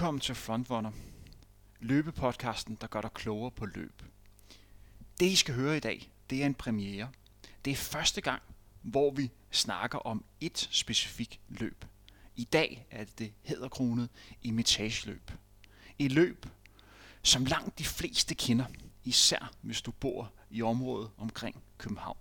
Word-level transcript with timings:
Velkommen 0.00 0.20
til 0.20 0.34
Frontrunner, 0.34 0.92
løbepodcasten, 1.80 2.78
der 2.80 2.86
gør 2.86 3.00
dig 3.00 3.12
klogere 3.14 3.50
på 3.50 3.66
løb. 3.66 4.02
Det, 5.20 5.26
I 5.26 5.36
skal 5.36 5.54
høre 5.54 5.76
i 5.76 5.80
dag, 5.80 6.12
det 6.30 6.42
er 6.42 6.46
en 6.46 6.54
premiere. 6.54 7.10
Det 7.64 7.70
er 7.70 7.76
første 7.76 8.20
gang, 8.20 8.42
hvor 8.82 9.10
vi 9.10 9.30
snakker 9.50 9.98
om 9.98 10.24
et 10.40 10.68
specifikt 10.70 11.40
løb. 11.48 11.84
I 12.36 12.44
dag 12.44 12.86
er 12.90 13.04
det 13.04 13.18
det 13.18 13.32
hedderkronet 13.42 14.08
imitageløb. 14.42 15.30
Et 15.98 16.12
løb, 16.12 16.46
som 17.22 17.44
langt 17.44 17.78
de 17.78 17.84
fleste 17.84 18.34
kender, 18.34 18.66
især 19.04 19.52
hvis 19.60 19.82
du 19.82 19.90
bor 19.90 20.32
i 20.50 20.62
området 20.62 21.10
omkring 21.18 21.62
København. 21.78 22.18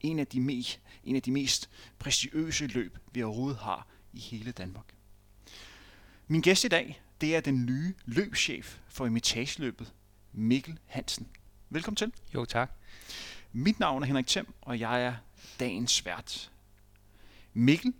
En 0.00 0.18
af 0.18 0.26
de 0.26 0.40
mest, 0.40 0.80
en 1.04 1.16
af 1.16 1.22
de 1.22 1.30
mest 1.30 1.70
prestigiøse 1.98 2.66
løb, 2.66 2.98
vi 3.12 3.22
overhovedet 3.22 3.58
har 3.58 3.86
i 4.12 4.20
hele 4.20 4.52
Danmark. 4.52 4.94
Min 6.26 6.40
gæst 6.40 6.64
i 6.64 6.68
dag, 6.68 7.02
det 7.20 7.36
er 7.36 7.40
den 7.40 7.66
nye 7.66 7.94
løbschef 8.04 8.78
for 8.88 9.06
imitageløbet, 9.06 9.92
Mikkel 10.32 10.78
Hansen. 10.86 11.28
Velkommen 11.68 11.96
til. 11.96 12.12
Jo, 12.34 12.44
tak. 12.44 12.72
Mit 13.52 13.80
navn 13.80 14.02
er 14.02 14.06
Henrik 14.06 14.26
Thiem, 14.26 14.54
og 14.60 14.80
jeg 14.80 15.04
er 15.04 15.14
dagens 15.60 16.04
vært. 16.04 16.50
Mikkel, 17.52 17.92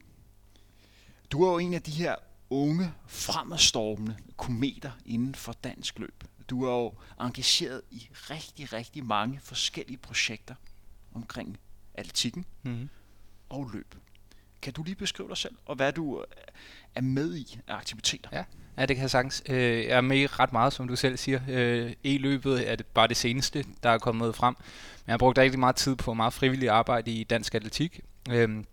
du 1.32 1.44
er 1.44 1.52
jo 1.52 1.58
en 1.58 1.74
af 1.74 1.82
de 1.82 1.90
her 1.90 2.16
unge, 2.50 2.92
fremadstormende 3.06 4.16
kometer 4.36 4.90
inden 5.06 5.34
for 5.34 5.52
dansk 5.52 5.98
løb. 5.98 6.24
Du 6.50 6.64
er 6.64 6.70
jo 6.72 6.94
engageret 7.20 7.82
i 7.90 8.08
rigtig, 8.12 8.72
rigtig 8.72 9.04
mange 9.04 9.40
forskellige 9.40 9.98
projekter 9.98 10.54
omkring 11.14 11.58
atletikken 11.94 12.44
mm-hmm. 12.62 12.88
og 13.48 13.70
løb. 13.72 13.94
Kan 14.62 14.72
du 14.72 14.82
lige 14.82 14.94
beskrive 14.94 15.28
dig 15.28 15.36
selv, 15.36 15.54
og 15.66 15.76
hvad 15.76 15.92
du 15.92 16.20
øh, 16.20 16.26
er 16.94 17.00
med 17.00 17.36
i 17.36 17.58
af 17.68 17.74
aktiviteter? 17.74 18.30
Ja, 18.32 18.44
ja 18.78 18.86
det 18.86 18.96
kan 18.96 19.02
jeg 19.02 19.10
sagtens. 19.10 19.42
Øh, 19.48 19.84
jeg 19.84 19.96
er 19.96 20.00
med 20.00 20.18
i 20.18 20.26
ret 20.26 20.52
meget, 20.52 20.72
som 20.72 20.88
du 20.88 20.96
selv 20.96 21.16
siger. 21.16 21.40
Øh, 21.48 21.92
E-løbet 22.04 22.70
er 22.70 22.76
det 22.76 22.86
bare 22.86 23.08
det 23.08 23.16
seneste, 23.16 23.64
der 23.82 23.90
er 23.90 23.98
kommet 23.98 24.34
frem. 24.34 24.54
Men 24.58 25.04
jeg 25.06 25.12
har 25.12 25.18
brugt 25.18 25.38
rigtig 25.38 25.60
meget 25.60 25.76
tid 25.76 25.96
på 25.96 26.14
meget 26.14 26.32
frivillig 26.32 26.68
arbejde 26.68 27.10
i 27.10 27.24
dansk 27.24 27.54
atletik. 27.54 28.00
Øhm, 28.30 28.66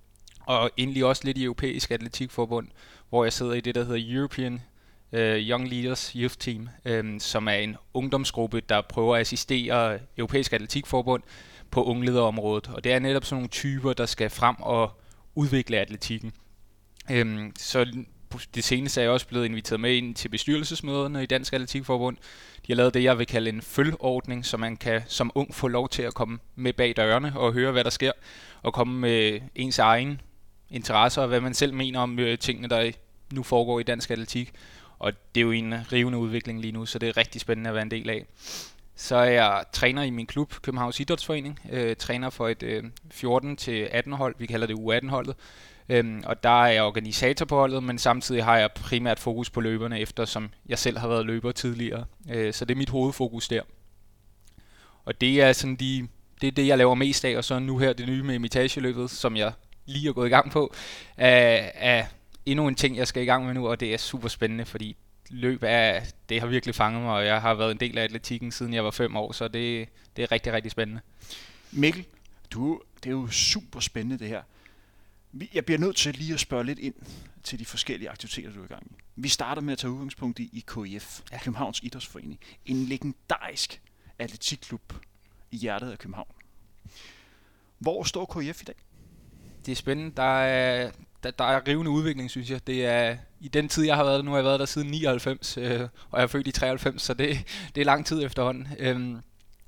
og 0.46 0.72
egentlig 0.78 1.06
også 1.06 1.22
lidt 1.26 1.38
i 1.38 1.44
europæisk 1.44 1.92
atletikforbund, 1.92 2.68
hvor 3.10 3.24
jeg 3.24 3.34
sidder 3.34 3.54
i 3.54 3.62
det, 3.62 3.76
der 3.76 3.84
hedder 3.84 4.18
European 4.18 4.62
Young 5.14 5.70
Leaders 5.70 6.12
Youth 6.12 6.36
Team, 6.36 6.70
øhm, 6.86 7.20
som 7.20 7.48
er 7.48 7.52
en 7.52 7.76
ungdomsgruppe, 7.94 8.62
der 8.62 8.82
prøver 8.82 9.16
at 9.16 9.22
assistere 9.22 10.00
europæisk 10.18 10.54
atletikforbund 10.54 11.24
på 11.72 11.84
unglederområdet. 11.84 12.68
Og 12.74 12.84
det 12.84 12.94
er 12.94 13.00
netop 13.00 13.26
sådan 13.26 13.36
nogle 13.36 13.50
typer, 13.50 13.94
der 13.94 14.06
skal 14.06 14.30
frem 14.30 14.56
og 14.60 14.92
udvikle 15.38 15.78
atletikken. 15.78 16.34
Øhm, 17.12 17.52
så 17.58 17.86
det 18.56 18.64
seneste 18.64 19.02
er 19.02 19.04
jeg 19.04 19.12
også 19.12 19.28
blevet 19.28 19.46
inviteret 19.46 19.80
med 19.80 19.96
ind 19.96 20.16
til 20.16 20.30
bestyrelsesmøderne 20.30 21.24
i 21.24 21.26
Dansk 21.26 21.54
Atletikforbund. 21.54 22.18
De 22.68 22.72
har 22.72 22.76
lavet 22.76 22.94
det, 22.94 23.04
jeg 23.04 23.18
vil 23.18 23.28
kalde 23.28 23.50
en 23.50 23.62
følgeordning, 23.62 24.46
så 24.46 24.58
man 24.58 24.78
kan 24.78 25.02
som 25.08 25.32
ung 25.36 25.56
få 25.56 25.68
lov 25.68 25.90
til 25.90 26.02
at 26.02 26.14
komme 26.14 26.40
med 26.56 26.74
bag 26.74 26.96
dørene 26.98 27.34
og 27.36 27.54
høre, 27.54 27.72
hvad 27.72 27.84
der 27.84 27.90
sker, 27.90 28.12
og 28.62 28.74
komme 28.74 29.00
med 29.00 29.40
ens 29.56 29.80
egen 29.80 30.22
interesser 30.70 31.22
og 31.22 31.28
hvad 31.28 31.42
man 31.42 31.54
selv 31.54 31.74
mener 31.74 32.00
om 32.00 32.20
øh, 32.20 32.38
tingene, 32.38 32.68
der 32.68 32.92
nu 33.34 33.44
foregår 33.44 33.80
i 33.80 33.84
dansk 33.84 34.12
atletik. 34.12 34.52
Og 35.00 35.14
det 35.36 35.42
er 35.42 35.46
jo 35.46 35.52
en 35.52 35.74
rivende 35.92 36.18
udvikling 36.18 36.62
lige 36.62 36.72
nu, 36.72 36.86
så 36.86 37.00
det 37.00 37.10
er 37.10 37.18
rigtig 37.18 37.42
spændende 37.42 37.68
at 37.68 37.74
være 37.74 37.84
en 37.84 37.92
del 37.92 38.10
af. 38.10 38.26
Så 39.00 39.16
er 39.16 39.30
jeg 39.30 39.64
træner 39.72 40.04
i 40.04 40.10
min 40.10 40.26
klub, 40.26 40.54
Københavns 40.62 41.00
Idrætsforening. 41.00 41.60
Øh, 41.72 41.96
træner 41.96 42.30
for 42.30 42.48
et 42.48 42.64
øh, 42.64 42.84
14-18 43.14 44.16
hold, 44.16 44.36
vi 44.38 44.46
kalder 44.46 44.68
det 44.68 44.76
U18-holdet. 44.76 45.36
Øhm, 45.90 46.24
og 46.26 46.44
der 46.44 46.64
er 46.64 46.68
jeg 46.68 46.84
organisator 46.84 47.46
på 47.46 47.56
holdet, 47.56 47.84
men 47.84 47.98
samtidig 47.98 48.44
har 48.44 48.58
jeg 48.58 48.72
primært 48.72 49.20
fokus 49.20 49.50
på 49.50 49.62
løberne, 49.62 50.00
eftersom 50.00 50.50
jeg 50.70 50.80
selv 50.80 50.98
har 50.98 51.08
været 51.08 51.26
løber 51.26 51.52
tidligere. 51.52 52.06
Øh, 52.32 52.54
så 52.54 52.66
det 52.66 52.74
er 52.74 52.78
mit 52.78 52.90
hovedfokus 52.90 53.48
der. 53.48 53.62
Og 55.06 55.22
det 55.22 55.42
er 55.42 55.54
sådan 55.54 55.76
de, 55.76 56.08
det 56.42 56.48
er 56.48 56.52
det, 56.52 56.68
jeg 56.68 56.78
laver 56.78 56.96
mest 56.96 57.26
af, 57.26 57.38
og 57.38 57.44
så 57.44 57.60
nu 57.60 57.78
her 57.78 57.94
det 57.94 58.08
nye 58.08 58.24
med 58.24 58.36
imitageløbet, 58.36 59.10
som 59.10 59.38
jeg 59.38 59.52
lige 59.86 60.10
er 60.10 60.14
gået 60.14 60.28
i 60.28 60.30
gang 60.30 60.52
på, 60.52 60.74
er, 61.18 61.70
er 61.74 62.06
endnu 62.46 62.68
en 62.68 62.76
ting, 62.76 62.98
jeg 62.98 63.08
skal 63.08 63.24
i 63.24 63.26
gang 63.26 63.46
med 63.46 63.54
nu, 63.54 63.68
og 63.68 63.80
det 63.80 63.94
er 63.94 63.98
super 63.98 64.28
spændende, 64.28 64.66
fordi 64.66 64.98
løb 65.30 65.64
er, 65.64 66.02
det 66.30 66.40
har 66.40 66.48
virkelig 66.48 66.76
fanget 66.76 67.02
mig, 67.02 67.14
og 67.14 67.26
jeg 67.26 67.42
har 67.42 67.54
været 67.54 67.72
en 67.72 67.80
del 67.80 67.98
af 67.98 68.04
atletikken 68.04 68.52
siden 68.52 68.74
jeg 68.74 68.84
var 68.84 68.92
fem 68.92 69.16
år, 69.16 69.32
så 69.32 69.48
det, 69.48 69.90
det 70.16 70.24
er 70.24 70.32
rigtig, 70.32 70.54
rigtig 70.54 70.72
spændende. 70.72 71.02
Mikkel, 71.72 72.06
du, 72.52 72.82
det 73.04 73.10
er 73.10 73.14
jo 73.14 73.28
super 73.28 73.80
spændende 73.80 74.20
det 74.20 74.28
her. 74.28 74.44
Jeg 75.54 75.66
bliver 75.66 75.80
nødt 75.80 75.96
til 75.96 76.16
lige 76.16 76.34
at 76.34 76.40
spørge 76.40 76.64
lidt 76.64 76.80
ind 76.80 76.96
til 77.44 77.60
de 77.60 77.66
forskellige 77.66 78.10
aktiviteter, 78.10 78.52
du 78.52 78.60
er 78.60 78.66
i 78.66 78.68
gang 78.68 78.84
i. 78.92 78.96
Vi 79.16 79.28
starter 79.28 79.62
med 79.62 79.74
at 79.74 79.78
tage 79.80 79.92
udgangspunkt 79.92 80.40
i 80.40 80.66
KIF, 80.68 81.22
ja. 81.32 81.40
Københavns 81.44 81.80
Idrætsforening. 81.84 82.40
En 82.66 82.86
legendarisk 82.86 83.82
atletikklub 84.20 84.94
i 85.52 85.58
hjertet 85.58 85.92
af 85.92 86.00
København. 86.00 86.32
Hvor 87.80 88.04
står 88.04 88.26
KIF 88.26 88.62
i 88.62 88.66
dag? 88.66 88.76
Det 89.66 89.72
er 89.72 89.76
spændende. 89.76 90.16
Der 90.16 90.40
er, 90.42 90.92
der, 91.24 91.32
der 91.32 91.44
er 91.44 91.68
rivende 91.68 91.92
udvikling, 91.92 92.32
synes 92.32 92.50
jeg. 92.52 92.68
Det 92.68 92.86
er 92.86 93.18
i 93.40 93.48
den 93.48 93.70
tid, 93.70 93.86
jeg 93.86 93.96
har 93.96 94.04
været 94.04 94.18
der, 94.18 94.24
nu 94.24 94.32
har 94.32 94.38
jeg 94.38 94.46
været 94.46 94.60
der 94.60 94.66
siden 94.66 94.92
99, 94.92 95.58
øh, 95.58 95.82
og 95.82 96.20
jeg 96.20 96.24
er 96.24 96.28
født 96.28 96.48
i 96.48 96.52
93, 96.52 97.02
så 97.02 97.14
det, 97.14 97.38
det 97.76 97.82
er 97.82 97.86
lang 97.86 98.06
tid 98.06 98.24
efterhånden. 98.24 98.68
Øhm, 98.80 99.18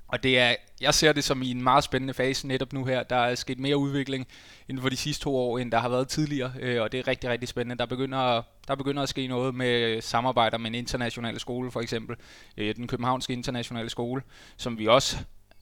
og 0.08 0.22
det 0.22 0.38
er, 0.38 0.54
jeg 0.80 0.94
ser 0.94 1.12
det 1.12 1.24
som 1.24 1.42
i 1.42 1.50
en 1.50 1.62
meget 1.62 1.84
spændende 1.84 2.14
fase 2.14 2.46
netop 2.46 2.72
nu 2.72 2.84
her. 2.84 3.02
Der 3.02 3.16
er 3.16 3.34
sket 3.34 3.58
mere 3.58 3.76
udvikling 3.76 4.26
inden 4.68 4.82
for 4.82 4.88
de 4.88 4.96
sidste 4.96 5.24
to 5.24 5.36
år, 5.36 5.58
end 5.58 5.72
der 5.72 5.78
har 5.78 5.88
været 5.88 6.08
tidligere, 6.08 6.52
øh, 6.60 6.82
og 6.82 6.92
det 6.92 7.00
er 7.00 7.08
rigtig, 7.08 7.30
rigtig 7.30 7.48
spændende. 7.48 7.78
Der 7.78 7.86
begynder, 7.86 8.42
der 8.68 8.74
begynder 8.74 9.02
at 9.02 9.08
ske 9.08 9.26
noget 9.26 9.54
med 9.54 10.00
samarbejder 10.00 10.58
med 10.58 10.66
en 10.70 10.74
international 10.74 11.40
skole, 11.40 11.70
for 11.70 11.80
eksempel 11.80 12.16
øh, 12.56 12.76
den 12.76 12.86
københavnske 12.86 13.32
internationale 13.32 13.90
skole, 13.90 14.22
som 14.56 14.78
vi 14.78 14.86
også 14.86 15.16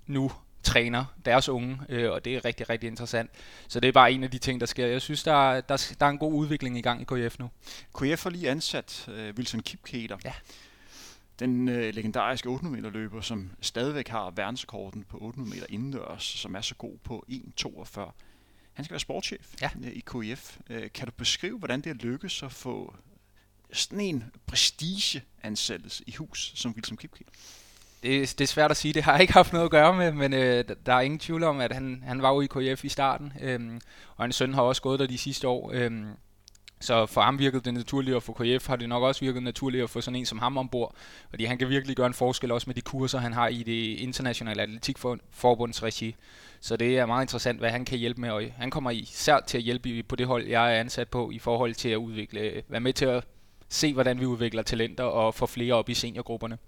nu 0.07 0.33
træner 0.63 1.05
deres 1.25 1.49
unge, 1.49 1.79
øh, 1.89 2.11
og 2.11 2.25
det 2.25 2.37
er 2.37 2.45
rigtig, 2.45 2.71
rigtig 2.71 2.87
interessant. 2.87 3.31
Så 3.69 3.81
det 3.81 3.89
er 3.89 3.93
bare 3.93 4.13
en 4.13 4.25
af 4.25 4.31
de 4.31 4.39
ting, 4.39 4.61
der 4.61 4.67
sker. 4.67 4.87
Jeg 4.87 5.03
synes, 5.03 5.23
der, 5.23 5.53
er, 5.53 5.61
der, 5.61 5.95
der 6.01 6.07
er 6.07 6.11
en 6.11 6.19
god 6.19 6.33
udvikling 6.33 6.79
i 6.79 6.81
gang 6.81 7.01
i 7.01 7.05
KF 7.05 7.39
nu. 7.39 7.51
KF 7.99 8.23
har 8.23 8.31
lige 8.31 8.51
ansat 8.51 9.09
øh, 9.09 9.35
Wilson 9.37 9.61
Kipketer. 9.61 10.17
Ja. 10.25 10.33
Den 11.39 11.69
øh, 11.69 11.95
legendariske 11.95 12.49
800 12.49 12.83
meter 12.83 12.91
løber, 12.91 13.21
som 13.21 13.51
stadigvæk 13.61 14.09
har 14.09 14.31
verdensrekorden 14.31 15.05
på 15.05 15.19
800 15.21 15.55
meter 15.55 15.67
indendørs, 15.69 16.23
som 16.23 16.55
er 16.55 16.61
så 16.61 16.75
god 16.75 16.99
på 17.05 17.25
1,42. 17.31 18.13
Han 18.73 18.85
skal 18.85 18.93
være 18.93 19.01
sportschef 19.01 19.55
ja. 19.61 19.71
øh, 19.85 19.93
i 19.93 20.03
KF. 20.07 20.59
Øh, 20.71 20.91
kan 20.95 21.07
du 21.07 21.13
beskrive, 21.13 21.59
hvordan 21.59 21.81
det 21.81 21.91
er 21.91 21.95
lykkes 21.95 22.43
at 22.43 22.53
få 22.53 22.95
sådan 23.73 24.01
en 24.01 24.25
prestigeansættelse 24.47 26.05
i 26.07 26.13
hus 26.13 26.53
som 26.55 26.73
Wilson 26.73 26.97
Kipketer? 26.97 27.31
Det, 28.03 28.35
det 28.39 28.41
er 28.41 28.49
svært 28.49 28.71
at 28.71 28.77
sige, 28.77 28.95
det 28.95 29.03
har 29.03 29.13
jeg 29.13 29.21
ikke 29.21 29.33
haft 29.33 29.53
noget 29.53 29.65
at 29.65 29.71
gøre 29.71 29.95
med, 29.95 30.13
men 30.13 30.33
øh, 30.33 30.65
der 30.87 30.95
er 30.95 31.01
ingen 31.01 31.19
tvivl 31.19 31.45
om, 31.45 31.61
at 31.61 31.73
han, 31.73 32.03
han 32.07 32.23
var 32.23 32.35
jo 32.35 32.41
i 32.41 32.47
KF 32.47 32.85
i 32.85 32.89
starten, 32.89 33.33
øh, 33.41 33.61
og 34.17 34.25
hans 34.25 34.37
søn 34.37 34.55
har 34.55 34.63
også 34.63 34.83
gået 34.83 35.01
der 35.01 35.07
de 35.07 35.19
sidste 35.19 35.49
år. 35.49 35.71
Øh, 35.75 35.91
så 36.81 37.07
for 37.07 37.21
ham 37.21 37.39
virkede 37.39 37.63
det 37.63 37.75
naturligt, 37.75 38.17
og 38.17 38.23
for 38.23 38.33
KF 38.33 38.67
har 38.67 38.77
det 38.77 38.89
nok 38.89 39.03
også 39.03 39.21
virket 39.21 39.43
naturligt 39.43 39.85
at 39.85 39.91
få 39.91 40.01
sådan 40.01 40.17
en 40.17 40.27
som 40.27 40.39
ham 40.39 40.59
ombord, 40.59 40.95
fordi 41.31 41.45
han 41.45 41.59
kan 41.59 41.69
virkelig 41.69 41.97
gøre 41.97 42.07
en 42.07 42.15
forskel 42.15 42.53
også 42.53 42.65
med 42.67 42.75
de 42.75 42.81
kurser, 42.81 43.19
han 43.19 43.33
har 43.33 43.49
i 43.49 43.63
det 43.63 43.99
internationale 43.99 44.63
atletikforbunds 44.63 45.83
regi. 45.83 46.15
Så 46.61 46.77
det 46.77 46.99
er 46.99 47.07
meget 47.07 47.25
interessant, 47.25 47.59
hvad 47.59 47.71
han 47.71 47.85
kan 47.85 47.99
hjælpe 47.99 48.21
med, 48.21 48.31
og 48.31 48.43
han 48.57 48.71
kommer 48.71 48.91
især 48.91 49.41
til 49.47 49.59
at 49.59 49.65
hjælpe 49.65 50.03
på 50.03 50.17
det 50.17 50.27
hold, 50.27 50.47
jeg 50.47 50.75
er 50.75 50.81
ansat 50.81 51.09
på, 51.09 51.31
i 51.31 51.39
forhold 51.39 51.75
til 51.75 51.89
at 51.89 51.97
udvikle, 51.97 52.63
være 52.69 52.81
med 52.81 52.93
til 52.93 53.05
at 53.07 53.25
se, 53.69 53.93
hvordan 53.93 54.21
vi 54.21 54.27
udvikler 54.27 54.63
talenter 54.63 55.05
og 55.05 55.35
få 55.35 55.47
flere 55.47 55.75
op 55.75 55.89
i 55.89 55.95
seniorgrupperne. 55.95 56.59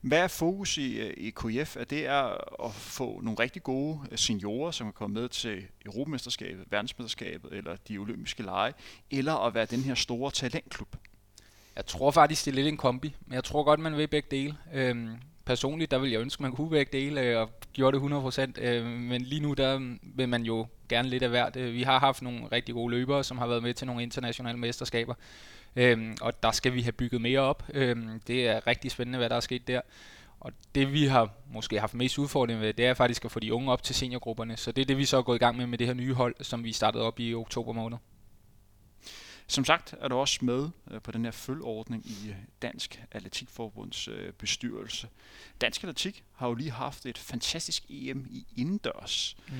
Hvad 0.00 0.18
er 0.18 0.28
fokus 0.28 0.78
i, 0.78 1.00
øh, 1.00 1.14
i 1.16 1.30
KF? 1.30 1.76
Er 1.76 1.84
det 1.84 2.06
er 2.06 2.22
at 2.66 2.74
få 2.74 3.20
nogle 3.20 3.38
rigtig 3.38 3.62
gode 3.62 4.00
øh, 4.10 4.18
seniorer, 4.18 4.70
som 4.70 4.86
kan 4.86 4.92
komme 4.92 5.20
med 5.20 5.28
til 5.28 5.62
Europamesterskabet, 5.86 6.64
verdensmesterskabet 6.70 7.52
eller 7.52 7.76
de 7.88 7.98
olympiske 7.98 8.42
lege, 8.42 8.72
eller 9.10 9.34
at 9.34 9.54
være 9.54 9.66
den 9.66 9.80
her 9.80 9.94
store 9.94 10.30
talentklub? 10.30 10.96
Jeg 11.76 11.86
tror 11.86 12.10
faktisk, 12.10 12.44
det 12.44 12.50
er 12.50 12.54
lidt 12.54 12.66
en 12.66 12.76
kombi, 12.76 13.16
men 13.26 13.34
jeg 13.34 13.44
tror 13.44 13.64
godt, 13.64 13.80
man 13.80 13.96
vil 13.96 14.08
begge 14.08 14.28
dele. 14.30 14.56
Øhm, 14.74 15.16
personligt, 15.44 15.90
der 15.90 15.98
vil 15.98 16.10
jeg 16.10 16.20
ønske, 16.20 16.42
man 16.42 16.52
kunne 16.52 16.70
begge 16.70 16.98
dele 16.98 17.20
øh, 17.20 17.40
og 17.40 17.50
gjorde 17.72 18.00
det 18.00 18.58
100%, 18.58 18.62
øh, 18.62 18.86
men 18.86 19.22
lige 19.22 19.40
nu, 19.40 19.52
der 19.52 19.78
mm, 19.78 20.00
vil 20.02 20.28
man 20.28 20.42
jo 20.42 20.66
gerne 20.88 21.08
lidt 21.08 21.22
af 21.22 21.28
hvert. 21.28 21.56
Øh, 21.56 21.72
vi 21.72 21.82
har 21.82 21.98
haft 21.98 22.22
nogle 22.22 22.46
rigtig 22.52 22.74
gode 22.74 22.90
løbere, 22.90 23.24
som 23.24 23.38
har 23.38 23.46
været 23.46 23.62
med 23.62 23.74
til 23.74 23.86
nogle 23.86 24.02
internationale 24.02 24.58
mesterskaber, 24.58 25.14
Øhm, 25.76 26.16
og 26.20 26.42
der 26.42 26.52
skal 26.52 26.74
vi 26.74 26.82
have 26.82 26.92
bygget 26.92 27.20
mere 27.20 27.40
op. 27.40 27.62
Øhm, 27.74 28.20
det 28.26 28.48
er 28.48 28.66
rigtig 28.66 28.90
spændende, 28.90 29.18
hvad 29.18 29.30
der 29.30 29.36
er 29.36 29.40
sket 29.40 29.68
der. 29.68 29.80
Og 30.40 30.52
det 30.74 30.92
vi 30.92 31.06
har 31.06 31.30
måske 31.52 31.80
haft 31.80 31.94
mest 31.94 32.18
udfordring 32.18 32.60
med, 32.60 32.72
det 32.72 32.86
er 32.86 32.94
faktisk 32.94 33.24
at 33.24 33.30
få 33.30 33.40
de 33.40 33.54
unge 33.54 33.72
op 33.72 33.82
til 33.82 33.94
seniorgrupperne. 33.94 34.56
Så 34.56 34.72
det 34.72 34.82
er 34.82 34.86
det, 34.86 34.98
vi 34.98 35.04
så 35.04 35.16
er 35.16 35.22
gået 35.22 35.36
i 35.36 35.38
gang 35.38 35.56
med 35.56 35.66
med 35.66 35.78
det 35.78 35.86
her 35.86 35.94
nye 35.94 36.14
hold, 36.14 36.34
som 36.40 36.64
vi 36.64 36.72
startede 36.72 37.04
op 37.04 37.20
i 37.20 37.34
oktober 37.34 37.72
måned. 37.72 37.98
Som 39.46 39.64
sagt 39.64 39.94
er 40.00 40.08
du 40.08 40.16
også 40.16 40.38
med 40.44 40.68
øh, 40.90 41.02
på 41.02 41.12
den 41.12 41.24
her 41.24 41.32
følgordning 41.32 42.06
i 42.06 42.28
øh, 42.28 42.36
Dansk 42.62 43.02
Atletikforbunds 43.10 44.08
øh, 44.08 44.32
bestyrelse. 44.32 45.08
Dansk 45.60 45.82
Atletik 45.82 46.24
har 46.34 46.48
jo 46.48 46.54
lige 46.54 46.70
haft 46.70 47.06
et 47.06 47.18
fantastisk 47.18 47.84
EM 47.88 48.26
i 48.30 48.46
indendørs. 48.56 49.36
Mm. 49.48 49.54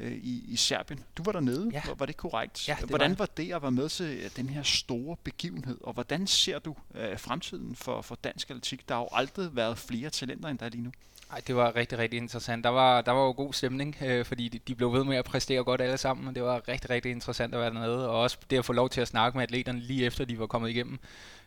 Øh, 0.00 0.12
i, 0.12 0.44
i 0.48 0.56
Serbien. 0.56 1.00
Du 1.16 1.22
var 1.22 1.32
dernede, 1.32 1.70
Ja. 1.72 1.82
var, 1.86 1.94
var 1.94 2.06
det 2.06 2.16
korrekt? 2.16 2.68
Ja, 2.68 2.76
det 2.80 2.88
hvordan 2.88 3.10
var 3.10 3.16
var 3.16 3.28
det 3.36 3.52
at 3.52 3.62
være 3.62 3.70
med 3.70 3.88
til 3.88 4.30
den 4.36 4.48
her 4.48 4.62
store 4.62 5.16
begivenhed, 5.24 5.78
og 5.80 5.92
hvordan 5.92 6.26
ser 6.26 6.58
du 6.58 6.74
øh, 6.94 7.18
fremtiden 7.18 7.76
for, 7.76 8.02
for 8.02 8.18
dansk 8.24 8.50
atletik? 8.50 8.88
Der 8.88 8.94
har 8.94 9.02
jo 9.02 9.08
aldrig 9.12 9.56
været 9.56 9.78
flere 9.78 10.10
talenter 10.10 10.48
end 10.48 10.58
der 10.58 10.66
er 10.66 10.70
lige 10.70 10.82
nu. 10.82 10.90
Ej, 11.32 11.40
det 11.46 11.56
var 11.56 11.76
rigtig, 11.76 11.98
rigtig 11.98 12.16
interessant. 12.16 12.64
Der 12.64 12.70
var, 12.70 13.00
der 13.00 13.12
var 13.12 13.20
jo 13.24 13.32
god 13.32 13.52
stemning, 13.52 13.96
øh, 14.02 14.24
fordi 14.24 14.48
de, 14.48 14.58
de 14.68 14.74
blev 14.74 14.92
ved 14.92 15.04
med 15.04 15.16
at 15.16 15.24
præstere 15.24 15.64
godt 15.64 15.80
alle 15.80 15.98
sammen, 15.98 16.28
og 16.28 16.34
det 16.34 16.42
var 16.42 16.68
rigtig, 16.68 16.90
rigtig 16.90 17.10
interessant 17.10 17.54
at 17.54 17.60
være 17.60 17.70
dernede, 17.70 18.08
og 18.08 18.20
også 18.20 18.36
det 18.50 18.58
at 18.58 18.64
få 18.64 18.72
lov 18.72 18.88
til 18.90 19.00
at 19.00 19.08
snakke 19.08 19.38
med 19.38 19.42
atleterne 19.42 19.80
lige 19.80 20.04
efter, 20.06 20.24
de 20.24 20.38
var 20.38 20.46
kommet 20.46 20.70
igennem. 20.70 20.98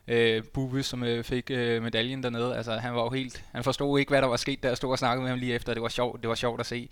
Øh, 0.08 0.44
Bube, 0.44 0.84
som 0.84 1.04
øh, 1.04 1.24
fik 1.24 1.52
øh, 1.52 1.84
medaljen 1.84 2.24
dernede, 2.24 2.58
altså 2.58 2.76
han 2.76 2.96
var 2.96 3.04
jo 3.04 3.10
helt, 3.10 3.46
han 3.52 3.64
forstod 3.64 4.00
ikke, 4.00 4.10
hvad 4.10 4.22
der 4.22 4.28
var 4.28 4.36
sket, 4.36 4.64
da 4.64 4.68
jeg 4.68 4.78
stod 4.78 4.92
og 4.92 5.00
snakkede 5.00 5.22
med 5.22 5.30
ham 5.30 5.40
lige 5.40 5.54
efter, 5.54 5.74
det 5.74 5.84
var 5.84 5.90
sjovt, 5.90 6.22
det 6.22 6.30
var 6.30 6.36
sjovt 6.36 6.60
at 6.60 6.66
se. 6.66 6.90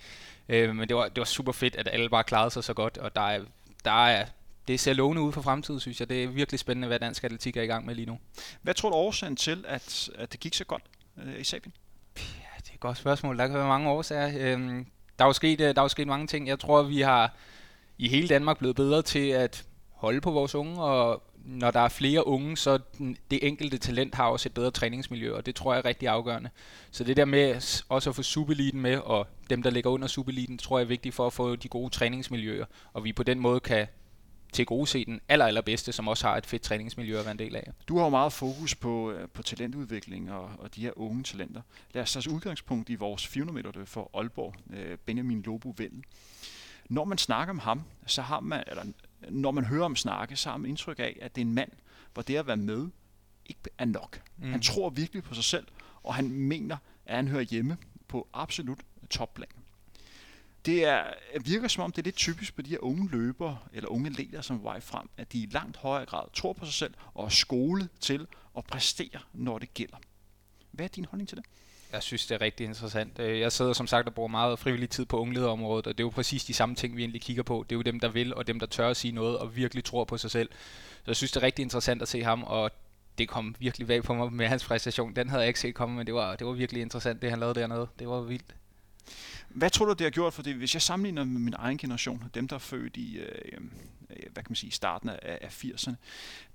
Øh, 0.49 0.75
men 0.75 0.89
det 0.89 0.95
var, 0.95 1.07
det 1.07 1.17
var 1.17 1.25
super 1.25 1.51
fedt, 1.51 1.75
at 1.75 1.89
alle 1.91 2.09
bare 2.09 2.23
klarede 2.23 2.51
sig 2.51 2.63
så 2.63 2.73
godt, 2.73 2.97
og 2.97 3.15
der 3.15 3.21
er, 3.21 3.41
der 3.85 4.05
er, 4.05 4.25
det 4.67 4.79
ser 4.79 4.93
lovende 4.93 5.21
ud 5.21 5.31
for 5.31 5.41
fremtiden, 5.41 5.79
synes 5.79 5.99
jeg. 5.99 6.09
Det 6.09 6.23
er 6.23 6.27
virkelig 6.27 6.59
spændende, 6.59 6.87
hvad 6.87 6.99
dansk 6.99 7.23
atletik 7.23 7.57
er 7.57 7.61
i 7.61 7.65
gang 7.65 7.85
med 7.85 7.95
lige 7.95 8.05
nu. 8.05 8.19
Hvad 8.61 8.73
tror 8.73 8.89
du 8.89 8.95
årsagen 8.95 9.35
til, 9.35 9.65
at, 9.67 10.09
at 10.15 10.31
det 10.31 10.39
gik 10.39 10.53
så 10.53 10.63
godt 10.65 10.83
øh, 11.23 11.39
i 11.39 11.43
Serbien? 11.43 11.73
Ja, 12.17 12.21
det 12.57 12.69
er 12.69 12.73
et 12.73 12.79
godt 12.79 12.97
spørgsmål. 12.97 13.37
Der 13.37 13.47
kan 13.47 13.57
være 13.57 13.67
mange 13.67 13.89
årsager. 13.89 14.31
Øhm, 14.37 14.85
der 15.19 15.25
er 15.25 15.29
jo 15.29 15.33
sket, 15.33 15.61
øh, 15.61 15.75
der 15.75 15.81
er 15.81 15.85
jo 15.85 15.87
sket 15.87 16.07
mange 16.07 16.27
ting. 16.27 16.47
Jeg 16.47 16.59
tror, 16.59 16.83
vi 16.83 17.01
har 17.01 17.33
i 17.97 18.09
hele 18.09 18.27
Danmark 18.27 18.57
blevet 18.57 18.75
bedre 18.75 19.01
til 19.01 19.29
at 19.29 19.65
holde 19.89 20.21
på 20.21 20.31
vores 20.31 20.55
unge, 20.55 20.83
og 20.83 21.23
når 21.45 21.71
der 21.71 21.79
er 21.79 21.89
flere 21.89 22.27
unge, 22.27 22.57
så 22.57 22.79
det 23.31 23.47
enkelte 23.47 23.77
talent 23.77 24.15
har 24.15 24.25
også 24.25 24.49
et 24.49 24.53
bedre 24.53 24.71
træningsmiljø, 24.71 25.33
og 25.33 25.45
det 25.45 25.55
tror 25.55 25.73
jeg 25.73 25.79
er 25.79 25.85
rigtig 25.85 26.07
afgørende. 26.07 26.49
Så 26.91 27.03
det 27.03 27.17
der 27.17 27.25
med 27.25 27.55
også 27.89 28.09
at 28.09 28.15
få 28.15 28.23
supereliten 28.23 28.81
med, 28.81 28.97
og 28.97 29.27
dem, 29.49 29.63
der 29.63 29.69
ligger 29.69 29.89
under 29.89 30.07
supereliten, 30.07 30.57
tror 30.57 30.79
jeg 30.79 30.83
er 30.83 30.87
vigtigt 30.87 31.15
for 31.15 31.27
at 31.27 31.33
få 31.33 31.55
de 31.55 31.67
gode 31.67 31.89
træningsmiljøer, 31.89 32.65
og 32.93 33.03
vi 33.03 33.13
på 33.13 33.23
den 33.23 33.39
måde 33.39 33.59
kan 33.59 33.87
til 34.53 34.65
gode 34.65 34.87
se 34.87 35.05
den 35.05 35.21
aller, 35.29 35.45
allerbedste, 35.45 35.91
som 35.91 36.07
også 36.07 36.27
har 36.27 36.37
et 36.37 36.45
fedt 36.45 36.61
træningsmiljø 36.61 37.19
at 37.19 37.25
være 37.25 37.31
en 37.31 37.39
del 37.39 37.55
af. 37.55 37.71
Du 37.87 37.97
har 37.97 38.03
jo 38.03 38.09
meget 38.09 38.33
fokus 38.33 38.75
på, 38.75 39.11
øh, 39.11 39.29
på 39.29 39.43
talentudvikling 39.43 40.31
og, 40.31 40.49
og 40.59 40.75
de 40.75 40.81
her 40.81 40.91
unge 40.95 41.23
talenter. 41.23 41.61
Lad 41.93 42.03
os 42.03 42.11
tage 42.11 42.31
udgangspunkt 42.31 42.89
i 42.89 42.95
vores 42.95 43.27
400 43.27 43.55
meter 43.55 43.79
løb 43.79 43.87
for 43.87 44.09
Aalborg, 44.13 44.55
øh, 44.73 44.97
Benjamin 44.97 45.41
Lobo 45.41 45.73
Vellen. 45.77 46.03
Når 46.89 47.05
man 47.05 47.17
snakker 47.17 47.53
om 47.53 47.59
ham, 47.59 47.83
så 48.05 48.21
har 48.21 48.39
man, 48.39 48.63
eller 48.67 48.83
når 49.29 49.51
man 49.51 49.65
hører 49.65 49.85
om 49.85 49.95
snakke, 49.95 50.35
så 50.35 50.49
har 50.49 50.57
man 50.57 50.69
indtryk 50.69 50.99
af, 50.99 51.17
at 51.21 51.35
det 51.35 51.41
er 51.41 51.45
en 51.45 51.53
mand, 51.53 51.71
hvor 52.13 52.23
det 52.23 52.35
at 52.35 52.47
være 52.47 52.57
med 52.57 52.89
ikke 53.45 53.61
er 53.77 53.85
nok. 53.85 54.21
Mm. 54.37 54.51
Han 54.51 54.61
tror 54.61 54.89
virkelig 54.89 55.23
på 55.23 55.33
sig 55.33 55.43
selv, 55.43 55.67
og 56.03 56.15
han 56.15 56.31
mener, 56.31 56.77
at 57.05 57.15
han 57.15 57.27
hører 57.27 57.41
hjemme 57.43 57.77
på 58.07 58.27
absolut 58.33 58.79
topplan. 59.09 59.47
Det 60.65 60.85
er, 60.85 61.03
virker 61.45 61.67
som 61.67 61.83
om, 61.83 61.91
det 61.91 62.01
er 62.01 62.03
lidt 62.03 62.15
typisk 62.15 62.55
på 62.55 62.61
de 62.61 62.69
her 62.69 62.83
unge 62.83 63.09
løbere, 63.09 63.57
eller 63.73 63.89
unge 63.89 64.09
leder, 64.09 64.41
som 64.41 64.57
er 64.57 64.61
vej 64.61 64.79
frem, 64.79 65.09
at 65.17 65.33
de 65.33 65.39
i 65.39 65.45
langt 65.45 65.77
højere 65.77 66.05
grad 66.05 66.25
tror 66.33 66.53
på 66.53 66.65
sig 66.65 66.73
selv 66.73 66.93
og 67.13 67.25
er 67.25 67.29
skolet 67.29 67.89
til 67.99 68.27
at 68.57 68.65
præstere, 68.65 69.19
når 69.33 69.59
det 69.59 69.73
gælder. 69.73 69.97
Hvad 70.71 70.85
er 70.85 70.89
din 70.89 71.05
holdning 71.05 71.29
til 71.29 71.37
det? 71.37 71.45
Jeg 71.93 72.03
synes, 72.03 72.27
det 72.27 72.35
er 72.35 72.41
rigtig 72.41 72.65
interessant. 72.65 73.19
Øh, 73.19 73.39
jeg 73.39 73.51
sidder 73.51 73.73
som 73.73 73.87
sagt 73.87 74.07
og 74.07 74.13
bruger 74.13 74.29
meget 74.29 74.59
frivillig 74.59 74.89
tid 74.89 75.05
på 75.05 75.19
unglederområdet, 75.19 75.87
og 75.87 75.97
det 75.97 76.03
er 76.03 76.05
jo 76.05 76.09
præcis 76.09 76.45
de 76.45 76.53
samme 76.53 76.75
ting, 76.75 76.95
vi 76.95 77.01
egentlig 77.01 77.21
kigger 77.21 77.43
på. 77.43 77.65
Det 77.69 77.75
er 77.75 77.77
jo 77.77 77.81
dem, 77.81 77.99
der 77.99 78.09
vil, 78.09 78.35
og 78.35 78.47
dem, 78.47 78.59
der 78.59 78.67
tør 78.67 78.89
at 78.89 78.97
sige 78.97 79.11
noget, 79.11 79.37
og 79.37 79.55
virkelig 79.55 79.83
tror 79.83 80.03
på 80.03 80.17
sig 80.17 80.31
selv. 80.31 80.49
Så 80.95 81.03
jeg 81.07 81.15
synes, 81.15 81.31
det 81.31 81.39
er 81.39 81.45
rigtig 81.45 81.63
interessant 81.63 82.01
at 82.01 82.07
se 82.07 82.23
ham, 82.23 82.43
og 82.43 82.71
det 83.17 83.29
kom 83.29 83.55
virkelig 83.59 83.87
bag 83.87 84.03
på 84.03 84.13
mig 84.13 84.33
med 84.33 84.47
hans 84.47 84.65
præstation. 84.65 85.15
Den 85.15 85.29
havde 85.29 85.41
jeg 85.41 85.47
ikke 85.47 85.59
set 85.59 85.75
komme, 85.75 85.95
men 85.95 86.05
det 86.05 86.13
var, 86.13 86.35
det 86.35 86.47
var 86.47 86.53
virkelig 86.53 86.81
interessant, 86.81 87.21
det 87.21 87.29
han 87.29 87.39
lavede 87.39 87.59
dernede. 87.59 87.87
Det 87.99 88.07
var 88.07 88.21
vildt. 88.21 88.55
Hvad 89.49 89.69
tror 89.69 89.85
du, 89.85 89.91
det 89.91 90.01
har 90.01 90.09
gjort? 90.09 90.33
Fordi 90.33 90.51
hvis 90.51 90.73
jeg 90.73 90.81
sammenligner 90.81 91.23
med 91.23 91.39
min 91.39 91.53
egen 91.57 91.77
generation, 91.77 92.23
dem 92.33 92.47
der 92.47 92.55
er 92.55 92.59
født 92.59 92.97
i 92.97 93.17
øh, 93.17 93.61
hvad 94.31 94.43
kan 94.43 94.49
man 94.49 94.55
sige, 94.55 94.71
starten 94.71 95.09
af, 95.09 95.39
af 95.41 95.63
80'erne, 95.63 95.93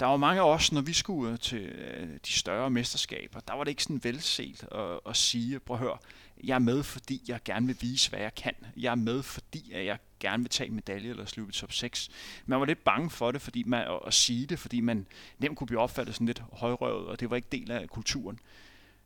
der 0.00 0.06
var 0.06 0.16
mange 0.16 0.40
af 0.40 0.48
os, 0.48 0.72
når 0.72 0.80
vi 0.80 0.92
skulle 0.92 1.32
øh, 1.32 1.38
til 1.38 1.62
øh, 1.62 2.08
de 2.26 2.32
større 2.32 2.70
mesterskaber, 2.70 3.40
der 3.40 3.54
var 3.54 3.64
det 3.64 3.70
ikke 3.70 3.82
sådan 3.82 4.04
velset 4.04 4.66
at, 4.72 5.00
at 5.08 5.16
sige, 5.16 5.60
prøv 5.60 5.76
at 5.76 5.80
høre, 5.80 5.98
jeg 6.44 6.54
er 6.54 6.58
med, 6.58 6.82
fordi 6.82 7.22
jeg 7.28 7.40
gerne 7.44 7.66
vil 7.66 7.76
vise, 7.80 8.10
hvad 8.10 8.20
jeg 8.20 8.34
kan. 8.34 8.54
Jeg 8.76 8.90
er 8.90 8.94
med, 8.94 9.22
fordi 9.22 9.72
jeg 9.72 9.98
gerne 10.20 10.42
vil 10.42 10.50
tage 10.50 10.70
medalje 10.70 11.10
eller 11.10 11.24
slutte 11.24 11.52
top 11.52 11.72
6. 11.72 12.10
Man 12.46 12.60
var 12.60 12.66
lidt 12.66 12.84
bange 12.84 13.10
for 13.10 13.30
det, 13.30 13.42
fordi 13.42 13.62
man, 13.62 13.86
at, 14.06 14.14
sige 14.14 14.46
det, 14.46 14.58
fordi 14.58 14.80
man 14.80 15.06
nemt 15.38 15.58
kunne 15.58 15.66
blive 15.66 15.80
opfattet 15.80 16.14
sådan 16.14 16.26
lidt 16.26 16.42
højrøvet, 16.52 17.06
og 17.06 17.20
det 17.20 17.30
var 17.30 17.36
ikke 17.36 17.48
del 17.52 17.70
af 17.70 17.88
kulturen. 17.88 18.38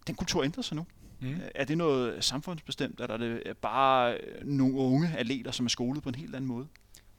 Den 0.06 0.14
kultur 0.14 0.44
ændrer 0.44 0.62
sig 0.62 0.76
nu. 0.76 0.86
Mm. 1.20 1.40
Er 1.54 1.64
det 1.64 1.78
noget 1.78 2.24
samfundsbestemt, 2.24 3.00
eller 3.00 3.14
er 3.14 3.18
det 3.18 3.56
bare 3.56 4.14
øh, 4.14 4.46
nogle 4.46 4.74
unge 4.74 5.14
atleter, 5.18 5.50
som 5.50 5.66
er 5.66 5.70
skolet 5.70 6.02
på 6.02 6.08
en 6.08 6.14
helt 6.14 6.34
anden 6.34 6.48
måde? 6.48 6.66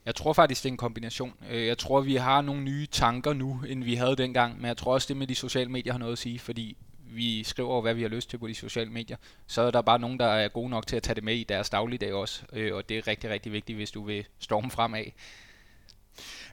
Jeg 0.05 0.15
tror 0.15 0.33
faktisk, 0.33 0.63
det 0.63 0.69
er 0.69 0.73
en 0.73 0.77
kombination. 0.77 1.33
Øh, 1.49 1.67
Jeg 1.67 1.77
tror, 1.77 2.01
vi 2.01 2.15
har 2.15 2.41
nogle 2.41 2.61
nye 2.61 2.85
tanker 2.91 3.33
nu, 3.33 3.63
end 3.67 3.83
vi 3.83 3.95
havde 3.95 4.15
dengang, 4.15 4.57
men 4.57 4.65
jeg 4.65 4.77
tror 4.77 4.93
også, 4.93 5.07
det 5.07 5.17
med 5.17 5.27
de 5.27 5.35
sociale 5.35 5.71
medier 5.71 5.93
har 5.93 5.99
noget 5.99 6.11
at 6.11 6.17
sige, 6.17 6.39
fordi 6.39 6.77
vi 7.13 7.43
skriver 7.43 7.81
hvad 7.81 7.93
vi 7.93 8.01
har 8.01 8.09
lyst 8.09 8.29
til 8.29 8.37
på 8.37 8.47
de 8.47 8.55
sociale 8.55 8.91
medier. 8.91 9.17
Så 9.47 9.61
er 9.61 9.71
der 9.71 9.81
bare 9.81 9.99
nogen, 9.99 10.19
der 10.19 10.25
er 10.25 10.47
gode 10.47 10.69
nok 10.69 10.87
til 10.87 10.95
at 10.95 11.03
tage 11.03 11.15
det 11.15 11.23
med 11.23 11.35
i 11.35 11.43
deres 11.43 11.69
dagligdag 11.69 12.13
også, 12.13 12.43
øh, 12.53 12.75
og 12.75 12.89
det 12.89 12.97
er 12.97 13.07
rigtig, 13.07 13.29
rigtig 13.29 13.51
vigtigt, 13.51 13.75
hvis 13.75 13.91
du 13.91 14.03
vil 14.03 14.25
storme 14.39 14.71
fremad. 14.71 15.05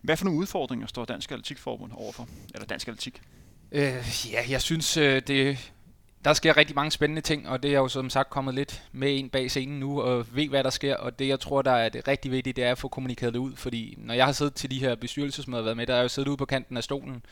Hvad 0.03 0.17
for 0.17 0.25
nogle 0.25 0.41
udfordringer 0.41 0.87
står 0.87 1.05
Dansk 1.05 1.31
Atletikforbund 1.31 1.93
overfor? 1.95 2.29
Eller 2.55 2.67
Dansk 2.67 2.89
Atletik? 2.89 3.21
Øh, 3.73 4.05
ja, 4.33 4.45
jeg 4.49 4.63
synes, 4.63 4.97
øh, 4.97 5.23
det, 5.27 5.73
der 6.25 6.33
sker 6.33 6.57
rigtig 6.57 6.77
mange 6.77 6.91
spændende 6.91 7.23
ting, 7.23 7.49
og 7.49 7.63
det 7.63 7.71
er 7.71 7.79
jo 7.79 7.89
som 7.89 8.11
sagt 8.11 8.31
kommet 8.31 8.55
lidt 8.55 8.83
med 8.93 9.13
ind 9.13 9.31
bag 9.31 9.51
scenen 9.51 9.81
nu, 9.81 10.03
og 10.03 10.27
ved, 10.37 10.49
hvad 10.49 10.65
der 10.65 10.71
sker, 10.71 10.97
og 10.97 11.19
det, 11.19 11.29
jeg 11.29 11.41
tror, 11.41 11.63
der 11.63 11.71
er 11.71 11.89
det 11.89 12.09
rigtig 12.09 12.31
vigtige, 12.31 12.53
det 12.53 12.65
er 12.65 12.73
at 12.73 12.79
få 12.79 12.89
kommunikeret 12.89 13.35
det 13.35 13.39
ud, 13.39 13.57
fordi 13.57 13.95
når 13.99 14.15
jeg 14.15 14.25
har 14.25 14.33
siddet 14.33 14.55
til 14.55 14.71
de 14.71 14.81
her 14.81 14.95
bestyrelsesmøder 14.95 15.59
og 15.59 15.65
været 15.65 15.77
med, 15.77 15.87
der 15.87 15.93
er 15.93 15.99
jeg 15.99 16.03
jo 16.03 16.09
siddet 16.09 16.29
ude 16.29 16.37
på 16.37 16.45
kanten 16.45 16.77
af 16.77 16.85
stolen, 16.85 17.23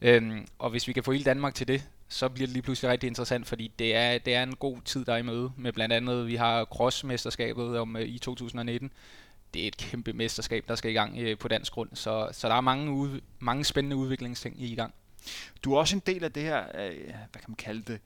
øhm, 0.00 0.46
og 0.58 0.70
hvis 0.70 0.88
vi 0.88 0.92
kan 0.92 1.02
få 1.02 1.12
hele 1.12 1.24
Danmark 1.24 1.54
til 1.54 1.68
det, 1.68 1.82
så 2.08 2.28
bliver 2.28 2.46
det 2.46 2.52
lige 2.52 2.62
pludselig 2.62 2.90
rigtig 2.90 3.08
interessant, 3.08 3.46
fordi 3.46 3.72
det 3.78 3.94
er, 3.94 4.18
det 4.18 4.34
er 4.34 4.42
en 4.42 4.56
god 4.56 4.78
tid, 4.84 5.04
der 5.04 5.12
er 5.12 5.16
i 5.16 5.22
møde, 5.22 5.52
med 5.56 5.72
blandt 5.72 5.94
andet, 5.94 6.26
vi 6.26 6.36
har 6.36 6.64
crossmesterskabet 6.64 7.78
om, 7.78 7.96
øh, 7.96 8.02
i 8.02 8.18
2019, 8.18 8.92
det 9.54 9.62
er 9.62 9.68
et 9.68 9.76
kæmpe 9.76 10.12
mesterskab, 10.12 10.64
der 10.68 10.74
skal 10.74 10.90
i 10.90 10.94
gang 10.94 11.18
øh, 11.18 11.38
på 11.38 11.48
dansk 11.48 11.72
grund, 11.72 11.88
så, 11.94 12.28
så 12.32 12.48
der 12.48 12.54
er 12.54 12.60
mange, 12.60 12.92
ude, 12.92 13.20
mange 13.38 13.64
spændende 13.64 13.96
udviklingsting 13.96 14.62
i 14.62 14.74
gang. 14.74 14.94
Du 15.64 15.74
er 15.74 15.78
også 15.78 15.96
en 15.96 16.02
del 16.06 16.24
af 16.24 16.32
det 16.32 16.42
her, 16.42 16.58
øh, 16.58 17.04
hvad 17.04 17.40
kan 17.40 17.44
man 17.48 17.56
kalde 17.56 17.82
det, 17.82 18.00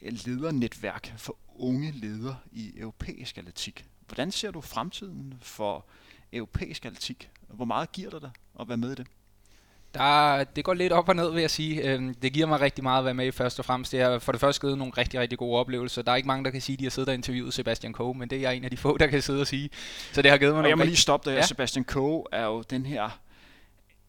ledernetværk 0.00 1.12
for 1.16 1.36
unge 1.56 1.90
ledere 1.92 2.36
i 2.52 2.72
europæisk 2.76 3.38
atletik. 3.38 3.84
Hvordan 4.06 4.30
ser 4.30 4.50
du 4.50 4.60
fremtiden 4.60 5.34
for 5.40 5.84
europæisk 6.32 6.84
atletik? 6.86 7.30
Hvor 7.48 7.64
meget 7.64 7.92
giver 7.92 8.10
det 8.10 8.22
dig 8.22 8.30
at 8.60 8.68
være 8.68 8.76
med 8.78 8.92
i 8.92 8.94
det? 8.94 9.06
Der, 9.94 10.44
det 10.44 10.64
går 10.64 10.74
lidt 10.74 10.92
op 10.92 11.08
og 11.08 11.16
ned, 11.16 11.32
vil 11.32 11.40
jeg 11.40 11.50
sige. 11.50 11.82
Øhm, 11.92 12.14
Det 12.14 12.32
giver 12.32 12.46
mig 12.46 12.60
rigtig 12.60 12.82
meget 12.84 12.98
at 12.98 13.04
være 13.04 13.14
med 13.14 13.26
i 13.26 13.30
først 13.30 13.58
og 13.58 13.64
fremmest. 13.64 13.92
Det 13.92 14.00
har 14.02 14.18
for 14.18 14.32
det 14.32 14.40
første 14.40 14.60
givet 14.60 14.78
nogle 14.78 14.92
rigtig, 14.98 15.20
rigtig 15.20 15.38
gode 15.38 15.58
oplevelser. 15.58 16.02
Der 16.02 16.12
er 16.12 16.16
ikke 16.16 16.26
mange, 16.26 16.44
der 16.44 16.50
kan 16.50 16.60
sige, 16.60 16.74
at 16.74 16.78
de 16.80 16.84
har 16.84 16.90
siddet 16.90 17.08
og 17.08 17.14
interviewet 17.14 17.54
Sebastian 17.54 17.92
Coe, 17.92 18.14
men 18.14 18.30
det 18.30 18.36
er 18.36 18.40
jeg 18.42 18.56
en 18.56 18.64
af 18.64 18.70
de 18.70 18.76
få, 18.76 18.96
der 18.96 19.06
kan 19.06 19.22
sidde 19.22 19.40
og 19.40 19.46
sige. 19.46 19.70
Så 20.12 20.22
det 20.22 20.30
har 20.30 20.38
givet 20.38 20.52
mig 20.52 20.56
Og 20.58 20.62
nogle 20.62 20.68
jeg 20.68 20.76
må 20.78 20.82
rigtig- 20.82 20.90
lige 20.90 21.00
stoppe 21.00 21.30
dig. 21.30 21.36
Ja. 21.36 21.42
Sebastian 21.46 21.84
Coe 21.84 22.24
er 22.32 22.44
jo 22.44 22.62
den 22.62 22.86
her, 22.86 23.18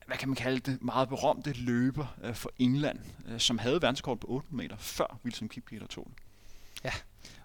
hvad 0.09 0.17
kan 0.17 0.29
man 0.29 0.35
kalde 0.35 0.59
det, 0.59 0.83
meget 0.83 1.09
berømte 1.09 1.53
løber 1.53 2.15
øh, 2.23 2.33
for 2.33 2.51
England, 2.59 2.99
øh, 3.27 3.39
som 3.39 3.57
havde 3.57 3.81
verdenskort 3.81 4.19
på 4.19 4.27
8 4.29 4.47
meter, 4.51 4.75
før 4.77 5.19
Wilson 5.25 5.49
Kipketer 5.49 5.87
tog 5.87 6.07
det. 6.09 6.23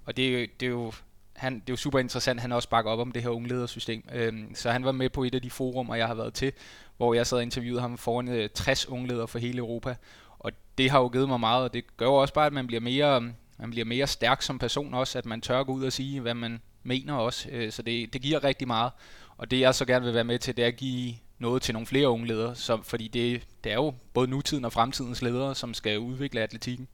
Og 0.05 0.17
det 0.17 0.29
er, 0.29 0.41
jo, 0.41 0.47
det 0.61 0.67
er 0.67 0.71
jo 0.71 0.93
han, 1.35 1.55
det 1.55 1.61
er 1.61 1.73
jo 1.73 1.77
super 1.77 1.99
interessant, 1.99 2.41
han 2.41 2.53
også 2.53 2.69
bakker 2.69 2.91
op 2.91 2.99
om 2.99 3.13
det 3.13 3.23
her 3.23 3.31
ungledersystem. 3.31 4.05
Øhm, 4.13 4.55
så 4.55 4.71
han 4.71 4.85
var 4.85 4.93
med 4.93 5.11
på 5.11 5.25
et 5.25 5.35
af 5.35 5.43
de 5.43 5.51
forumer, 5.51 5.95
jeg 5.95 6.07
har 6.07 6.15
været 6.15 6.35
til, 6.35 6.53
hvor 6.97 7.15
jeg 7.15 7.27
sad 7.27 7.39
og 7.39 7.43
interviewede 7.43 7.81
ham 7.81 7.99
foran 7.99 8.29
øh, 8.29 8.49
60 8.55 8.89
ungledere 8.89 9.29
fra 9.29 9.39
hele 9.39 9.59
Europa. 9.59 9.97
Og 10.39 10.53
det 10.79 10.91
har 10.91 11.01
jo 11.01 11.09
givet 11.09 11.29
mig 11.29 11.41
meget, 11.41 11.65
og 11.65 11.75
det 11.75 11.97
gør 11.97 12.07
jo 12.07 12.15
også 12.15 12.35
bare, 12.35 12.47
at 12.47 12.53
man 12.53 12.67
bliver 12.67 12.81
mere, 12.81 13.17
øh, 13.17 13.23
man 13.59 13.71
bliver 13.71 13.85
mere 13.85 14.07
stærk 14.07 14.43
som 14.43 14.59
person 14.59 14.95
også, 14.95 15.19
at 15.19 15.27
man 15.27 15.41
tør 15.41 15.63
gå 15.63 15.73
ud 15.73 15.85
og 15.85 15.93
sige, 15.93 16.21
hvad 16.21 16.35
man 16.35 16.61
mener 16.83 17.15
også. 17.15 17.49
Øh, 17.53 17.73
så 17.73 17.83
det, 17.83 18.13
det 18.13 18.23
giver 18.23 18.45
rigtig 18.45 18.67
meget. 18.67 18.93
Og 19.37 19.51
det 19.51 19.61
jeg 19.61 19.75
så 19.75 19.85
gerne 19.85 20.05
vil 20.05 20.15
være 20.15 20.25
med 20.25 20.39
til, 20.39 20.57
det 20.57 20.63
er 20.63 20.69
at 20.69 20.77
give 20.77 21.15
noget 21.45 21.63
til 21.63 21.75
nogle 21.75 21.87
flere 21.87 22.09
unge 22.09 22.27
ledere, 22.27 22.55
så, 22.55 22.79
fordi 22.83 23.09
det, 23.09 23.43
det 23.65 23.73
er 23.73 23.77
jo 23.77 23.95
både 24.15 24.29
nutiden 24.29 24.65
og 24.65 24.73
fremtidens 24.73 25.23
ledere, 25.23 25.55
som 25.55 25.75
skal 25.75 25.99
udvikle 25.99 26.41
atletikken 26.41 26.89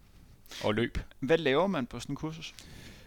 og 0.65 0.75
løb. 0.75 0.99
Hvad 1.21 1.39
laver 1.39 1.67
man 1.67 1.87
på 1.87 2.01
sådan 2.01 2.13
en 2.13 2.17
kursus? 2.17 2.55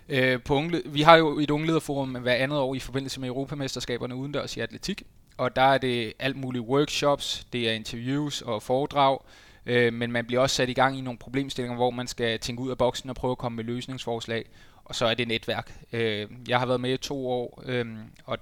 Øh, 0.09 0.41
på 0.41 0.55
ungle, 0.55 0.81
vi 0.85 1.01
har 1.01 1.15
jo 1.15 1.39
et 1.39 1.51
unglederforum 1.51 2.09
hver 2.09 2.33
andet 2.33 2.59
år 2.59 2.75
i 2.75 2.79
forbindelse 2.79 3.19
med 3.19 3.27
Europamesterskaberne 3.27 4.15
udendørs 4.15 4.57
i 4.57 4.59
atletik, 4.59 5.03
og 5.37 5.55
der 5.55 5.61
er 5.61 5.77
det 5.77 6.13
alt 6.19 6.37
muligt 6.37 6.63
workshops, 6.63 7.47
det 7.53 7.69
er 7.69 7.73
interviews 7.73 8.41
og 8.41 8.63
foredrag, 8.63 9.19
øh, 9.65 9.93
men 9.93 10.11
man 10.11 10.25
bliver 10.25 10.41
også 10.41 10.55
sat 10.55 10.69
i 10.69 10.73
gang 10.73 10.97
i 10.97 11.01
nogle 11.01 11.19
problemstillinger, 11.19 11.75
hvor 11.75 11.91
man 11.91 12.07
skal 12.07 12.39
tænke 12.39 12.61
ud 12.61 12.71
af 12.71 12.77
boksen 12.77 13.09
og 13.09 13.15
prøve 13.15 13.31
at 13.31 13.37
komme 13.37 13.55
med 13.55 13.63
løsningsforslag, 13.63 14.45
og 14.85 14.95
så 14.95 15.05
er 15.05 15.13
det 15.13 15.27
netværk. 15.27 15.79
Øh, 15.93 16.27
jeg 16.47 16.59
har 16.59 16.65
været 16.65 16.81
med 16.81 16.93
i 16.93 16.97
to 16.97 17.27
år, 17.27 17.63
øh, 17.65 17.85
og 18.25 18.37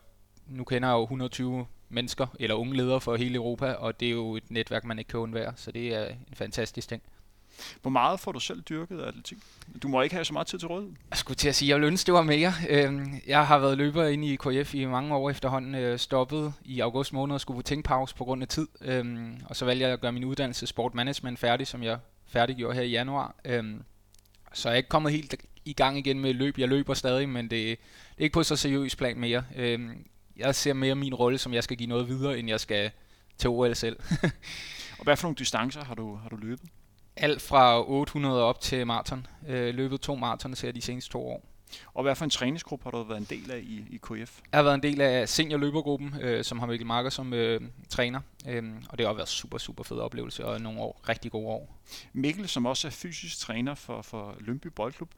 nu 0.48 0.64
kender 0.64 0.90
jeg 0.90 0.96
jo 0.96 1.04
120 1.04 1.66
mennesker, 1.92 2.28
eller 2.40 2.56
unge 2.56 2.78
ledere 2.78 3.02
for 3.02 3.16
hele 3.16 3.36
Europa, 3.36 3.72
og 3.74 4.00
det 4.00 4.08
er 4.08 4.12
jo 4.12 4.36
et 4.36 4.52
netværk, 4.52 4.86
man 4.86 5.00
ikke 5.00 5.10
kan 5.10 5.20
undvære, 5.20 5.54
så 5.56 5.72
det 5.72 5.96
er 5.96 6.06
en 6.08 6.36
fantastisk 6.36 6.90
ting. 6.90 7.02
Hvor 7.82 7.92
meget 7.92 8.20
får 8.20 8.32
du 8.32 8.40
selv 8.40 8.62
dyrket 8.62 9.00
af 9.00 9.08
atletik? 9.08 9.38
Du 9.84 9.88
må 9.88 10.02
ikke 10.02 10.16
have 10.16 10.26
så 10.26 10.34
meget 10.34 10.48
tid 10.48 10.60
til 10.60 10.68
rådighed. 10.68 10.96
Jeg 11.10 11.18
skulle 11.18 11.38
til 11.38 11.50
at 11.50 11.56
sige, 11.56 11.68
at 11.68 11.70
jeg 11.70 11.76
ville 11.76 11.88
ønske, 11.88 12.06
det 12.06 12.14
var 12.14 12.22
mere. 12.22 12.54
Øhm, 12.70 13.22
jeg 13.28 13.48
har 13.48 13.60
været 13.60 13.78
løber 13.78 14.08
inde 14.08 14.28
i 14.28 14.36
KF 14.36 14.76
i 14.76 14.86
mange 14.86 15.16
år 15.16 15.30
efterhånden. 15.30 15.76
Øh, 15.76 16.00
stoppet 16.00 16.54
i 16.66 16.80
august 16.80 17.14
måned 17.14 17.34
og 17.34 17.42
skulle 17.42 17.58
på 17.58 17.62
tænkpause 17.62 18.16
på 18.16 18.24
grund 18.24 18.42
af 18.42 18.48
tid. 18.48 18.68
Øhm, 18.82 19.42
og 19.46 19.56
så 19.56 19.66
valgte 19.66 19.86
jeg 19.86 19.94
at 19.94 20.02
gøre 20.02 20.12
min 20.12 20.24
uddannelse 20.24 20.68
Sport 20.68 20.94
Management 20.94 21.40
færdig, 21.40 21.68
som 21.68 21.84
jeg 21.84 22.00
færdiggjorde 22.28 22.76
her 22.76 22.84
i 22.84 22.90
januar. 22.90 23.36
Øhm, 23.46 23.84
så 24.54 24.70
jeg 24.70 24.74
er 24.74 24.78
ikke 24.78 24.90
kommet 24.90 25.12
helt 25.12 25.36
i 25.66 25.74
gang 25.74 25.98
igen 25.98 26.20
med 26.20 26.34
løb. 26.34 26.58
Jeg 26.58 26.70
løber 26.70 26.94
stadig, 26.94 27.30
men 27.30 27.44
det, 27.44 27.52
det 27.52 27.72
er 28.18 28.24
ikke 28.24 28.34
på 28.34 28.44
så 28.44 28.56
seriøs 28.56 28.96
plan 28.96 29.18
mere. 29.20 29.44
Jeg 30.42 30.56
ser 30.56 30.74
mere 30.74 30.96
min 30.96 31.14
rolle, 31.14 31.38
som 31.38 31.54
jeg 31.54 31.64
skal 31.64 31.78
give 31.78 31.90
noget 31.90 32.08
videre, 32.08 32.40
end 32.40 32.50
jeg 32.50 32.60
skal 32.60 32.92
til 33.38 33.50
OL 33.50 33.76
selv. 33.76 34.00
og 35.00 35.04
hvad 35.04 35.18
for 35.18 35.28
nogle 35.28 35.36
distancer 35.36 35.84
har 35.84 35.96
du, 35.96 36.16
har 36.16 36.30
du 36.30 36.36
løbet? 36.36 36.70
Alt 37.16 37.42
fra 37.42 37.90
800 37.90 38.44
op 38.44 38.62
til 38.62 38.88
maraton. 38.88 39.28
Øh, 39.48 39.76
løbet 39.76 40.02
to 40.02 40.16
maraton 40.16 40.56
her 40.62 40.72
de 40.72 40.82
seneste 40.82 41.12
to 41.12 41.28
år. 41.28 41.46
Og 41.94 42.04
hvad 42.04 42.16
for 42.16 42.24
en 42.24 42.30
træningsgruppe 42.30 42.84
har 42.84 42.92
du 42.92 43.04
været 43.04 43.20
en 43.20 43.28
del 43.30 43.52
af 43.52 43.60
i, 43.60 43.86
i 43.90 43.98
KF? 43.98 44.40
Jeg 44.52 44.58
har 44.58 44.64
været 44.64 44.76
en 44.76 44.84
del 44.84 45.02
af 45.02 45.30
seniorløbergruppen, 45.30 46.16
øh, 46.22 46.44
som 46.44 46.60
har 46.60 46.68
Mikkel 46.68 46.88
Marker 46.88 47.10
som 47.10 47.34
øh, 47.34 47.62
træner. 47.90 48.20
Øh, 48.48 48.64
og 48.90 48.98
det 48.98 49.08
har 49.08 49.14
været 49.14 49.30
super, 49.30 49.58
super 49.58 49.84
fed 49.84 49.98
oplevelse 49.98 50.46
og 50.46 50.62
nogle 50.62 50.80
år, 50.80 51.02
rigtig 51.10 51.32
gode 51.32 51.48
år. 51.48 51.80
Mikkel, 52.14 52.50
som 52.50 52.66
også 52.66 52.88
er 52.88 52.92
fysisk 52.92 53.40
træner 53.40 53.76
for, 53.76 54.02
for 54.02 54.36
Lønby 54.40 54.68
Boldklub, 54.68 55.10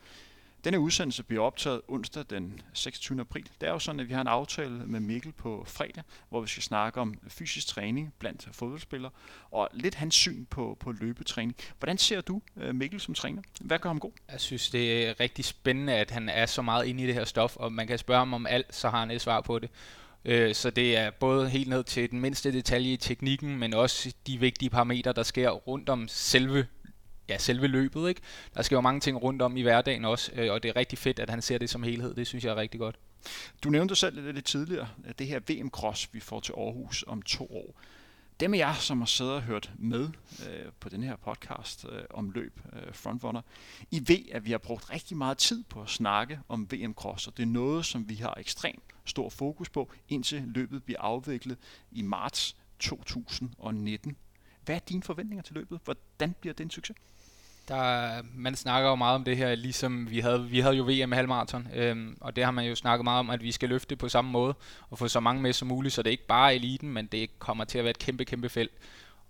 denne 0.64 0.80
udsendelse 0.80 1.24
bliver 1.24 1.44
optaget 1.44 1.82
onsdag 1.88 2.24
den 2.30 2.62
26. 2.74 3.20
april. 3.20 3.50
Det 3.62 3.68
er 3.68 3.72
jo 3.72 3.80
sådan, 3.80 4.00
at 4.00 4.10
vi 4.10 4.14
har 4.14 4.22
en 4.22 4.28
aftale 4.28 4.70
med 4.70 5.00
Mikkel 5.00 5.32
på 5.32 5.64
fredag, 5.68 6.04
hvor 6.30 6.42
vi 6.42 6.48
skal 6.48 6.64
snakke 6.64 7.02
om 7.02 7.16
fysisk 7.28 7.68
træning 7.68 8.14
blandt 8.20 8.48
fodboldspillere, 8.52 9.12
og 9.52 9.70
lidt 9.74 9.96
hans 9.96 10.16
syn 10.16 10.46
på, 10.46 10.78
på 10.80 10.92
løbetræning. 10.92 11.56
Hvordan 11.80 11.98
ser 11.98 12.22
du 12.22 12.42
øh, 12.58 12.76
Mikkel 12.76 13.00
som 13.00 13.14
træner? 13.14 13.42
Hvad 13.62 13.80
gør 13.80 13.90
ham 13.90 14.00
god? 14.00 14.12
Jeg 14.32 14.42
synes, 14.42 14.70
det 14.70 15.08
er 15.08 15.20
rigtig 15.20 15.46
spændende, 15.46 15.94
at 15.94 16.12
han 16.12 16.30
er 16.30 16.46
så 16.46 16.62
meget 16.62 16.86
inde 16.86 17.04
i 17.04 17.08
det 17.08 17.14
her 17.14 17.26
stof, 17.26 17.58
og 17.58 17.72
man 17.72 17.88
kan 17.88 17.98
spørge 17.98 18.20
ham 18.20 18.34
om 18.34 18.48
alt, 18.48 18.76
så 18.76 18.90
har 18.90 19.00
han 19.00 19.12
et 19.12 19.22
svar 19.22 19.42
på 19.42 19.60
det. 19.60 19.70
Øh, 20.26 20.56
så 20.56 20.70
det 20.70 20.98
er 20.98 21.12
både 21.12 21.50
helt 21.50 21.68
ned 21.70 21.84
til 21.84 22.12
den 22.12 22.20
mindste 22.20 22.52
detalje 22.52 22.94
i 22.94 22.98
teknikken, 22.98 23.58
men 23.60 23.74
også 23.74 24.14
de 24.28 24.40
vigtige 24.40 24.70
parametre, 24.70 25.14
der 25.14 25.24
sker 25.24 25.50
rundt 25.50 25.90
om 25.90 26.08
selve 26.08 26.68
ja, 27.30 27.38
selve 27.38 27.68
løbet. 27.68 28.10
Ikke? 28.10 28.22
Der 28.56 28.62
sker 28.62 28.78
jo 28.78 28.82
mange 28.82 29.00
ting 29.00 29.24
rundt 29.24 29.42
om 29.42 29.58
i 29.58 29.62
hverdagen 29.62 30.06
også, 30.06 30.32
øh, 30.36 30.54
og 30.54 30.64
det 30.64 30.70
er 30.70 30.76
rigtig 30.76 31.00
fedt, 31.00 31.20
at 31.20 31.30
han 31.30 31.42
ser 31.42 31.58
det 31.58 31.70
som 31.70 31.84
helhed. 31.84 32.14
Det 32.14 32.28
synes 32.28 32.44
jeg 32.44 32.52
er 32.52 32.56
rigtig 32.56 32.80
godt. 32.80 32.96
Du 33.64 33.70
nævnte 33.70 33.96
selv 33.96 34.34
lidt 34.34 34.46
tidligere, 34.46 34.90
at 35.06 35.20
det 35.20 35.28
her 35.28 35.40
VM 35.40 35.70
Cross, 35.70 36.14
vi 36.14 36.20
får 36.20 36.40
til 36.40 36.54
Aarhus 36.58 37.04
om 37.08 37.22
to 37.22 37.46
år. 37.46 37.82
Dem 38.40 38.54
af 38.54 38.58
jer, 38.58 38.74
som 38.74 39.02
har 39.02 39.06
siddet 39.06 39.34
og 39.34 39.42
hørt 39.42 39.72
med 39.78 40.10
øh, 40.50 40.72
på 40.80 40.90
den 40.90 41.04
her 41.04 41.16
podcast 41.16 41.86
øh, 41.90 42.04
om 42.10 42.32
løb, 42.32 42.60
øh, 42.74 42.94
Frontrunner, 42.94 43.42
I 43.92 44.04
ved, 44.08 44.20
at 44.32 44.46
vi 44.46 44.52
har 44.52 44.58
brugt 44.58 44.90
rigtig 44.90 45.18
meget 45.18 45.38
tid 45.38 45.64
på 45.64 45.82
at 45.82 45.90
snakke 45.90 46.40
om 46.50 46.72
VM 46.72 46.94
Cross, 46.94 47.28
og 47.28 47.38
det 47.38 47.44
er 47.44 47.48
noget, 47.48 47.86
som 47.86 48.10
vi 48.10 48.16
har 48.16 48.34
ekstremt 48.40 48.84
stor 49.06 49.30
fokus 49.30 49.70
på, 49.70 49.92
indtil 50.10 50.44
løbet 50.46 50.84
bliver 50.84 51.02
afviklet 51.02 51.58
i 51.92 52.02
marts 52.02 52.56
2019. 52.80 54.18
Hvad 54.66 54.76
er 54.76 54.80
dine 54.80 55.04
forventninger 55.04 55.44
til 55.44 55.56
løbet? 55.56 55.80
Hvordan 55.84 56.36
bliver 56.42 56.54
det 56.54 56.64
en 56.64 56.72
succes? 56.72 56.98
Der, 57.68 58.22
man 58.36 58.56
snakker 58.56 58.90
jo 58.90 58.96
meget 58.96 59.16
om 59.16 59.24
det 59.24 59.38
her, 59.38 59.56
ligesom 59.56 60.10
vi 60.10 60.20
havde, 60.20 60.50
vi 60.50 60.60
havde 60.60 60.76
jo 60.76 60.84
VM 60.84 61.12
halvmarathon, 61.12 61.68
øhm, 61.74 62.18
og 62.22 62.36
det 62.36 62.44
har 62.44 62.52
man 62.52 62.66
jo 62.66 62.76
snakket 62.76 63.04
meget 63.04 63.20
om, 63.20 63.30
at 63.30 63.44
vi 63.44 63.52
skal 63.52 63.70
løfte 63.70 63.96
på 63.96 64.10
samme 64.10 64.32
måde, 64.32 64.54
og 64.90 64.98
få 64.98 65.08
så 65.08 65.20
mange 65.20 65.42
med 65.42 65.54
som 65.54 65.68
muligt, 65.68 65.94
så 65.94 66.02
det 66.02 66.08
er 66.10 66.12
ikke 66.12 66.28
bare 66.28 66.56
eliten, 66.56 66.94
men 66.94 67.06
det 67.06 67.40
kommer 67.40 67.64
til 67.64 67.78
at 67.78 67.84
være 67.84 67.92
et 67.92 68.00
kæmpe, 68.00 68.26
kæmpe 68.26 68.50
felt. 68.50 68.72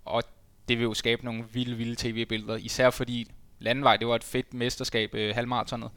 Og 0.04 0.22
det 0.68 0.78
vil 0.78 0.84
jo 0.84 0.94
skabe 0.94 1.24
nogle 1.24 1.44
vilde, 1.52 1.76
vilde 1.76 1.94
tv-billeder, 1.98 2.56
især 2.56 2.90
fordi 2.90 3.30
landvej, 3.58 3.96
det 3.96 4.08
var 4.08 4.14
et 4.14 4.24
fedt 4.24 4.54
mesterskab, 4.54 5.14
øh, 5.14 5.34
halvmaratonet, 5.34 5.90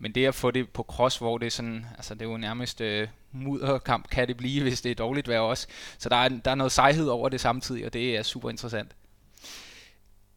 men 0.00 0.12
det 0.12 0.26
at 0.26 0.34
få 0.34 0.50
det 0.50 0.68
på 0.68 0.82
cross, 0.82 1.18
hvor 1.18 1.38
det 1.38 1.46
er 1.46 1.50
sådan, 1.50 1.86
altså 1.96 2.14
det 2.14 2.22
er 2.22 2.30
jo 2.30 2.36
nærmest 2.36 2.80
øh, 2.80 3.08
mudderkamp, 3.32 4.10
kan 4.10 4.28
det 4.28 4.36
blive, 4.36 4.62
hvis 4.62 4.80
det 4.80 4.90
er 4.90 4.94
dårligt 4.94 5.28
vejr 5.28 5.40
også. 5.40 5.66
Så 5.98 6.08
der 6.08 6.16
er, 6.16 6.28
der 6.28 6.50
er 6.50 6.54
noget 6.54 6.72
sejhed 6.72 7.08
over 7.08 7.28
det 7.28 7.40
samtidig, 7.40 7.86
og 7.86 7.92
det 7.92 8.16
er 8.16 8.22
super 8.22 8.50
interessant. 8.50 8.96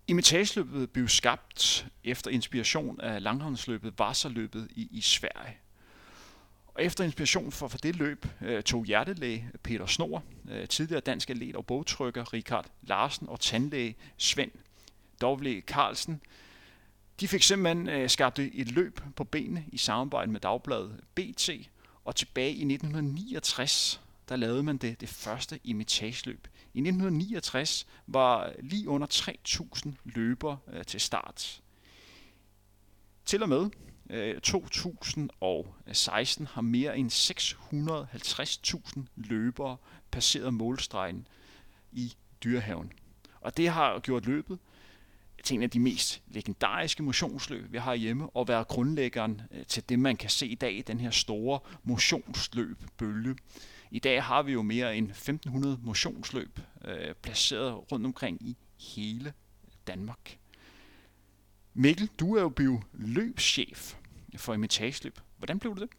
Imitageløbet 0.08 0.90
blev 0.90 1.08
skabt 1.08 1.88
efter 2.04 2.32
inspiration 2.32 3.02
af 3.02 3.24
langhåndsløbet 3.24 3.94
Varsaløbet 3.98 4.68
i, 4.76 4.88
i 4.92 5.02
Sverige. 5.02 5.58
Og 6.68 6.84
efter 6.84 7.04
inspiration 7.04 7.52
for, 7.52 7.68
for 7.68 7.78
det 7.78 7.96
løb 7.96 8.26
øh, 8.42 8.64
tog 8.64 8.86
hjertelæge 8.86 9.50
Peter 9.64 9.86
Snor, 9.86 10.24
øh, 10.52 10.68
tidligere 10.68 11.02
dansk 11.02 11.30
atlet 11.30 11.56
og 11.56 11.66
bogtrykker 11.66 12.34
Richard 12.34 12.66
Larsen 12.82 13.30
og 13.30 13.40
tandlæge 13.40 13.96
Svend 14.18 14.52
W. 15.24 15.62
Carlsen. 15.68 16.22
De 17.24 17.28
fik 17.28 17.44
simpelthen 17.44 17.90
øh, 17.90 18.10
skabt 18.10 18.40
et 18.40 18.72
løb 18.72 19.00
på 19.16 19.24
benene 19.24 19.66
i 19.72 19.78
samarbejde 19.78 20.32
med 20.32 20.40
dagbladet 20.40 21.00
BT, 21.16 21.50
og 22.06 22.16
tilbage 22.16 22.52
i 22.52 22.74
1969 22.74 24.02
der 24.30 24.36
lavede 24.36 24.64
man 24.64 24.78
det, 24.78 25.02
det 25.02 25.10
første 25.10 25.60
imitageløb. 25.64 26.48
I 26.74 26.80
1969 26.80 27.88
var 28.08 28.54
lige 28.60 28.90
under 28.90 29.08
3.000 29.08 29.90
løbere 30.04 30.58
øh, 30.74 30.84
til 30.84 31.02
start. 31.02 31.62
Til 33.26 33.44
og 33.44 33.50
med 33.50 33.70
øh, 34.10 34.42
2016 34.42 36.48
har 36.48 36.62
mere 36.62 36.98
end 36.98 37.12
650.000 37.12 39.00
løbere 39.16 39.78
passeret 40.12 40.54
målstregen 40.54 41.28
i 41.92 42.14
dyrehaven. 42.44 42.92
Og 43.42 43.58
det 43.58 43.70
har 43.70 44.00
gjort 44.00 44.26
løbet 44.26 44.60
til 45.44 45.56
en 45.56 45.64
af 45.64 45.70
de 45.70 45.80
mest 45.80 46.22
legendariske 46.28 47.04
motionsløb, 47.04 47.72
vi 47.72 47.78
har 47.78 47.96
hjemme, 47.96 48.30
og 48.30 48.48
være 48.48 48.64
grundlæggeren 48.64 49.42
øh, 49.52 49.66
til 49.66 49.90
det, 49.90 50.00
man 50.00 50.16
kan 50.16 50.30
se 50.30 50.48
i 50.48 50.56
dag, 50.56 50.84
den 50.88 51.00
her 51.00 51.12
store 51.12 51.60
motionsløb-bølge. 51.84 53.36
I 53.92 54.00
dag 54.00 54.24
har 54.24 54.44
vi 54.44 54.52
jo 54.52 54.62
mere 54.62 54.98
end 54.98 55.10
1500 55.10 55.80
motionsløb 55.84 56.60
øh, 56.86 57.16
placeret 57.22 57.92
rundt 57.92 58.06
omkring 58.06 58.38
i 58.42 58.58
hele 58.96 59.34
Danmark. 59.88 60.38
Mikkel, 61.74 62.10
du 62.20 62.36
er 62.36 62.42
jo 62.42 62.50
blevet 62.50 62.84
løbschef 62.94 63.96
for 64.38 64.54
imitageløb. 64.54 65.20
Hvordan 65.38 65.60
blev 65.60 65.76
du 65.76 65.82
det? 65.82 65.90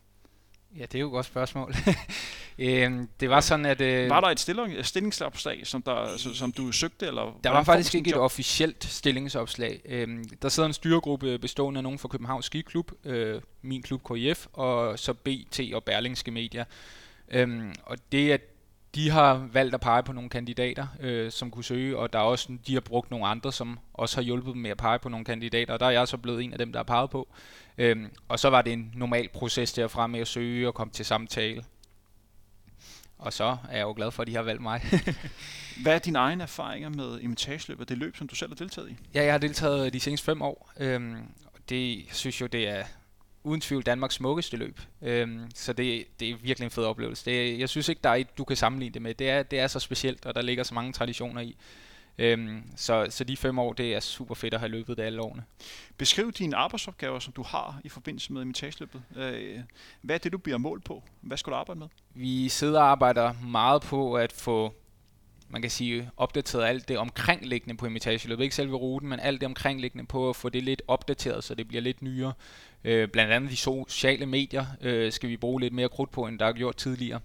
Ja, 0.76 0.82
det 0.82 0.94
er 0.94 1.00
jo 1.00 1.06
et 1.06 1.12
godt 1.12 1.26
spørgsmål. 1.26 1.74
øhm, 2.58 3.08
det 3.20 3.30
var 3.30 3.40
sådan, 3.40 3.66
at... 3.66 3.80
Øh, 3.80 4.10
var 4.10 4.20
der 4.20 4.28
et 4.28 4.40
stilling, 4.40 4.86
stillingsopslag, 4.86 5.66
som, 5.66 5.82
der, 5.82 6.16
som 6.34 6.52
du 6.52 6.72
søgte? 6.72 7.06
Eller 7.06 7.38
der 7.44 7.50
var 7.50 7.62
faktisk 7.62 7.94
ikke 7.94 8.10
et 8.10 8.16
officielt 8.16 8.84
stillingsopslag. 8.84 9.80
Øhm, 9.84 10.24
der 10.42 10.48
sidder 10.48 10.66
en 10.66 10.72
styregruppe 10.72 11.38
bestående 11.38 11.78
af 11.78 11.82
nogen 11.82 11.98
fra 11.98 12.08
Københavns 12.08 12.46
Skiklub, 12.46 12.92
øh, 13.04 13.40
min 13.62 13.82
klub 13.82 14.02
KIF, 14.14 14.46
og 14.52 14.98
så 14.98 15.12
BT 15.12 15.60
og 15.74 15.84
Berlingske 15.84 16.30
Media. 16.30 16.64
Øhm, 17.30 17.74
og 17.82 17.96
det, 18.12 18.32
at 18.32 18.40
de 18.94 19.10
har 19.10 19.48
valgt 19.52 19.74
at 19.74 19.80
pege 19.80 20.02
på 20.02 20.12
nogle 20.12 20.30
kandidater, 20.30 20.86
øh, 21.00 21.30
som 21.30 21.50
kunne 21.50 21.64
søge, 21.64 21.98
og 21.98 22.12
der 22.12 22.18
er 22.18 22.22
også, 22.22 22.48
de 22.66 22.74
har 22.74 22.80
brugt 22.80 23.10
nogle 23.10 23.26
andre, 23.26 23.52
som 23.52 23.78
også 23.94 24.16
har 24.16 24.22
hjulpet 24.22 24.54
dem 24.54 24.62
med 24.62 24.70
at 24.70 24.76
pege 24.76 24.98
på 24.98 25.08
nogle 25.08 25.24
kandidater, 25.24 25.72
og 25.74 25.80
der 25.80 25.86
er 25.86 25.90
jeg 25.90 26.08
så 26.08 26.16
blevet 26.16 26.44
en 26.44 26.52
af 26.52 26.58
dem, 26.58 26.72
der 26.72 26.78
har 26.78 26.84
peget 26.84 27.10
på. 27.10 27.28
Øhm, 27.78 28.10
og 28.28 28.38
så 28.38 28.50
var 28.50 28.62
det 28.62 28.72
en 28.72 28.92
normal 28.94 29.28
proces 29.28 29.72
derfra 29.72 30.06
med 30.06 30.20
at 30.20 30.28
søge 30.28 30.68
og 30.68 30.74
komme 30.74 30.92
til 30.92 31.04
samtale. 31.04 31.64
Og 33.18 33.32
så 33.32 33.56
er 33.70 33.76
jeg 33.76 33.82
jo 33.82 33.92
glad 33.96 34.10
for, 34.10 34.22
at 34.22 34.26
de 34.26 34.34
har 34.34 34.42
valgt 34.42 34.62
mig. 34.62 34.82
Hvad 35.82 35.94
er 35.94 35.98
dine 35.98 36.18
egne 36.18 36.42
erfaringer 36.42 36.88
med 36.88 37.20
imitageløb 37.20 37.80
og 37.80 37.88
det 37.88 37.98
løb, 37.98 38.16
som 38.16 38.28
du 38.28 38.34
selv 38.34 38.50
har 38.50 38.56
deltaget 38.56 38.90
i? 38.90 38.96
Ja, 39.14 39.24
jeg 39.24 39.32
har 39.32 39.38
deltaget 39.38 39.92
de 39.92 40.00
seneste 40.00 40.24
fem 40.24 40.42
år. 40.42 40.72
Øhm, 40.80 41.16
det 41.68 42.04
synes 42.10 42.40
jo, 42.40 42.46
det 42.46 42.68
er 42.68 42.84
uden 43.44 43.60
tvivl 43.60 43.82
Danmarks 43.82 44.14
smukkeste 44.14 44.56
løb. 44.56 44.80
Øhm, 45.02 45.50
så 45.54 45.72
det, 45.72 46.04
det 46.20 46.30
er 46.30 46.36
virkelig 46.36 46.64
en 46.64 46.70
fed 46.70 46.84
oplevelse. 46.84 47.24
Det, 47.24 47.58
jeg 47.58 47.68
synes 47.68 47.88
ikke, 47.88 48.00
der 48.04 48.10
er 48.10 48.14
et, 48.14 48.38
du 48.38 48.44
kan 48.44 48.56
sammenligne 48.56 48.94
det 48.94 49.02
med. 49.02 49.14
Det 49.14 49.30
er, 49.30 49.42
det 49.42 49.58
er 49.58 49.66
så 49.66 49.80
specielt, 49.80 50.26
og 50.26 50.34
der 50.34 50.42
ligger 50.42 50.64
så 50.64 50.74
mange 50.74 50.92
traditioner 50.92 51.40
i. 51.40 51.56
Øhm, 52.18 52.62
så, 52.76 53.06
så 53.10 53.24
de 53.24 53.36
fem 53.36 53.58
år, 53.58 53.72
det 53.72 53.94
er 53.94 54.00
super 54.00 54.34
fedt 54.34 54.54
at 54.54 54.60
have 54.60 54.70
løbet 54.70 54.96
det 54.96 55.02
alle 55.02 55.22
årene. 55.22 55.44
Beskriv 55.96 56.32
dine 56.32 56.56
arbejdsopgaver, 56.56 57.18
som 57.18 57.32
du 57.32 57.42
har 57.42 57.80
i 57.84 57.88
forbindelse 57.88 58.32
med 58.32 58.42
imitageløbet. 58.42 59.02
Øh, 59.16 59.60
hvad 60.02 60.14
er 60.14 60.18
det, 60.18 60.32
du 60.32 60.38
bliver 60.38 60.58
målt 60.58 60.84
på? 60.84 61.02
Hvad 61.20 61.36
skal 61.36 61.50
du 61.50 61.56
arbejde 61.56 61.80
med? 61.80 61.88
Vi 62.14 62.48
sidder 62.48 62.80
og 62.80 62.90
arbejder 62.90 63.32
meget 63.42 63.82
på 63.82 64.14
at 64.14 64.32
få 64.32 64.74
man 65.48 65.62
kan 65.62 65.70
sige, 65.70 66.10
opdateret 66.16 66.64
alt 66.64 66.88
det 66.88 66.98
omkringliggende 66.98 67.76
på 67.76 67.86
imitageløbet. 67.86 68.44
Ikke 68.44 68.54
selve 68.54 68.76
ruten, 68.76 69.08
men 69.08 69.20
alt 69.20 69.40
det 69.40 69.46
omkringliggende 69.46 70.06
på 70.06 70.28
at 70.28 70.36
få 70.36 70.48
det 70.48 70.62
lidt 70.62 70.82
opdateret, 70.88 71.44
så 71.44 71.54
det 71.54 71.68
bliver 71.68 71.80
lidt 71.80 72.02
nyere. 72.02 72.32
Øh, 72.84 73.08
blandt 73.08 73.32
andet 73.32 73.50
de 73.50 73.56
sociale 73.56 74.26
medier 74.26 74.66
øh, 74.80 75.12
skal 75.12 75.28
vi 75.28 75.36
bruge 75.36 75.60
lidt 75.60 75.74
mere 75.74 75.88
krudt 75.88 76.10
på, 76.10 76.26
end 76.26 76.38
der 76.38 76.46
er 76.46 76.52
gjort 76.52 76.76
tidligere. 76.76 77.20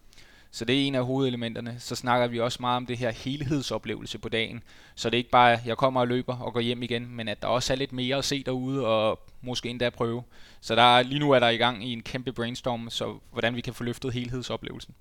Så 0.52 0.66
det 0.66 0.82
er 0.82 0.88
en 0.88 0.96
af 0.96 1.06
hovedelementerne. 1.06 1.76
Så 1.80 1.96
snakker 1.96 2.28
vi 2.28 2.40
også 2.40 2.58
meget 2.62 2.78
om 2.78 2.86
det 2.86 2.98
her 2.98 3.12
helhedsoplevelse 3.12 4.20
på 4.20 4.30
dagen. 4.30 4.64
Så 4.96 5.10
det 5.10 5.16
er 5.16 5.18
ikke 5.18 5.30
bare, 5.30 5.54
at 5.54 5.66
jeg 5.66 5.78
kommer 5.78 6.00
og 6.00 6.08
løber 6.08 6.38
og 6.38 6.54
går 6.54 6.60
hjem 6.60 6.84
igen, 6.84 7.16
men 7.16 7.28
at 7.28 7.42
der 7.42 7.48
også 7.48 7.74
er 7.74 7.78
lidt 7.78 7.94
mere 7.94 8.18
at 8.18 8.26
se 8.26 8.44
derude 8.44 8.88
og 8.88 9.20
måske 9.42 9.70
endda 9.70 9.90
prøve. 9.90 10.24
Så 10.62 10.76
der 10.76 11.02
lige 11.02 11.20
nu 11.20 11.32
er 11.32 11.40
der 11.40 11.50
i 11.50 11.58
gang 11.58 11.86
i 11.86 11.94
en 11.94 12.02
kæmpe 12.02 12.34
brainstorm, 12.34 12.90
så 12.90 13.20
hvordan 13.32 13.56
vi 13.56 13.62
kan 13.62 13.74
få 13.74 13.84
løftet 13.84 14.14
helhedsoplevelsen. 14.14 14.96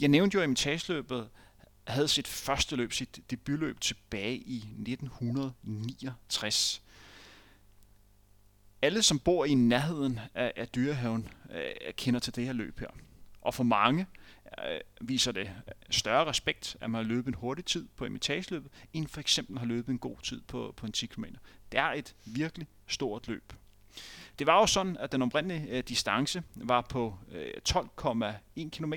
Jeg 0.00 0.08
nævnte 0.08 0.38
jo 0.38 0.42
imitageløbet 0.42 1.28
havde 1.86 2.08
sit 2.08 2.28
første 2.28 2.76
løb, 2.76 2.92
sit 2.92 3.30
debutløb 3.30 3.80
tilbage 3.80 4.36
i 4.36 4.56
1969. 4.56 6.82
alle, 8.82 9.02
som 9.02 9.18
bor 9.18 9.44
i 9.44 9.54
nærheden 9.54 10.20
af, 10.34 10.52
af 10.56 10.68
dyrehaven, 10.68 11.28
øh, 11.54 11.92
kender 11.92 12.20
til 12.20 12.36
det 12.36 12.46
her 12.46 12.52
løb 12.52 12.80
her. 12.80 12.88
Og 13.40 13.54
for 13.54 13.64
mange 13.64 14.06
øh, 14.64 14.80
viser 15.00 15.32
det 15.32 15.50
større 15.90 16.26
respekt, 16.26 16.76
at 16.80 16.90
man 16.90 17.04
har 17.04 17.08
løbet 17.08 17.28
en 17.28 17.34
hurtig 17.34 17.64
tid 17.64 17.88
på 17.96 18.04
imitageløbet, 18.04 18.72
end 18.92 19.08
for 19.08 19.20
eksempel 19.20 19.58
har 19.58 19.66
løbet 19.66 19.88
en 19.92 19.98
god 19.98 20.16
tid 20.22 20.40
på, 20.40 20.74
på 20.76 20.86
en 20.86 20.92
10 20.92 21.06
km. 21.06 21.24
Det 21.72 21.80
er 21.80 21.92
et 21.92 22.14
virkelig 22.24 22.66
stort 22.86 23.28
løb. 23.28 23.52
Det 24.38 24.46
var 24.46 24.60
jo 24.60 24.66
sådan, 24.66 24.96
at 24.96 25.12
den 25.12 25.22
oprindelige 25.22 25.68
øh, 25.68 25.82
distance 25.88 26.42
var 26.54 26.80
på 26.80 27.18
øh, 27.32 27.50
12,1 27.68 28.68
km. 28.70 28.92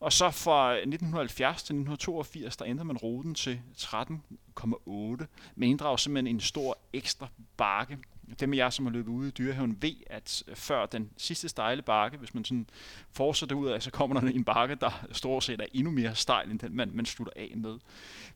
Og 0.00 0.12
så 0.12 0.30
fra 0.30 0.72
1970 0.72 1.62
til 1.62 1.74
1982, 1.74 2.56
der 2.56 2.66
ændrede 2.66 2.86
man 2.86 2.96
ruten 2.96 3.34
til 3.34 3.60
13,8, 3.78 5.26
men 5.54 5.68
inddrager 5.68 5.96
simpelthen 5.96 6.34
en 6.36 6.40
stor 6.40 6.78
ekstra 6.92 7.28
bakke. 7.56 7.98
Dem 8.40 8.52
af 8.52 8.56
jer, 8.56 8.70
som 8.70 8.86
har 8.86 8.92
løbet 8.92 9.10
ude 9.10 9.28
i 9.28 9.30
dyrehaven, 9.30 9.78
ved, 9.82 9.94
at 10.06 10.42
øh, 10.48 10.56
før 10.56 10.86
den 10.86 11.10
sidste 11.16 11.48
stejle 11.48 11.82
bakke, 11.82 12.18
hvis 12.18 12.34
man 12.34 12.44
sådan 12.44 12.66
fortsætter 13.12 13.56
ud 13.56 13.68
af, 13.68 13.82
så 13.82 13.90
kommer 13.90 14.20
der 14.20 14.28
en 14.28 14.44
bakke, 14.44 14.74
der 14.74 15.06
stort 15.12 15.44
set 15.44 15.60
er 15.60 15.66
endnu 15.72 15.90
mere 15.90 16.14
stejl, 16.14 16.50
end 16.50 16.58
den 16.58 16.76
man, 16.76 16.90
man 16.94 17.06
slutter 17.06 17.32
af 17.36 17.52
med. 17.56 17.78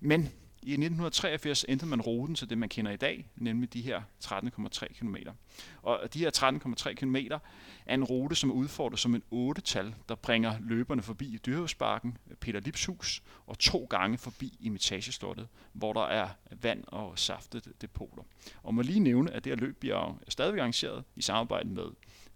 Men 0.00 0.32
i 0.66 0.72
1983 0.72 1.64
ændrede 1.68 1.90
man 1.90 2.00
ruten 2.00 2.34
til 2.34 2.50
det, 2.50 2.58
man 2.58 2.68
kender 2.68 2.92
i 2.92 2.96
dag, 2.96 3.30
nemlig 3.36 3.72
de 3.72 3.82
her 3.82 4.02
13,3 4.24 4.86
km. 4.98 5.16
Og 5.82 6.14
de 6.14 6.18
her 6.18 6.30
13,3 6.86 6.92
km 6.92 7.16
er 7.86 7.94
en 7.94 8.04
rute, 8.04 8.36
som 8.36 8.50
er 8.50 8.54
udfordret 8.54 8.98
som 8.98 9.14
en 9.14 9.22
8-tal, 9.32 9.94
der 10.08 10.14
bringer 10.14 10.54
løberne 10.60 11.02
forbi 11.02 11.38
Dyrhavsparken, 11.46 12.18
Peter 12.40 12.60
Lipshus, 12.60 13.22
og 13.46 13.58
to 13.58 13.86
gange 13.90 14.18
forbi 14.18 14.56
Imitageslottet, 14.60 15.48
hvor 15.72 15.92
der 15.92 16.04
er 16.04 16.28
vand 16.62 16.84
og 16.86 17.18
saftet 17.18 17.72
depoter. 17.80 18.22
Og 18.62 18.74
må 18.74 18.82
lige 18.82 19.00
nævne, 19.00 19.32
at 19.32 19.44
det 19.44 19.50
her 19.50 19.56
løb 19.56 19.80
bliver 19.80 20.18
stadig 20.28 20.58
arrangeret 20.60 21.04
i 21.16 21.22
samarbejde 21.22 21.68
med 21.68 21.86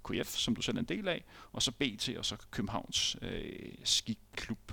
KF, 0.04 0.36
som 0.36 0.54
du 0.54 0.62
selv 0.62 0.76
er 0.76 0.80
en 0.80 0.86
del 0.86 1.08
af, 1.08 1.24
og 1.52 1.62
så 1.62 1.72
BT 1.72 2.08
og 2.18 2.24
så 2.24 2.36
Københavns 2.50 3.16
øh, 3.22 3.74
Skiklub. 3.84 4.72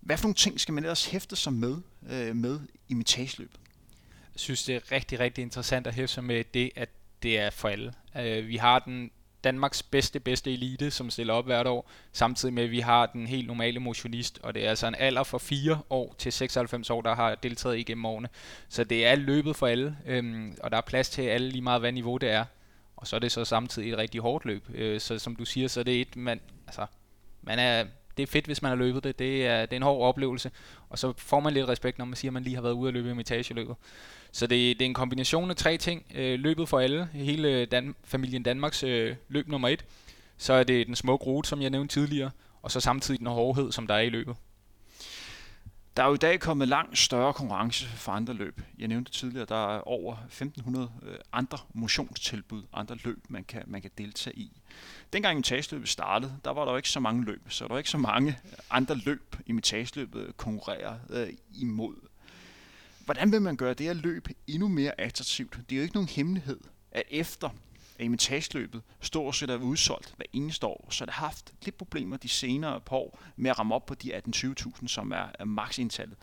Hvad 0.00 0.16
for 0.16 0.24
nogle 0.24 0.34
ting 0.34 0.60
skal 0.60 0.74
man 0.74 0.84
ellers 0.84 1.06
hæfte 1.06 1.36
sig 1.36 1.52
med, 1.52 1.76
øh, 2.10 2.36
med 2.36 2.60
imitageløbet? 2.88 3.60
Jeg 4.34 4.40
synes, 4.40 4.64
det 4.64 4.76
er 4.76 4.92
rigtig, 4.92 5.20
rigtig 5.20 5.42
interessant 5.42 5.86
at 5.86 5.94
hæfte 5.94 6.14
sig 6.14 6.24
med 6.24 6.44
det, 6.54 6.70
at 6.76 6.88
det 7.22 7.38
er 7.38 7.50
for 7.50 7.68
alle. 7.68 7.92
Øh, 8.16 8.48
vi 8.48 8.56
har 8.56 8.78
den 8.78 9.10
Danmarks 9.44 9.82
bedste, 9.82 10.20
bedste 10.20 10.52
elite, 10.52 10.90
som 10.90 11.10
stiller 11.10 11.34
op 11.34 11.44
hvert 11.44 11.66
år, 11.66 11.90
samtidig 12.12 12.54
med, 12.54 12.64
at 12.64 12.70
vi 12.70 12.80
har 12.80 13.06
den 13.06 13.26
helt 13.26 13.46
normale 13.46 13.80
motionist, 13.80 14.38
og 14.42 14.54
det 14.54 14.66
er 14.66 14.70
altså 14.70 14.86
en 14.86 14.94
alder 14.94 15.22
fra 15.22 15.38
4 15.38 15.80
år 15.90 16.14
til 16.18 16.32
96 16.32 16.90
år, 16.90 17.02
der 17.02 17.14
har 17.14 17.34
deltaget 17.34 17.78
igennem 17.78 18.04
årene. 18.04 18.28
Så 18.68 18.84
det 18.84 19.06
er 19.06 19.14
løbet 19.14 19.56
for 19.56 19.66
alle, 19.66 19.96
øhm, 20.06 20.56
og 20.62 20.70
der 20.70 20.76
er 20.76 20.80
plads 20.80 21.10
til 21.10 21.22
alle 21.22 21.50
lige 21.50 21.62
meget, 21.62 21.80
hvad 21.80 21.92
niveau 21.92 22.16
det 22.16 22.30
er. 22.30 22.44
Og 22.96 23.06
så 23.06 23.16
er 23.16 23.20
det 23.20 23.32
så 23.32 23.44
samtidig 23.44 23.92
et 23.92 23.98
rigtig 23.98 24.20
hårdt 24.20 24.44
løb. 24.44 24.64
Øh, 24.74 25.00
så 25.00 25.18
som 25.18 25.36
du 25.36 25.44
siger, 25.44 25.68
så 25.68 25.80
er 25.80 25.84
det 25.84 26.00
et, 26.00 26.16
man, 26.16 26.40
altså, 26.66 26.86
man 27.42 27.58
er, 27.58 27.84
det 28.18 28.22
er 28.22 28.26
fedt, 28.26 28.46
hvis 28.46 28.62
man 28.62 28.68
har 28.68 28.76
løbet 28.76 29.04
det. 29.04 29.18
Det 29.18 29.46
er, 29.46 29.60
det 29.60 29.72
er 29.72 29.76
en 29.76 29.82
hård 29.82 30.08
oplevelse. 30.08 30.50
Og 30.90 30.98
så 30.98 31.12
får 31.16 31.40
man 31.40 31.52
lidt 31.52 31.68
respekt, 31.68 31.98
når 31.98 32.04
man 32.04 32.16
siger, 32.16 32.30
at 32.30 32.32
man 32.34 32.42
lige 32.42 32.54
har 32.54 32.62
været 32.62 32.72
ude 32.72 32.88
at 32.88 32.94
løbe 32.94 33.14
i 33.16 33.20
etageløbet. 33.20 33.76
Så 34.32 34.46
det, 34.46 34.78
det 34.78 34.82
er 34.82 34.86
en 34.86 34.94
kombination 34.94 35.50
af 35.50 35.56
tre 35.56 35.76
ting. 35.76 36.06
Øh, 36.14 36.40
løbet 36.40 36.68
for 36.68 36.78
alle, 36.78 37.08
hele 37.12 37.66
Dan- 37.66 37.94
familien 38.04 38.42
Danmarks 38.42 38.82
øh, 38.82 39.16
løb 39.28 39.48
nummer 39.48 39.68
et. 39.68 39.84
Så 40.36 40.52
er 40.52 40.62
det 40.64 40.86
den 40.86 40.96
smukke 40.96 41.24
rute, 41.26 41.48
som 41.48 41.62
jeg 41.62 41.70
nævnte 41.70 41.94
tidligere. 41.94 42.30
Og 42.62 42.70
så 42.70 42.80
samtidig 42.80 43.18
den 43.18 43.26
hårdhed, 43.26 43.72
som 43.72 43.86
der 43.86 43.94
er 43.94 44.00
i 44.00 44.08
løbet. 44.08 44.36
Der 45.98 46.04
er 46.04 46.08
jo 46.08 46.14
i 46.14 46.18
dag 46.18 46.40
kommet 46.40 46.68
langt 46.68 46.98
større 46.98 47.34
konkurrence 47.34 47.86
for 47.86 48.12
andre 48.12 48.34
løb. 48.34 48.60
Jeg 48.78 48.88
nævnte 48.88 49.12
tidligere, 49.12 49.46
der 49.48 49.76
er 49.76 49.80
over 49.80 50.16
1500 50.26 50.90
øh, 51.02 51.18
andre 51.32 51.58
motionstilbud, 51.74 52.62
andre 52.72 52.96
løb, 53.04 53.18
man 53.28 53.44
kan, 53.44 53.62
man 53.66 53.82
kan 53.82 53.90
deltage 53.98 54.36
i. 54.36 54.60
Dengang 55.12 55.32
imitageløbet 55.32 55.88
startede, 55.88 56.36
der 56.44 56.50
var 56.50 56.64
der 56.64 56.72
jo 56.72 56.76
ikke 56.76 56.88
så 56.88 57.00
mange 57.00 57.24
løb, 57.24 57.42
så 57.48 57.64
der 57.64 57.68
var 57.68 57.78
ikke 57.78 57.90
så 57.90 57.98
mange 57.98 58.38
andre 58.70 58.94
løb, 58.94 59.36
imitageløbet 59.46 60.36
konkurrerer 60.36 60.98
øh, 61.10 61.28
imod. 61.54 61.94
Hvordan 63.04 63.32
vil 63.32 63.42
man 63.42 63.56
gøre 63.56 63.74
det 63.74 63.86
her 63.86 63.94
løb 63.94 64.28
endnu 64.46 64.68
mere 64.68 65.00
attraktivt? 65.00 65.58
Det 65.70 65.72
er 65.72 65.76
jo 65.76 65.82
ikke 65.82 65.94
nogen 65.94 66.08
hemmelighed, 66.08 66.60
at 66.92 67.02
efter 67.10 67.50
at 67.98 68.04
imitageløbet 68.04 68.82
stort 69.00 69.36
set 69.36 69.50
er 69.50 69.56
udsolgt 69.56 70.14
hver 70.16 70.26
eneste 70.32 70.66
år, 70.66 70.88
så 70.90 71.06
det 71.06 71.14
har 71.14 71.26
haft 71.26 71.54
lidt 71.62 71.78
problemer 71.78 72.16
de 72.16 72.28
senere 72.28 72.80
par 72.80 72.96
år 72.96 73.20
med 73.36 73.50
at 73.50 73.58
ramme 73.58 73.74
op 73.74 73.86
på 73.86 73.94
de 73.94 74.16
18-20.000, 74.16 74.86
som 74.86 75.10
er, 75.10 75.26
er 75.38 75.44
maksindtallet. 75.44 76.16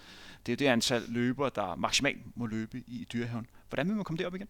Det 0.45 0.51
er 0.51 0.55
det 0.55 0.65
antal 0.65 1.03
løbere, 1.07 1.51
der 1.55 1.75
maksimalt 1.75 2.38
må 2.38 2.45
løbe 2.45 2.83
i 2.88 3.07
dyrehaven. 3.13 3.47
Hvordan 3.69 3.88
vil 3.88 3.95
man 3.95 4.05
komme 4.05 4.17
derop 4.17 4.35
igen? 4.35 4.49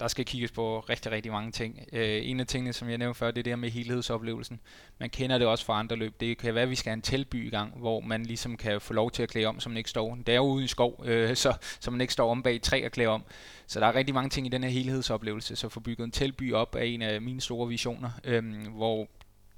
Der 0.00 0.08
skal 0.08 0.24
kigges 0.24 0.52
på 0.52 0.80
rigtig, 0.80 1.12
rigtig 1.12 1.32
mange 1.32 1.52
ting. 1.52 1.80
Øh, 1.92 2.20
en 2.22 2.40
af 2.40 2.46
tingene, 2.46 2.72
som 2.72 2.88
jeg 2.88 2.98
nævnte 2.98 3.18
før, 3.18 3.30
det 3.30 3.38
er 3.38 3.42
det 3.42 3.50
her 3.50 3.56
med 3.56 3.70
helhedsoplevelsen. 3.70 4.60
Man 4.98 5.10
kender 5.10 5.38
det 5.38 5.46
også 5.46 5.64
fra 5.64 5.78
andre 5.78 5.96
løb. 5.96 6.20
Det 6.20 6.38
kan 6.38 6.54
være, 6.54 6.62
at 6.62 6.70
vi 6.70 6.74
skal 6.74 6.90
have 6.90 6.94
en 6.94 7.02
teltby 7.02 7.46
i 7.46 7.50
gang, 7.50 7.72
hvor 7.76 8.00
man 8.00 8.22
ligesom 8.26 8.56
kan 8.56 8.80
få 8.80 8.92
lov 8.92 9.10
til 9.10 9.22
at 9.22 9.28
klæde 9.28 9.46
om, 9.46 9.60
som 9.60 9.72
man 9.72 9.76
ikke 9.76 9.90
står. 9.90 10.14
Det 10.14 10.28
er 10.28 10.36
jo 10.36 10.42
ude 10.42 10.64
i 10.64 10.66
skov, 10.66 11.04
øh, 11.04 11.36
så, 11.44 11.54
så 11.80 11.90
man 11.90 12.00
ikke 12.00 12.12
står 12.12 12.30
om 12.30 12.42
bag 12.42 12.54
et 12.54 12.62
træ 12.62 12.84
og 12.84 12.90
klæde 12.90 13.08
om. 13.08 13.22
Så 13.66 13.80
der 13.80 13.86
er 13.86 13.94
rigtig 13.94 14.14
mange 14.14 14.30
ting 14.30 14.46
i 14.46 14.50
den 14.50 14.62
her 14.64 14.70
helhedsoplevelse. 14.70 15.56
Så 15.56 15.68
få 15.68 15.80
bygget 15.80 16.04
en 16.04 16.12
teltby 16.12 16.52
op 16.52 16.74
er 16.74 16.82
en 16.82 17.02
af 17.02 17.22
mine 17.22 17.40
store 17.40 17.68
visioner, 17.68 18.10
øh, 18.24 18.68
hvor 18.68 19.08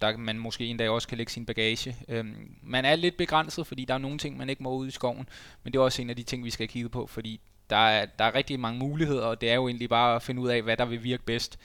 der 0.00 0.16
man 0.16 0.38
måske 0.38 0.66
en 0.66 0.76
dag 0.76 0.88
også 0.88 1.08
kan 1.08 1.18
lægge 1.18 1.32
sin 1.32 1.46
bagage. 1.46 1.96
Øhm, 2.08 2.56
man 2.62 2.84
er 2.84 2.96
lidt 2.96 3.16
begrænset, 3.16 3.66
fordi 3.66 3.84
der 3.84 3.94
er 3.94 3.98
nogle 3.98 4.18
ting, 4.18 4.36
man 4.36 4.50
ikke 4.50 4.62
må 4.62 4.74
ud 4.74 4.88
i 4.88 4.90
skoven, 4.90 5.28
men 5.64 5.72
det 5.72 5.78
er 5.78 5.82
også 5.82 6.02
en 6.02 6.10
af 6.10 6.16
de 6.16 6.22
ting, 6.22 6.44
vi 6.44 6.50
skal 6.50 6.68
kigge 6.68 6.88
på, 6.88 7.06
fordi 7.06 7.40
der 7.70 7.76
er, 7.76 8.06
der 8.18 8.24
er 8.24 8.34
rigtig 8.34 8.60
mange 8.60 8.78
muligheder, 8.78 9.26
og 9.26 9.40
det 9.40 9.50
er 9.50 9.54
jo 9.54 9.68
egentlig 9.68 9.88
bare 9.88 10.16
at 10.16 10.22
finde 10.22 10.42
ud 10.42 10.48
af, 10.48 10.62
hvad 10.62 10.76
der 10.76 10.84
vil 10.84 11.02
virke 11.02 11.22
bedst. 11.22 11.58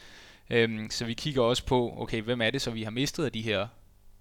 Øhm, 0.49 0.89
så 0.89 1.05
vi 1.05 1.13
kigger 1.13 1.41
også 1.41 1.65
på, 1.65 1.95
okay, 1.97 2.21
hvem 2.21 2.41
er 2.41 2.49
det, 2.49 2.61
så 2.61 2.71
vi 2.71 2.83
har 2.83 2.91
mistet 2.91 3.25
af 3.25 3.31
de 3.31 3.41
her, 3.41 3.67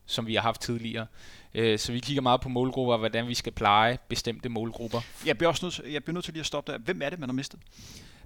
som 0.07 0.27
vi 0.27 0.35
har 0.35 0.43
haft 0.43 0.61
tidligere. 0.61 1.07
Øh, 1.55 1.79
så 1.79 1.93
vi 1.93 2.01
kigger 2.01 2.23
meget 2.23 2.41
på 2.41 2.49
målgrupper, 2.49 2.93
og 2.93 2.99
hvordan 2.99 3.29
vi 3.29 3.35
skal 3.35 3.53
pleje 3.53 3.99
bestemte 4.09 4.49
målgrupper. 4.49 5.01
Jeg 5.27 5.39
bliver 5.39 5.49
også 5.49 5.67
nødt, 5.67 5.93
jeg 5.93 6.05
bliver 6.05 6.15
nødt 6.15 6.25
til 6.25 6.35
lige 6.35 6.41
at 6.41 6.47
stoppe 6.47 6.73
der. 6.73 6.79
Hvem 6.79 7.03
er 7.03 7.11
det, 7.11 7.19
man 7.19 7.29
har 7.29 7.35
mistet? 7.35 7.61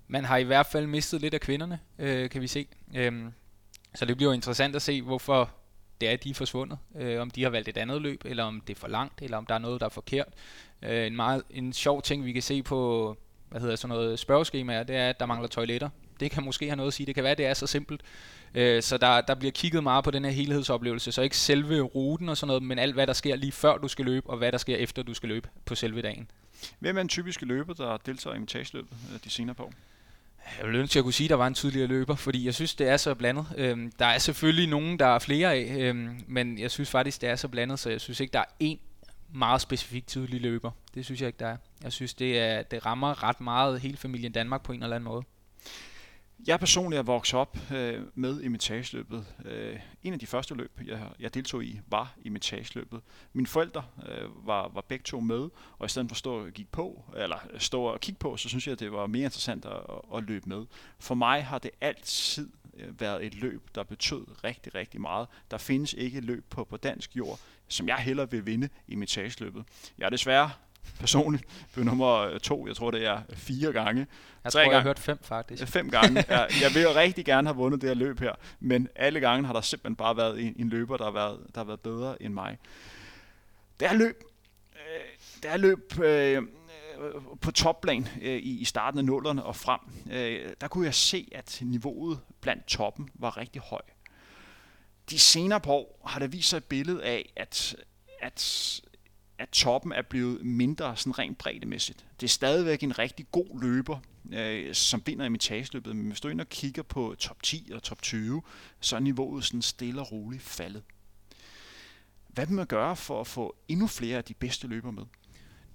Man 0.09 0.25
har 0.25 0.37
i 0.37 0.43
hvert 0.43 0.67
fald 0.67 0.87
mistet 0.87 1.21
lidt 1.21 1.35
af 1.35 1.41
kvinderne, 1.41 1.79
øh, 1.99 2.31
kan 2.31 2.41
vi 2.41 2.47
se. 2.47 2.67
Øhm, 2.95 3.33
så 3.95 4.05
det 4.05 4.17
bliver 4.17 4.31
jo 4.31 4.35
interessant 4.35 4.77
at 4.77 4.83
se, 4.83 5.03
hvorfor 5.03 5.51
det 6.01 6.13
er, 6.13 6.17
de 6.17 6.31
er 6.31 6.35
forsvundet. 6.35 6.79
Øh, 6.97 7.21
om 7.21 7.31
de 7.31 7.43
har 7.43 7.51
valgt 7.51 7.69
et 7.69 7.77
andet 7.77 8.03
løb, 8.03 8.23
eller 8.25 8.45
om 8.45 8.61
det 8.61 8.77
er 8.77 8.81
for 8.81 8.89
langt, 8.89 9.23
eller 9.23 9.37
om 9.37 9.47
der 9.47 9.55
er 9.55 9.59
noget, 9.59 9.81
der 9.81 9.87
er 9.87 9.91
forkert. 9.91 10.29
Øh, 10.83 11.07
en, 11.07 11.17
meget, 11.17 11.43
en 11.51 11.73
sjov 11.73 12.03
ting, 12.03 12.25
vi 12.25 12.33
kan 12.33 12.43
se 12.43 12.63
på 12.63 13.17
hvad 13.55 13.61
hedder 13.61 13.77
sådan 13.77 13.97
noget 13.97 14.19
spørgeskema, 14.19 14.83
det 14.83 14.97
er, 14.97 15.09
at 15.09 15.21
der 15.21 15.27
mangler 15.27 15.49
toiletter. 15.49 15.89
Det 16.21 16.31
kan 16.31 16.45
måske 16.45 16.67
have 16.67 16.77
noget 16.77 16.89
at 16.89 16.95
sige. 16.95 17.07
Det 17.07 17.15
kan 17.15 17.25
være, 17.25 17.35
det 17.35 17.47
er 17.47 17.55
så 17.55 17.67
simpelt. 17.67 18.01
Øh, 18.55 18.83
så 18.83 18.99
der, 18.99 19.21
der 19.21 19.35
bliver 19.35 19.53
kigget 19.53 19.83
meget 19.83 20.05
på 20.05 20.11
den 20.11 20.25
her 20.25 20.33
helhedsoplevelse. 20.33 21.13
Så 21.13 21.23
ikke 21.23 21.37
selve 21.37 21.81
ruten 21.81 22.29
og 22.29 22.37
sådan 22.37 22.47
noget, 22.47 22.63
men 22.63 22.79
alt 22.79 22.95
hvad 22.95 23.07
der 23.07 23.13
sker 23.13 23.37
lige 23.37 23.53
før 23.53 23.77
du 23.77 23.89
skal 23.89 24.05
løbe, 24.05 24.31
og 24.31 24.37
hvad 24.37 24.53
der 24.53 24.59
sker 24.59 24.77
efter 24.77 25.03
du 25.03 25.15
skal 25.15 25.29
løbe 25.29 25.49
på 25.65 25.75
selve 25.75 26.03
dagen. 26.03 26.31
Hvem 26.79 26.97
er 26.97 27.01
en 27.01 27.09
typisk 27.09 27.43
løber, 27.43 27.75
der 27.75 27.97
deltager 27.97 28.35
i 28.35 28.37
imitageløbet 28.37 28.97
øh, 29.13 29.19
de 29.25 29.31
senere 29.31 29.55
på? 29.55 29.73
Jeg 30.59 30.69
vil 30.69 30.77
ønske, 30.77 30.93
at 30.93 30.97
jeg 30.97 31.03
kunne 31.05 31.13
sige, 31.13 31.27
at 31.27 31.31
der 31.31 31.37
var 31.37 31.47
en 31.47 31.55
tydeligere 31.55 31.87
løber, 31.87 32.15
fordi 32.15 32.47
jeg 32.47 32.55
synes, 32.55 32.75
det 32.75 32.89
er 32.89 32.97
så 32.97 33.15
blandet. 33.15 33.47
Øhm, 33.57 33.93
der 33.99 34.07
er 34.07 34.19
selvfølgelig 34.19 34.69
nogen, 34.69 34.99
der 34.99 35.07
er 35.07 35.19
flere 35.19 35.55
af, 35.55 35.77
øhm, 35.79 36.25
men 36.27 36.59
jeg 36.59 36.71
synes 36.71 36.91
faktisk, 36.91 37.21
det 37.21 37.29
er 37.29 37.37
så 37.37 37.49
blandet, 37.49 37.79
så 37.79 37.91
jeg 37.91 38.01
synes 38.01 38.21
ikke, 38.21 38.33
der 38.33 38.39
er 38.39 38.45
én 38.63 38.79
meget 39.35 39.61
specifikt 39.61 40.07
tydelig 40.07 40.41
løber. 40.41 40.71
Det 40.95 41.05
synes 41.05 41.21
jeg 41.21 41.27
ikke, 41.27 41.39
der 41.39 41.47
er. 41.47 41.57
Jeg 41.85 41.93
synes, 41.93 42.15
det, 42.15 42.39
er, 42.39 42.63
det 42.63 42.87
rammer 42.87 43.23
ret 43.23 43.41
meget 43.41 43.81
hele 43.81 43.97
familien 43.97 44.33
Danmark 44.33 44.63
på 44.63 44.73
en 44.73 44.83
eller 44.83 44.97
anden 44.97 45.09
måde. 45.09 45.25
Jeg 46.47 46.61
personligt 46.61 46.99
er 46.99 47.03
vokset 47.03 47.41
op 47.41 47.59
øh, 47.73 48.03
med 48.15 48.41
imitageløbet. 48.41 49.27
Øh, 49.45 49.81
en 50.03 50.13
af 50.13 50.19
de 50.19 50.27
første 50.27 50.55
løb, 50.55 50.81
jeg, 50.87 51.09
jeg 51.21 51.35
deltog 51.35 51.65
i, 51.65 51.81
var 51.87 52.15
imitageløbet. 52.23 53.01
Mine 53.33 53.47
forældre 53.47 53.85
øh, 54.09 54.47
var, 54.47 54.69
var 54.69 54.81
begge 54.81 55.03
to 55.03 55.21
med, 55.21 55.49
og 55.79 55.87
i 55.87 55.89
stedet 55.89 56.09
for 56.09 56.13
at 56.13 56.19
stå 56.19 56.45
og, 56.45 56.51
gik 56.51 56.73
på, 56.73 57.05
eller 57.17 57.39
stå 57.59 57.83
og 57.83 58.01
kigge 58.01 58.19
på, 58.19 58.37
så 58.37 58.49
synes 58.49 58.67
jeg, 58.67 58.73
at 58.73 58.81
det 58.81 58.93
var 58.93 59.07
mere 59.07 59.25
interessant 59.25 59.65
at, 59.65 59.81
at 60.17 60.25
løbe 60.25 60.49
med. 60.49 60.67
For 60.99 61.15
mig 61.15 61.45
har 61.45 61.59
det 61.59 61.71
altid 61.81 62.51
øh, 62.77 63.01
været 63.01 63.27
et 63.27 63.35
løb, 63.35 63.63
der 63.75 63.83
betød 63.83 64.45
rigtig, 64.45 64.75
rigtig 64.75 65.01
meget. 65.01 65.29
Der 65.51 65.59
findes 65.59 65.93
ikke 65.93 66.19
et 66.19 66.25
løb 66.25 66.45
på, 66.51 66.65
på 66.65 66.77
dansk 66.77 67.17
jord, 67.17 67.41
som 67.69 67.89
jeg 67.89 67.97
hellere 67.97 68.31
vil 68.31 68.47
vinde 68.47 68.69
i 68.89 68.93
imitageløbet. 68.93 69.65
Jeg 69.99 70.07
er 70.07 70.11
desværre 70.11 70.51
personligt 71.01 71.45
blev 71.73 71.85
nummer 71.85 72.39
to, 72.39 72.67
jeg 72.67 72.77
tror 72.77 72.91
det 72.91 73.07
er 73.07 73.21
fire 73.35 73.73
gange. 73.73 74.07
Jeg 74.45 74.53
tror, 74.53 74.61
gange. 74.61 74.73
jeg 74.73 74.81
har 74.81 74.89
hørt 74.89 74.99
fem 74.99 75.19
faktisk. 75.23 75.67
Fem 75.67 75.91
gange. 75.91 76.25
Jeg, 76.29 76.49
jeg 76.63 76.75
vil 76.75 76.83
jo 76.83 76.95
rigtig 76.95 77.25
gerne 77.25 77.49
have 77.49 77.57
vundet 77.57 77.81
det 77.81 77.91
her 77.91 77.95
løb 77.95 78.21
her, 78.21 78.33
men 78.61 78.89
alle 78.97 79.21
gange 79.21 79.47
har 79.47 79.53
der 79.53 79.61
simpelthen 79.61 79.97
bare 79.97 80.17
været 80.17 80.43
en, 80.43 80.55
en 80.59 80.69
løber, 80.69 80.97
der 80.97 81.05
har, 81.05 81.13
været, 81.13 81.39
der 81.55 81.61
har 81.61 81.65
været 81.65 81.81
bedre 81.81 82.23
end 82.23 82.35
mig. 82.35 82.59
Det 83.81 83.89
er 83.89 83.93
løb, 83.93 84.25
øh, 84.75 85.43
det 85.43 85.51
er 85.51 85.57
løb 85.57 85.99
øh, 85.99 86.43
på 87.41 87.51
topplan 87.51 88.09
øh, 88.23 88.37
i, 88.37 88.61
i 88.61 88.65
starten 88.65 88.99
af 88.99 89.05
nullerne 89.05 89.45
og 89.45 89.57
frem. 89.57 89.81
Øh, 90.13 90.51
der 90.61 90.69
kunne 90.69 90.87
jeg 90.87 90.95
se, 90.95 91.29
at 91.33 91.59
niveauet 91.63 92.21
blandt 92.41 92.67
toppen 92.67 93.09
var 93.15 93.37
rigtig 93.37 93.63
høj. 93.63 93.81
De 95.11 95.19
senere 95.19 95.61
på 95.61 95.73
år 95.73 96.01
har 96.07 96.21
der 96.21 96.27
vist 96.27 96.49
sig 96.49 96.57
et 96.57 96.65
billede 96.65 97.05
af, 97.05 97.33
at, 97.37 97.77
at 98.21 98.81
at 99.39 99.49
toppen 99.49 99.93
er 99.93 100.03
blevet 100.03 100.45
mindre 100.45 100.97
sådan 100.97 101.19
rent 101.19 101.39
breddemæssigt. 101.39 102.05
Det 102.21 102.27
er 102.27 102.31
stadigvæk 102.31 102.83
en 102.83 102.99
rigtig 102.99 103.27
god 103.31 103.61
løber, 103.63 103.99
øh, 104.33 104.75
som 104.75 105.03
vinder 105.07 105.25
imitageløbet, 105.25 105.97
men 105.97 106.07
hvis 106.07 106.21
du 106.21 106.29
ind 106.29 106.41
og 106.41 106.49
kigger 106.49 106.83
på 106.83 107.15
top 107.19 107.43
10 107.43 107.71
og 107.75 107.83
top 107.83 108.03
20, 108.03 108.43
så 108.81 108.97
er 108.97 109.01
niveauet 109.01 109.45
sådan 109.45 109.63
stille 109.63 110.01
og 110.01 110.13
roligt 110.13 110.43
faldet. 110.43 110.83
Hvad 112.29 112.47
vil 112.47 112.55
man 112.55 112.67
gøre 112.67 112.97
for 112.97 113.21
at 113.21 113.27
få 113.27 113.57
endnu 113.69 113.87
flere 113.87 114.17
af 114.17 114.25
de 114.25 114.35
bedste 114.35 114.67
løbere 114.67 114.93
med? 114.93 115.03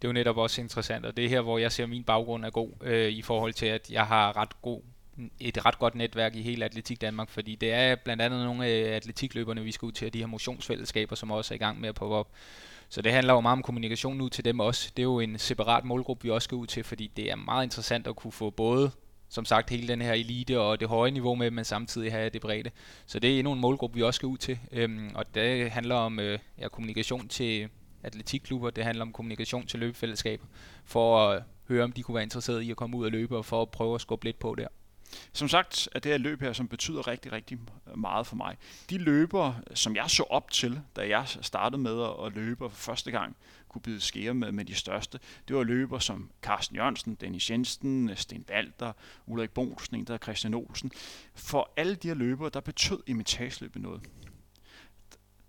Det 0.02 0.08
er 0.08 0.10
jo 0.10 0.14
netop 0.14 0.38
også 0.38 0.62
interessant, 0.62 1.06
og 1.06 1.18
det 1.18 1.26
er 1.26 1.30
her, 1.30 1.42
hvor 1.42 1.58
jeg 1.58 1.72
ser, 1.72 1.84
at 1.84 1.90
min 1.90 2.04
baggrund 2.04 2.46
er 2.46 2.50
god 2.50 2.72
øh, 2.82 3.10
i 3.12 3.22
forhold 3.22 3.54
til, 3.54 3.66
at 3.66 3.90
jeg 3.92 4.08
har 4.08 4.38
ret 4.38 4.62
god 4.62 4.82
et 5.40 5.66
ret 5.66 5.80
godt 5.80 5.96
netværk 5.96 6.36
i 6.36 6.42
hele 6.42 6.66
Atletik 6.66 7.02
Danmark, 7.02 7.30
fordi 7.30 7.56
det 7.56 7.74
er 7.74 7.96
blandt 7.96 8.22
andet 8.22 8.46
nogle 8.46 8.66
af 8.66 8.96
atletikløberne, 8.96 9.64
vi 9.64 9.72
skal 9.72 9.86
ud 9.86 9.92
til, 9.92 10.08
og 10.08 10.14
de 10.14 10.20
her 10.20 10.26
motionsfællesskaber, 10.26 11.16
som 11.16 11.32
også 11.32 11.54
er 11.54 11.56
i 11.56 11.58
gang 11.58 11.80
med 11.80 11.90
at 11.90 11.96
poppe 11.96 12.16
op. 12.16 12.32
Så 12.90 13.02
det 13.02 13.12
handler 13.12 13.34
jo 13.34 13.42
meget 13.42 13.56
om 13.56 13.64
kommunikation 13.64 14.22
ud 14.22 14.30
til 14.30 14.46
dem 14.46 14.60
også. 14.60 14.92
Det 14.98 15.02
er 15.02 15.08
jo 15.08 15.20
en 15.20 15.40
separat 15.40 15.86
målgruppe, 15.86 16.24
vi 16.24 16.30
også 16.30 16.44
skal 16.44 16.56
ud 16.56 16.68
til, 16.68 16.84
fordi 16.84 17.12
det 17.18 17.32
er 17.32 17.36
meget 17.36 17.64
interessant 17.64 18.08
at 18.08 18.16
kunne 18.16 18.32
få 18.32 18.50
både 18.50 18.92
som 19.30 19.46
sagt 19.46 19.70
hele 19.70 19.88
den 19.88 20.02
her 20.02 20.14
elite 20.14 20.60
og 20.60 20.80
det 20.80 20.88
høje 20.88 21.12
niveau 21.12 21.36
med, 21.36 21.52
men 21.52 21.66
samtidig 21.66 22.12
have 22.12 22.30
det 22.30 22.42
brede. 22.42 22.70
Så 23.06 23.20
det 23.20 23.36
er 23.36 23.40
endnu 23.40 23.54
en 23.54 23.60
målgruppe, 23.60 23.96
vi 23.96 24.04
også 24.04 24.16
skal 24.16 24.28
ud 24.28 24.38
til. 24.38 24.60
Øhm, 24.72 25.12
og 25.16 25.36
det 25.36 25.72
handler 25.72 25.96
om 25.96 26.20
øh, 26.20 26.40
ja, 26.60 26.68
kommunikation 26.68 27.28
til 27.28 27.70
atletikklubber, 28.04 28.70
det 28.70 28.84
handler 28.84 29.06
om 29.06 29.14
kommunikation 29.14 29.66
til 29.66 29.80
løbefællesskaber, 29.80 30.46
for 30.86 31.30
at 31.30 31.44
høre, 31.68 31.84
om 31.84 31.92
de 31.92 32.04
kunne 32.04 32.16
være 32.16 32.24
interesserede 32.24 32.66
i 32.66 32.72
at 32.72 32.78
komme 32.78 32.98
ud 32.98 33.06
og 33.06 33.12
løbe, 33.12 33.38
og 33.38 33.46
for 33.46 33.62
at 33.62 33.70
prøve 33.70 33.96
at 33.96 34.02
skubbe 34.02 34.26
lidt 34.26 34.40
på 34.40 34.56
der. 34.56 34.68
Som 35.34 35.48
sagt 35.48 35.90
er 35.96 36.00
det 36.00 36.12
her 36.12 36.18
løb 36.18 36.42
her, 36.42 36.54
som 36.54 36.68
betyder 36.68 37.08
rigtig, 37.08 37.32
rigtig 37.32 37.60
meget 37.96 38.28
for 38.28 38.36
mig. 38.36 38.58
De 38.90 38.98
løber, 38.98 39.54
som 39.74 39.96
jeg 39.96 40.10
så 40.10 40.24
op 40.24 40.52
til, 40.52 40.82
da 40.96 41.08
jeg 41.08 41.28
startede 41.28 41.82
med 41.82 42.10
at 42.26 42.34
løbe 42.34 42.70
for 42.70 42.78
første 42.78 43.12
gang, 43.12 43.36
kunne 43.70 43.82
bide 43.82 44.02
skære 44.02 44.34
med, 44.34 44.52
med 44.52 44.66
de 44.66 44.76
største. 44.76 45.20
Det 45.48 45.56
var 45.56 45.64
løber 45.64 46.00
som 46.00 46.30
Carsten 46.42 46.76
Jørgensen, 46.76 47.16
Dennis 47.16 47.50
Jensen, 47.52 48.12
Sten 48.16 48.46
Walter, 48.50 48.92
Ulrik 49.26 49.50
Bonsen, 49.50 49.96
en 49.96 50.06
der 50.06 50.18
Christian 50.18 50.54
Olsen. 50.54 50.92
For 51.36 51.72
alle 51.78 51.96
de 51.96 52.08
her 52.08 52.16
løbere, 52.16 52.50
der 52.50 52.60
betød 52.60 53.04
imitageløbet 53.08 53.82
noget 53.82 54.02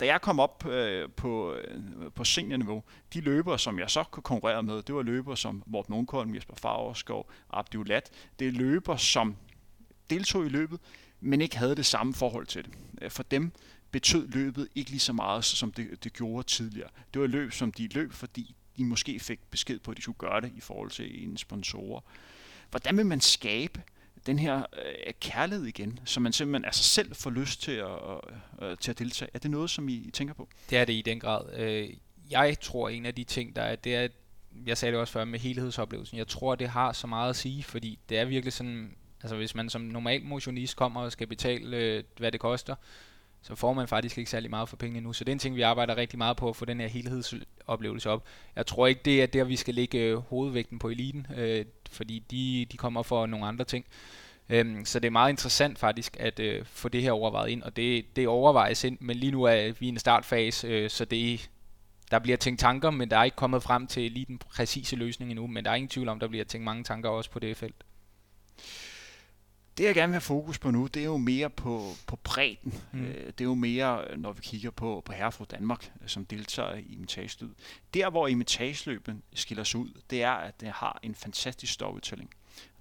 da 0.01 0.07
jeg 0.07 0.20
kom 0.20 0.40
op 0.40 0.66
øh, 0.66 1.09
på, 1.16 1.55
øh, 1.55 2.12
på 2.14 2.25
seniorniveau, 2.25 2.83
de 3.14 3.20
løbere, 3.20 3.59
som 3.59 3.79
jeg 3.79 3.90
så 3.90 4.05
kunne 4.05 4.23
konkurrere 4.23 4.62
med, 4.62 4.83
det 4.83 4.94
var 4.94 5.03
løbere 5.03 5.37
som 5.37 5.62
Morten 5.66 5.94
Ungkolm, 5.94 6.35
Jesper 6.35 6.55
Fagerskov, 6.57 7.31
Abdi 7.51 7.77
Ulat. 7.77 8.11
Det 8.38 8.49
er 8.49 8.53
løbere, 8.53 8.99
som 8.99 9.37
deltog 10.11 10.46
i 10.46 10.49
løbet, 10.49 10.81
men 11.20 11.40
ikke 11.40 11.59
havde 11.59 11.77
det 11.77 11.87
samme 11.87 12.14
forhold 12.14 12.46
til 12.46 12.64
det. 12.64 12.73
Øh, 13.03 13.11
for 13.11 13.23
dem 13.23 13.53
betød 13.90 14.29
løbet 14.29 14.68
ikke 14.75 14.90
lige 14.90 15.01
så 15.01 15.12
meget, 15.12 15.44
som 15.44 15.73
det, 15.73 16.05
det 16.05 16.12
gjorde 16.12 16.46
tidligere. 16.46 16.88
Det 17.14 17.20
var 17.23 17.27
løb, 17.27 17.53
som 17.53 17.73
de 17.73 17.88
løb, 17.88 18.12
fordi 18.12 18.55
de 18.77 18.85
måske 18.85 19.20
fik 19.20 19.40
besked 19.51 19.79
på, 19.79 19.90
at 19.90 19.96
de 19.96 20.03
skulle 20.03 20.18
gøre 20.18 20.40
det 20.40 20.53
i 20.57 20.61
forhold 20.61 20.90
til 20.90 21.25
en 21.25 21.37
sponsor. 21.37 22.05
Hvordan 22.70 22.96
vil 22.96 23.07
man 23.07 23.20
skabe 23.20 23.83
den 24.27 24.38
her 24.38 24.57
øh, 24.57 25.12
kærlighed 25.20 25.66
igen, 25.66 26.01
så 26.05 26.20
man 26.20 26.33
simpelthen 26.33 26.64
altså 26.64 26.83
selv 26.83 27.14
får 27.14 27.31
lyst 27.31 27.62
til 27.62 27.73
at, 27.73 27.88
øh, 28.62 28.70
øh, 28.70 28.77
til 28.79 28.90
at 28.90 28.99
deltage? 28.99 29.31
Er 29.35 29.38
det 29.38 29.51
noget, 29.51 29.70
som 29.70 29.88
I, 29.88 29.94
I 29.94 30.11
tænker 30.11 30.35
på? 30.35 30.49
Det 30.70 30.79
er 30.79 30.85
det 30.85 30.92
i 30.92 31.03
den 31.03 31.20
grad. 31.20 31.59
Øh, 31.59 31.90
jeg 32.31 32.61
tror, 32.61 32.88
en 32.88 33.07
af 33.07 33.14
de 33.14 33.25
ting, 33.25 33.57
der 33.57 33.62
er, 33.62 33.77
det 33.77 33.94
er, 33.94 34.09
jeg 34.66 34.79
sagde 34.79 34.92
det 34.92 35.01
også 35.01 35.12
før 35.12 35.25
med 35.25 35.38
helhedsoplevelsen, 35.38 36.18
jeg 36.18 36.29
tror, 36.29 36.55
det 36.55 36.68
har 36.68 36.92
så 36.92 37.07
meget 37.07 37.31
at 37.31 37.37
sige, 37.37 37.62
fordi 37.62 37.99
det 38.09 38.18
er 38.18 38.25
virkelig 38.25 38.53
sådan, 38.53 38.96
Altså 39.23 39.37
hvis 39.37 39.55
man 39.55 39.71
som 39.71 39.81
normal 39.81 40.25
motionist 40.25 40.77
kommer 40.77 41.01
og 41.01 41.13
skal 41.13 41.27
betale, 41.27 41.77
øh, 41.77 42.05
hvad 42.17 42.33
det 42.33 42.41
koster, 42.41 42.75
så 43.43 43.55
får 43.55 43.73
man 43.73 43.89
faktisk 43.89 44.19
ikke 44.19 44.31
særlig 44.31 44.51
meget 44.51 44.69
for 44.69 44.77
pengene 44.77 45.01
nu. 45.01 45.13
Så 45.13 45.25
det 45.25 45.29
er 45.29 45.33
en 45.33 45.39
ting, 45.39 45.57
vi 45.57 45.63
arbejder 45.63 45.97
rigtig 45.97 46.19
meget 46.19 46.37
på 46.37 46.49
at 46.49 46.57
få 46.57 46.65
den 46.65 46.81
her 46.81 46.87
helhedsoplevelse 46.89 48.11
op. 48.11 48.25
Jeg 48.57 48.67
tror 48.67 48.87
ikke, 48.87 49.01
det 49.05 49.23
er 49.23 49.27
der, 49.27 49.45
vi 49.45 49.57
skal 49.57 49.75
lægge 49.75 49.99
øh, 49.99 50.17
hovedvægten 50.17 50.79
på 50.79 50.89
eliten, 50.89 51.27
øh, 51.37 51.65
fordi 51.91 52.19
de, 52.31 52.67
de 52.73 52.77
kommer 52.77 53.03
for 53.03 53.27
nogle 53.27 53.47
andre 53.47 53.65
ting. 53.65 53.85
Øhm, 54.49 54.85
så 54.85 55.01
det 55.01 55.07
er 55.07 55.11
meget 55.11 55.31
interessant 55.31 55.79
faktisk 55.79 56.17
at 56.21 56.41
øh, 56.41 56.65
få 56.65 56.89
det 56.89 57.03
her 57.03 57.13
overvejet 57.13 57.51
ind, 57.51 57.63
og 57.63 57.77
det, 57.77 58.17
det 58.17 58.29
overvejes 58.29 58.85
ind, 58.85 58.99
men 59.01 59.17
lige 59.17 59.33
nu 59.33 59.43
er 59.43 59.73
vi 59.73 59.87
i 59.87 59.89
en 59.89 59.99
startfase, 59.99 60.67
øh, 60.67 60.91
så 60.91 61.05
det, 61.05 61.51
der 62.11 62.19
bliver 62.19 62.37
tænkt 62.37 62.61
tanker, 62.61 62.91
men 62.91 63.11
der 63.11 63.19
er 63.19 63.25
ikke 63.25 63.37
kommet 63.37 63.63
frem 63.63 63.87
til 63.87 64.13
lige 64.13 64.27
den 64.27 64.39
præcise 64.39 64.97
løsning 64.97 65.31
endnu, 65.31 65.47
men 65.47 65.65
der 65.65 65.71
er 65.71 65.75
ingen 65.75 65.89
tvivl 65.89 66.09
om, 66.09 66.21
der 66.21 66.29
bliver 66.29 66.45
tænkt 66.45 66.65
mange 66.65 66.85
tanker 66.85 67.09
også 67.09 67.31
på 67.31 67.39
det 67.39 67.57
felt. 67.57 67.85
Det 69.79 69.85
jeg 69.85 69.95
gerne 69.95 70.11
vil 70.11 70.15
have 70.15 70.21
fokus 70.21 70.59
på 70.59 70.71
nu, 70.71 70.87
det 70.87 71.01
er 71.01 71.07
jo 71.07 71.17
mere 71.17 71.51
på, 71.51 71.93
på 72.07 72.17
bredden. 72.17 72.75
Mm. 72.93 73.05
Øh, 73.05 73.27
det 73.27 73.41
er 73.41 73.45
jo 73.45 73.55
mere, 73.55 74.19
når 74.19 74.33
vi 74.33 74.41
kigger 74.43 74.71
på, 74.71 75.03
på 75.05 75.13
Herrefru 75.13 75.45
Danmark, 75.51 75.93
som 76.07 76.25
deltager 76.25 76.75
i 76.75 76.87
imitageløb. 76.93 77.51
Der, 77.95 78.11
hvor 78.11 78.29
imitageløben 78.29 79.23
skiller 79.35 79.65
sig 79.65 79.81
ud, 79.81 79.91
det 80.11 80.23
er, 80.23 80.33
at 80.33 80.61
det 80.61 80.69
har 80.69 81.01
en 81.03 81.15
fantastisk 81.15 81.73
storytelling. 81.73 82.31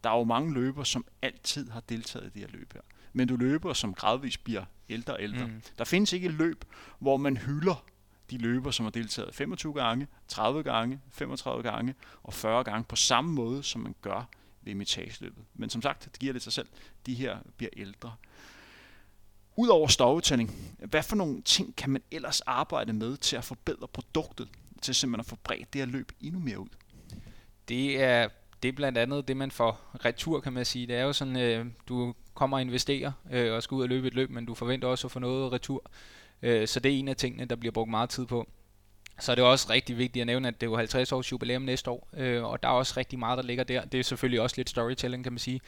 Der 0.04 0.10
er 0.10 0.18
jo 0.18 0.24
mange 0.24 0.54
løber, 0.54 0.84
som 0.84 1.06
altid 1.22 1.70
har 1.70 1.80
deltaget 1.80 2.26
i 2.26 2.30
det 2.30 2.42
her 2.42 2.48
løb 2.58 2.74
her. 2.74 2.82
Men 3.14 3.28
du 3.28 3.36
løber, 3.36 3.74
som 3.74 3.94
gradvist 3.94 4.44
bliver 4.44 4.64
ældre 4.90 5.14
og 5.14 5.24
ældre. 5.24 5.48
Mm. 5.48 5.62
Der 5.78 5.84
findes 5.84 6.14
ikke 6.14 6.28
et 6.28 6.34
løb, 6.34 6.66
hvor 7.00 7.18
man 7.18 7.38
hylder 7.38 7.86
de 8.32 8.38
løber, 8.38 8.72
som 8.72 8.86
har 8.86 8.92
deltaget 8.92 9.36
25 9.36 9.74
gange, 9.74 10.08
30 10.28 10.64
gange, 10.64 11.00
35 11.12 11.64
gange 11.64 11.96
og 12.24 12.34
40 12.34 12.64
gange 12.64 12.84
på 12.84 12.96
samme 12.96 13.32
måde, 13.32 13.64
som 13.64 13.82
man 13.82 13.96
gør 14.02 14.30
ved 14.70 14.76
imitageløbet. 14.76 15.44
Men 15.54 15.70
som 15.70 15.82
sagt, 15.82 16.06
det 16.06 16.20
giver 16.20 16.34
det 16.34 16.42
sig 16.42 16.54
selv. 16.54 16.68
De 17.06 17.14
her 17.14 17.38
bliver 17.58 17.70
ældre. 17.78 18.16
Udover 19.56 19.88
storytelling, 19.88 20.76
hvad 20.80 21.04
for 21.04 21.16
nogle 21.16 21.42
ting 21.42 21.76
kan 21.76 21.90
man 21.90 22.02
ellers 22.12 22.42
arbejde 22.42 22.94
med 22.94 23.18
til 23.18 23.36
at 23.36 23.44
forbedre 23.44 23.88
produktet, 23.88 24.50
til 24.82 24.96
simpelthen 24.96 25.20
at 25.20 25.26
få 25.26 25.36
bredt 25.44 25.74
det 25.74 25.82
her 25.82 25.86
løb 25.86 26.12
endnu 26.22 26.40
mere 26.40 26.60
ud? 26.60 26.70
Det 27.68 28.02
er, 28.02 28.28
det 28.64 28.70
er 28.70 28.74
blandt 28.74 28.98
andet 28.98 29.28
det, 29.28 29.38
man 29.38 29.52
får 29.52 29.92
retur, 30.06 30.40
kan 30.40 30.54
man 30.54 30.66
sige. 30.66 30.88
Det 30.88 30.96
er 30.96 31.04
jo 31.04 31.14
sådan, 31.14 31.38
øh, 31.38 31.66
du 31.88 32.14
kommer 32.34 32.58
og 32.58 32.62
investerer 32.62 33.12
øh, 33.32 33.54
og 33.54 33.64
skal 33.64 33.76
ud 33.76 33.82
og 33.82 33.90
løbe 33.90 34.08
et 34.08 34.14
løb, 34.14 34.30
men 34.30 34.46
du 34.46 34.54
forventer 34.54 34.88
også 34.88 35.08
at 35.08 35.12
få 35.12 35.20
noget 35.20 35.52
retur. 35.52 35.92
Øh, 36.42 36.68
så 36.68 36.80
det 36.80 36.94
er 36.94 37.00
en 37.00 37.08
af 37.08 37.16
tingene, 37.16 37.46
der 37.46 37.56
bliver 37.56 37.72
brugt 37.72 37.90
meget 37.90 38.10
tid 38.10 38.26
på 38.26 38.50
så 39.20 39.32
er 39.32 39.36
det 39.36 39.44
også 39.44 39.68
rigtig 39.70 39.98
vigtigt 39.98 40.22
at 40.22 40.28
nævne, 40.28 40.48
at 40.48 40.62
det 40.62 40.68
er 40.68 40.72
jo 40.72 40.78
50 40.78 41.12
års 41.12 41.32
jubilæum 41.32 41.62
næste 41.62 41.92
år, 41.92 42.08
øh, 42.18 42.44
og 42.44 42.64
der 42.64 42.70
er 42.70 42.74
også 42.74 42.94
rigtig 42.98 43.20
meget, 43.20 43.38
der 43.38 43.44
ligger 43.44 43.64
der. 43.64 43.86
Det 43.86 44.00
er 44.00 44.04
selvfølgelig 44.04 44.42
også 44.42 44.56
lidt 44.58 44.70
storytelling, 44.70 45.24
kan 45.24 45.34
man 45.34 45.40
sige, 45.40 45.62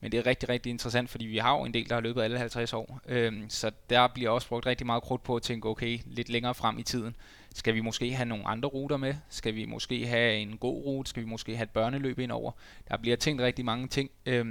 men 0.00 0.12
det 0.12 0.18
er 0.18 0.26
rigtig, 0.26 0.48
rigtig 0.48 0.70
interessant, 0.70 1.10
fordi 1.10 1.26
vi 1.26 1.38
har 1.38 1.58
jo 1.58 1.64
en 1.64 1.74
del, 1.74 1.88
der 1.88 1.94
har 1.94 2.00
løbet 2.00 2.22
alle 2.22 2.38
50 2.38 2.72
år, 2.72 3.00
øh, 3.08 3.32
så 3.48 3.70
der 3.90 4.08
bliver 4.08 4.30
også 4.30 4.48
brugt 4.48 4.66
rigtig 4.66 4.86
meget 4.86 5.02
krudt 5.02 5.22
på 5.22 5.36
at 5.36 5.42
tænke, 5.42 5.68
okay, 5.68 5.98
lidt 6.06 6.28
længere 6.28 6.54
frem 6.54 6.78
i 6.78 6.82
tiden, 6.82 7.16
skal 7.54 7.74
vi 7.74 7.80
måske 7.80 8.14
have 8.14 8.28
nogle 8.28 8.46
andre 8.46 8.68
ruter 8.68 8.96
med? 8.96 9.14
Skal 9.28 9.54
vi 9.54 9.64
måske 9.66 10.06
have 10.06 10.36
en 10.36 10.58
god 10.58 10.84
rute? 10.84 11.10
Skal 11.10 11.22
vi 11.22 11.28
måske 11.28 11.56
have 11.56 11.64
et 11.64 11.70
børneløb 11.70 12.18
ind 12.18 12.32
over? 12.32 12.52
Der 12.88 12.96
bliver 12.96 13.16
tænkt 13.16 13.42
rigtig 13.42 13.64
mange 13.64 13.88
ting, 13.88 14.10
øh, 14.26 14.46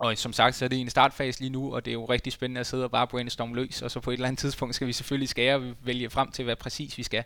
og 0.00 0.18
som 0.18 0.32
sagt, 0.32 0.54
så 0.54 0.64
er 0.64 0.68
det 0.68 0.76
i 0.76 0.80
en 0.80 0.90
startfase 0.90 1.40
lige 1.40 1.50
nu, 1.50 1.74
og 1.74 1.84
det 1.84 1.90
er 1.90 1.92
jo 1.92 2.04
rigtig 2.04 2.32
spændende 2.32 2.60
at 2.60 2.66
sidde 2.66 2.84
og 2.84 2.90
bare 2.90 3.06
brainstorme 3.06 3.54
løs, 3.54 3.82
og 3.82 3.90
så 3.90 4.00
på 4.00 4.10
et 4.10 4.14
eller 4.14 4.28
andet 4.28 4.38
tidspunkt 4.38 4.74
skal 4.74 4.86
vi 4.86 4.92
selvfølgelig 4.92 5.28
skære 5.28 5.56
og 5.56 5.74
vælge 5.82 6.10
frem 6.10 6.32
til, 6.32 6.44
hvad 6.44 6.56
præcis 6.56 6.98
vi 6.98 7.02
skal. 7.02 7.24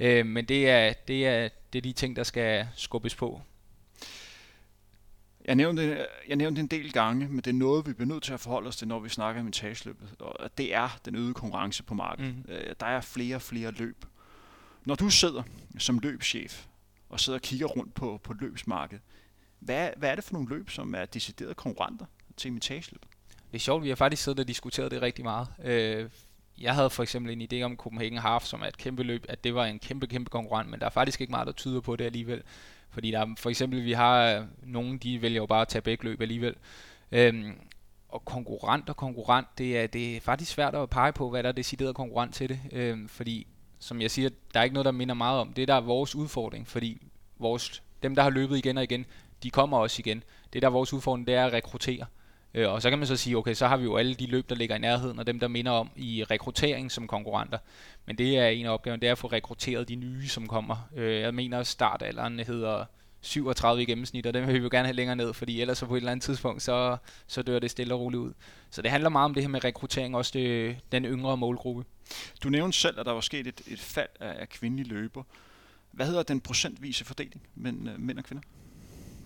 Øh, 0.00 0.26
men 0.26 0.44
det 0.44 0.70
er, 0.70 0.92
det, 1.08 1.26
er, 1.26 1.48
det 1.72 1.78
er 1.78 1.82
de 1.82 1.92
ting, 1.92 2.16
der 2.16 2.22
skal 2.22 2.68
skubbes 2.74 3.14
på. 3.14 3.40
Jeg 5.44 5.54
nævnte, 5.54 6.06
jeg 6.28 6.36
nævnte 6.36 6.60
en 6.60 6.66
del 6.66 6.92
gange, 6.92 7.28
men 7.28 7.36
det 7.36 7.46
er 7.46 7.54
noget, 7.54 7.86
vi 7.86 7.92
bliver 7.92 8.08
nødt 8.08 8.22
til 8.22 8.32
at 8.32 8.40
forholde 8.40 8.68
os 8.68 8.76
til, 8.76 8.88
når 8.88 8.98
vi 8.98 9.08
snakker 9.08 9.40
om 9.40 9.48
etageløbet. 9.48 10.08
Og 10.18 10.58
det 10.58 10.74
er 10.74 10.98
den 11.04 11.16
øgede 11.16 11.34
konkurrence 11.34 11.82
på 11.82 11.94
markedet. 11.94 12.34
Mm. 12.36 12.44
Der 12.80 12.86
er 12.86 13.00
flere 13.00 13.36
og 13.36 13.42
flere 13.42 13.70
løb. 13.70 14.04
Når 14.84 14.94
du 14.94 15.10
sidder 15.10 15.42
som 15.78 15.98
løbschef 15.98 16.66
og 17.08 17.20
sidder 17.20 17.38
og 17.38 17.42
kigger 17.42 17.66
rundt 17.66 17.94
på, 17.94 18.20
på 18.22 18.32
løbsmarkedet, 18.32 19.02
hvad, 19.60 19.90
hvad 19.96 20.10
er 20.10 20.14
det 20.14 20.24
for 20.24 20.32
nogle 20.32 20.48
løb, 20.48 20.70
som 20.70 20.94
er 20.94 21.04
deciderede 21.04 21.54
konkurrenter 21.54 22.06
til 22.36 22.48
imitageløbet? 22.48 23.08
Det 23.52 23.58
er 23.58 23.60
sjovt, 23.60 23.84
vi 23.84 23.88
har 23.88 23.96
faktisk 23.96 24.22
siddet 24.22 24.40
og 24.40 24.48
diskuteret 24.48 24.90
det 24.90 25.02
rigtig 25.02 25.24
meget. 25.24 25.48
Øh, 25.64 26.08
jeg 26.60 26.74
havde 26.74 26.90
for 26.90 27.02
eksempel 27.02 27.32
en 27.32 27.48
idé 27.52 27.62
om 27.64 27.76
Copenhagen 27.76 28.18
Half, 28.18 28.44
som 28.44 28.62
er 28.62 28.66
et 28.66 28.76
kæmpe 28.76 29.02
løb, 29.02 29.24
at 29.28 29.44
det 29.44 29.54
var 29.54 29.64
en 29.64 29.78
kæmpe, 29.78 30.06
kæmpe 30.06 30.30
konkurrent, 30.30 30.70
men 30.70 30.80
der 30.80 30.86
er 30.86 30.90
faktisk 30.90 31.20
ikke 31.20 31.30
meget, 31.30 31.46
der 31.46 31.52
tyder 31.52 31.80
på 31.80 31.96
det 31.96 32.04
alligevel. 32.04 32.42
Fordi 32.90 33.10
der 33.10 33.20
er, 33.20 33.34
for 33.38 33.50
eksempel, 33.50 33.84
vi 33.84 33.92
har 33.92 34.34
øh, 34.34 34.44
nogen, 34.62 34.98
de 34.98 35.22
vælger 35.22 35.36
jo 35.36 35.46
bare 35.46 35.62
at 35.62 35.68
tage 35.68 35.82
begge 35.82 36.04
løb 36.04 36.20
alligevel. 36.20 36.54
Øhm, 37.12 37.52
og 38.08 38.24
konkurrent 38.24 38.88
og 38.88 38.96
konkurrent, 38.96 39.46
det 39.58 39.78
er, 39.78 39.86
det 39.86 40.16
er 40.16 40.20
faktisk 40.20 40.52
svært 40.52 40.74
at 40.74 40.90
pege 40.90 41.12
på, 41.12 41.30
hvad 41.30 41.42
der 41.42 41.48
er 41.48 41.52
decideret 41.52 41.94
konkurrent 41.94 42.34
til 42.34 42.48
det. 42.48 42.60
Øhm, 42.72 43.08
fordi, 43.08 43.46
som 43.78 44.00
jeg 44.00 44.10
siger, 44.10 44.28
der 44.54 44.60
er 44.60 44.64
ikke 44.64 44.74
noget, 44.74 44.84
der 44.84 44.92
minder 44.92 45.14
meget 45.14 45.40
om. 45.40 45.52
Det 45.52 45.68
der 45.68 45.74
er 45.74 45.80
vores 45.80 46.14
udfordring, 46.14 46.68
fordi 46.68 47.06
vores, 47.38 47.82
dem, 48.02 48.14
der 48.14 48.22
har 48.22 48.30
løbet 48.30 48.56
igen 48.58 48.76
og 48.78 48.84
igen, 48.84 49.06
de 49.42 49.50
kommer 49.50 49.78
også 49.78 50.02
igen. 50.06 50.22
Det 50.52 50.62
der 50.62 50.68
er 50.68 50.72
vores 50.72 50.92
udfordring, 50.92 51.26
det 51.26 51.34
er 51.34 51.46
at 51.46 51.52
rekruttere. 51.52 52.06
Øh, 52.54 52.72
og 52.72 52.82
så 52.82 52.90
kan 52.90 52.98
man 52.98 53.06
så 53.06 53.16
sige, 53.16 53.36
okay, 53.36 53.54
så 53.54 53.66
har 53.66 53.76
vi 53.76 53.84
jo 53.84 53.96
alle 53.96 54.14
de 54.14 54.26
løb, 54.26 54.48
der 54.48 54.54
ligger 54.54 54.76
i 54.76 54.78
nærheden, 54.78 55.18
og 55.18 55.26
dem, 55.26 55.40
der 55.40 55.48
minder 55.48 55.72
om 55.72 55.90
i 55.96 56.24
rekruttering 56.24 56.92
som 56.92 57.06
konkurrenter. 57.06 57.58
Men 58.06 58.18
det 58.18 58.38
er 58.38 58.46
en 58.46 58.66
af 58.66 58.70
opgaverne, 58.70 59.00
det 59.00 59.06
er 59.06 59.12
at 59.12 59.18
få 59.18 59.26
rekrutteret 59.26 59.88
de 59.88 59.94
nye, 59.94 60.28
som 60.28 60.46
kommer. 60.46 60.88
Øh, 60.96 61.20
jeg 61.20 61.34
mener, 61.34 61.62
startalderen 61.62 62.38
hedder 62.38 62.84
37 63.20 63.82
i 63.82 63.84
gennemsnit, 63.84 64.26
og 64.26 64.34
den 64.34 64.46
vil 64.46 64.54
vi 64.54 64.58
jo 64.58 64.68
gerne 64.72 64.86
have 64.86 64.96
længere 64.96 65.16
ned, 65.16 65.34
fordi 65.34 65.60
ellers 65.60 65.78
så 65.78 65.86
på 65.86 65.94
et 65.94 65.98
eller 65.98 66.12
andet 66.12 66.24
tidspunkt, 66.24 66.62
så, 66.62 66.96
så 67.26 67.42
dør 67.42 67.58
det 67.58 67.70
stille 67.70 67.94
og 67.94 68.00
roligt 68.00 68.20
ud. 68.20 68.32
Så 68.70 68.82
det 68.82 68.90
handler 68.90 69.10
meget 69.10 69.24
om 69.24 69.34
det 69.34 69.42
her 69.42 69.48
med 69.48 69.64
rekruttering, 69.64 70.16
også 70.16 70.30
det, 70.34 70.76
den 70.92 71.04
yngre 71.04 71.36
målgruppe. 71.36 71.84
Du 72.42 72.48
nævnte 72.48 72.78
selv, 72.78 73.00
at 73.00 73.06
der 73.06 73.12
var 73.12 73.20
sket 73.20 73.46
et, 73.46 73.60
et 73.66 73.80
fald 73.80 74.08
af, 74.20 74.40
af 74.40 74.48
kvindelige 74.48 74.88
løber. 74.88 75.22
Hvad 75.92 76.06
hedder 76.06 76.22
den 76.22 76.40
procentvise 76.40 77.04
fordeling 77.04 77.42
mellem 77.54 77.88
øh, 77.88 78.00
mænd 78.00 78.18
og 78.18 78.24
kvinder? 78.24 78.42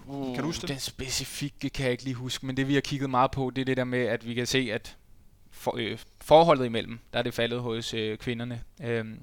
Uh, 0.07 0.35
kan 0.35 0.43
du 0.43 0.47
huske 0.47 0.63
det? 0.63 0.69
Den 0.69 0.79
specifikke 0.79 1.71
kan 1.71 1.85
jeg 1.85 1.93
ikke 1.93 2.05
lige 2.05 2.15
huske, 2.15 2.47
men 2.47 2.57
det 2.57 2.69
vi 2.69 2.75
har 2.75 2.81
kigget 2.81 3.11
meget 3.11 3.31
på, 3.31 3.51
det 3.51 3.61
er 3.61 3.65
det 3.65 3.77
der 3.77 3.85
med, 3.85 3.99
at 3.99 4.27
vi 4.27 4.35
kan 4.35 4.47
se, 4.47 4.69
at 4.73 4.97
for, 5.51 5.75
øh, 5.79 5.99
forholdet 6.21 6.65
imellem, 6.65 6.99
der 7.13 7.19
er 7.19 7.23
det 7.23 7.35
faldet 7.35 7.61
hos 7.61 7.95
øh, 7.95 8.19
kvinderne. 8.19 8.63
Øhm, 8.83 9.21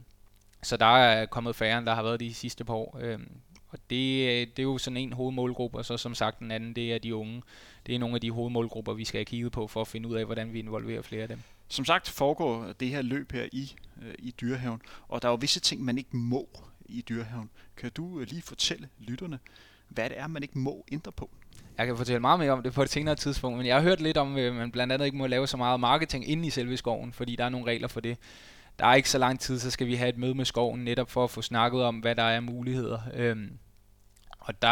så 0.63 0.77
der 0.77 0.85
er 0.85 1.25
kommet 1.25 1.55
færre, 1.55 1.77
end 1.77 1.85
der 1.85 1.95
har 1.95 2.03
været 2.03 2.19
de 2.19 2.33
sidste 2.33 2.63
par 2.63 2.73
år. 2.73 2.97
Øhm, 3.01 3.31
og 3.69 3.79
det, 3.89 4.57
det 4.57 4.59
er 4.59 4.63
jo 4.63 4.77
sådan 4.77 4.97
en 4.97 5.13
hovedmålgruppe, 5.13 5.77
og 5.77 5.85
så 5.85 5.97
som 5.97 6.15
sagt 6.15 6.39
den 6.39 6.51
anden, 6.51 6.75
det 6.75 6.93
er 6.93 6.97
de 6.97 7.15
unge. 7.15 7.41
Det 7.85 7.95
er 7.95 7.99
nogle 7.99 8.15
af 8.15 8.21
de 8.21 8.31
hovedmålgrupper, 8.31 8.93
vi 8.93 9.05
skal 9.05 9.17
have 9.17 9.25
kigget 9.25 9.51
på 9.51 9.67
for 9.67 9.81
at 9.81 9.87
finde 9.87 10.09
ud 10.09 10.15
af, 10.15 10.25
hvordan 10.25 10.53
vi 10.53 10.59
involverer 10.59 11.01
flere 11.01 11.21
af 11.21 11.27
dem. 11.27 11.39
Som 11.67 11.85
sagt 11.85 12.09
foregår 12.09 12.73
det 12.79 12.89
her 12.89 13.01
løb 13.01 13.31
her 13.31 13.47
i, 13.51 13.75
øh, 14.01 14.13
i 14.19 14.31
dyrehaven, 14.41 14.81
og 15.07 15.21
der 15.21 15.27
er 15.27 15.31
jo 15.31 15.37
visse 15.41 15.59
ting, 15.59 15.81
man 15.81 15.97
ikke 15.97 16.17
må 16.17 16.49
i 16.85 17.01
dyrehaven. 17.01 17.49
Kan 17.77 17.91
du 17.91 18.19
øh, 18.19 18.27
lige 18.27 18.41
fortælle 18.41 18.89
lytterne, 18.99 19.39
hvad 19.89 20.09
det 20.09 20.19
er, 20.19 20.27
man 20.27 20.43
ikke 20.43 20.59
må 20.59 20.85
ændre 20.91 21.11
på? 21.11 21.29
Jeg 21.77 21.87
kan 21.87 21.97
fortælle 21.97 22.19
meget 22.19 22.39
mere 22.39 22.51
om 22.51 22.63
det 22.63 22.73
på 22.73 22.81
et 22.81 22.89
senere 22.89 23.15
tidspunkt, 23.15 23.57
men 23.57 23.67
jeg 23.67 23.75
har 23.75 23.81
hørt 23.81 24.01
lidt 24.01 24.17
om, 24.17 24.35
at 24.35 24.53
man 24.53 24.71
blandt 24.71 24.93
andet 24.93 25.05
ikke 25.05 25.17
må 25.17 25.27
lave 25.27 25.47
så 25.47 25.57
meget 25.57 25.79
marketing 25.79 26.29
inde 26.29 26.47
i 26.47 26.49
selve 26.49 26.77
skoven, 26.77 27.13
fordi 27.13 27.35
der 27.35 27.45
er 27.45 27.49
nogle 27.49 27.67
regler 27.67 27.87
for 27.87 27.99
det. 27.99 28.17
Der 28.79 28.85
er 28.85 28.95
ikke 28.95 29.09
så 29.09 29.17
lang 29.17 29.39
tid, 29.39 29.59
så 29.59 29.71
skal 29.71 29.87
vi 29.87 29.95
have 29.95 30.09
et 30.09 30.17
møde 30.17 30.35
med 30.35 30.45
skoven, 30.45 30.83
netop 30.83 31.11
for 31.11 31.23
at 31.23 31.29
få 31.29 31.41
snakket 31.41 31.83
om, 31.83 31.95
hvad 31.95 32.15
der 32.15 32.23
er 32.23 32.39
muligheder. 32.39 32.99
Øhm, 33.13 33.51
og 34.39 34.61
der, 34.61 34.69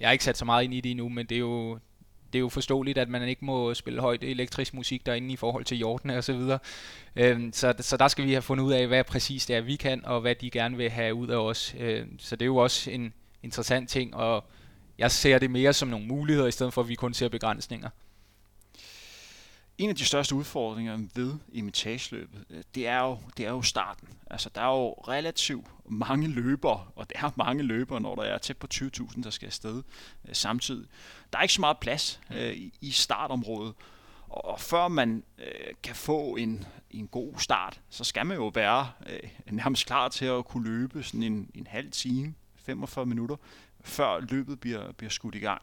jeg 0.00 0.08
har 0.08 0.12
ikke 0.12 0.24
sat 0.24 0.38
så 0.38 0.44
meget 0.44 0.64
ind 0.64 0.74
i 0.74 0.80
det 0.80 0.90
endnu, 0.90 1.08
men 1.08 1.26
det 1.26 1.34
er 1.34 1.40
jo, 1.40 1.78
det 2.32 2.38
er 2.38 2.40
jo 2.40 2.48
forståeligt, 2.48 2.98
at 2.98 3.08
man 3.08 3.28
ikke 3.28 3.44
må 3.44 3.74
spille 3.74 4.00
højt 4.00 4.24
elektrisk 4.24 4.74
musik 4.74 5.06
derinde 5.06 5.32
i 5.32 5.36
forhold 5.36 5.64
til 5.64 5.78
jordene 5.78 6.16
og 6.16 6.24
så 6.24 6.32
videre. 6.32 6.58
Øhm, 7.16 7.52
så, 7.52 7.74
så 7.80 7.96
der 7.96 8.08
skal 8.08 8.24
vi 8.24 8.32
have 8.32 8.42
fundet 8.42 8.64
ud 8.64 8.72
af, 8.72 8.86
hvad 8.86 9.04
præcis 9.04 9.46
det 9.46 9.56
er, 9.56 9.60
vi 9.60 9.76
kan, 9.76 10.04
og 10.04 10.20
hvad 10.20 10.34
de 10.34 10.50
gerne 10.50 10.76
vil 10.76 10.90
have 10.90 11.14
ud 11.14 11.28
af 11.28 11.36
os. 11.36 11.74
Øhm, 11.78 12.18
så 12.18 12.36
det 12.36 12.42
er 12.42 12.46
jo 12.46 12.56
også 12.56 12.90
en 12.90 13.12
interessant 13.44 13.90
ting, 13.90 14.14
og 14.14 14.44
jeg 14.98 15.10
ser 15.10 15.38
det 15.38 15.50
mere 15.50 15.72
som 15.72 15.88
nogle 15.88 16.06
muligheder, 16.06 16.48
i 16.48 16.52
stedet 16.52 16.72
for 16.72 16.80
at 16.80 16.88
vi 16.88 16.94
kun 16.94 17.14
ser 17.14 17.28
begrænsninger. 17.28 17.90
En 19.78 19.90
af 19.90 19.96
de 19.96 20.04
største 20.04 20.34
udfordringer 20.34 20.98
ved 21.14 21.34
imitageløbet, 21.52 22.44
øh, 22.50 22.62
det 22.74 22.86
er 22.86 23.00
jo, 23.00 23.18
det 23.36 23.46
er 23.46 23.50
jo 23.50 23.62
starten. 23.62 24.08
Altså, 24.30 24.50
der 24.54 24.60
er 24.60 24.66
jo 24.66 24.92
relativt 24.92 25.66
mange 25.88 26.28
løbere, 26.28 26.86
og 26.96 27.10
der 27.10 27.26
er 27.26 27.30
mange 27.36 27.62
løbere, 27.62 28.00
når 28.00 28.14
der 28.14 28.22
er 28.22 28.38
tæt 28.38 28.56
på 28.56 28.66
20.000, 28.74 29.22
der 29.22 29.30
skal 29.30 29.46
afsted 29.46 29.82
øh, 30.28 30.34
samtidig. 30.34 30.86
Der 31.32 31.38
er 31.38 31.42
ikke 31.42 31.54
så 31.54 31.60
meget 31.60 31.78
plads 31.78 32.20
øh, 32.34 32.56
i, 32.80 32.90
startområdet, 32.90 33.74
og, 34.28 34.44
og 34.44 34.60
før 34.60 34.88
man 34.88 35.24
øh, 35.38 35.74
kan 35.82 35.94
få 35.94 36.36
en, 36.36 36.64
en 36.90 37.08
god 37.08 37.32
start, 37.38 37.80
så 37.90 38.04
skal 38.04 38.26
man 38.26 38.36
jo 38.36 38.50
være 38.54 38.90
øh, 39.06 39.30
nærmest 39.50 39.86
klar 39.86 40.08
til 40.08 40.24
at 40.24 40.44
kunne 40.44 40.64
løbe 40.64 41.02
sådan 41.02 41.22
en, 41.22 41.50
en 41.54 41.66
halv 41.66 41.90
time, 41.90 42.34
45 42.64 43.06
minutter, 43.06 43.36
før 43.80 44.20
løbet 44.20 44.60
bliver, 44.60 44.92
bliver 44.92 45.10
skudt 45.10 45.34
i 45.34 45.38
gang. 45.38 45.62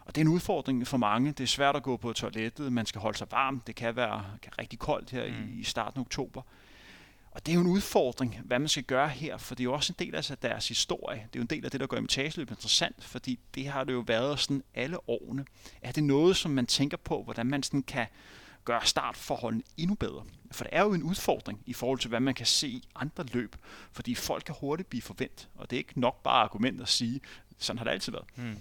Og 0.00 0.14
det 0.14 0.20
er 0.20 0.24
en 0.24 0.32
udfordring 0.32 0.86
for 0.86 0.96
mange. 0.96 1.32
Det 1.32 1.44
er 1.44 1.48
svært 1.48 1.76
at 1.76 1.82
gå 1.82 1.96
på 1.96 2.12
toilettet, 2.12 2.72
man 2.72 2.86
skal 2.86 3.00
holde 3.00 3.18
sig 3.18 3.26
varm. 3.30 3.60
Det 3.66 3.74
kan 3.74 3.96
være 3.96 4.24
kan 4.42 4.52
rigtig 4.58 4.78
koldt 4.78 5.10
her 5.10 5.26
mm. 5.26 5.48
i, 5.48 5.60
i 5.60 5.64
starten 5.64 6.00
af 6.00 6.04
oktober. 6.04 6.42
Og 7.30 7.46
det 7.46 7.52
er 7.52 7.54
jo 7.54 7.60
en 7.60 7.66
udfordring, 7.66 8.40
hvad 8.44 8.58
man 8.58 8.68
skal 8.68 8.82
gøre 8.82 9.08
her, 9.08 9.36
for 9.36 9.54
det 9.54 9.60
er 9.60 9.64
jo 9.64 9.72
også 9.72 9.94
en 9.98 10.06
del 10.06 10.14
af 10.14 10.38
deres 10.42 10.68
historie. 10.68 11.18
Det 11.32 11.38
er 11.38 11.40
jo 11.40 11.42
en 11.42 11.46
del 11.46 11.64
af 11.64 11.70
det, 11.70 11.80
der 11.80 11.86
gør 11.86 11.96
imitageløb 11.96 12.50
interessant, 12.50 13.04
fordi 13.04 13.38
det 13.54 13.68
har 13.68 13.84
det 13.84 13.92
jo 13.92 14.04
været 14.06 14.40
sådan 14.40 14.62
alle 14.74 15.08
årene. 15.10 15.44
Er 15.82 15.92
det 15.92 16.04
noget, 16.04 16.36
som 16.36 16.50
man 16.50 16.66
tænker 16.66 16.96
på, 16.96 17.22
hvordan 17.22 17.46
man 17.46 17.62
sådan 17.62 17.82
kan 17.82 18.06
gøre 18.64 18.86
startforholdene 18.86 19.62
endnu 19.76 19.94
bedre? 19.94 20.24
For 20.52 20.64
det 20.64 20.70
er 20.76 20.82
jo 20.82 20.92
en 20.92 21.02
udfordring 21.02 21.60
i 21.66 21.72
forhold 21.72 21.98
til, 21.98 22.08
hvad 22.08 22.20
man 22.20 22.34
kan 22.34 22.46
se 22.46 22.68
i 22.68 22.88
andre 22.94 23.24
løb, 23.32 23.56
fordi 23.92 24.14
folk 24.14 24.44
kan 24.44 24.54
hurtigt 24.60 24.90
blive 24.90 25.02
forventet, 25.02 25.48
og 25.54 25.70
det 25.70 25.76
er 25.76 25.78
ikke 25.78 26.00
nok 26.00 26.22
bare 26.22 26.42
argument 26.44 26.80
at 26.80 26.88
sige, 26.88 27.20
sådan 27.58 27.78
har 27.78 27.84
det 27.84 27.92
altid 27.92 28.12
været. 28.12 28.26
Hmm. 28.36 28.58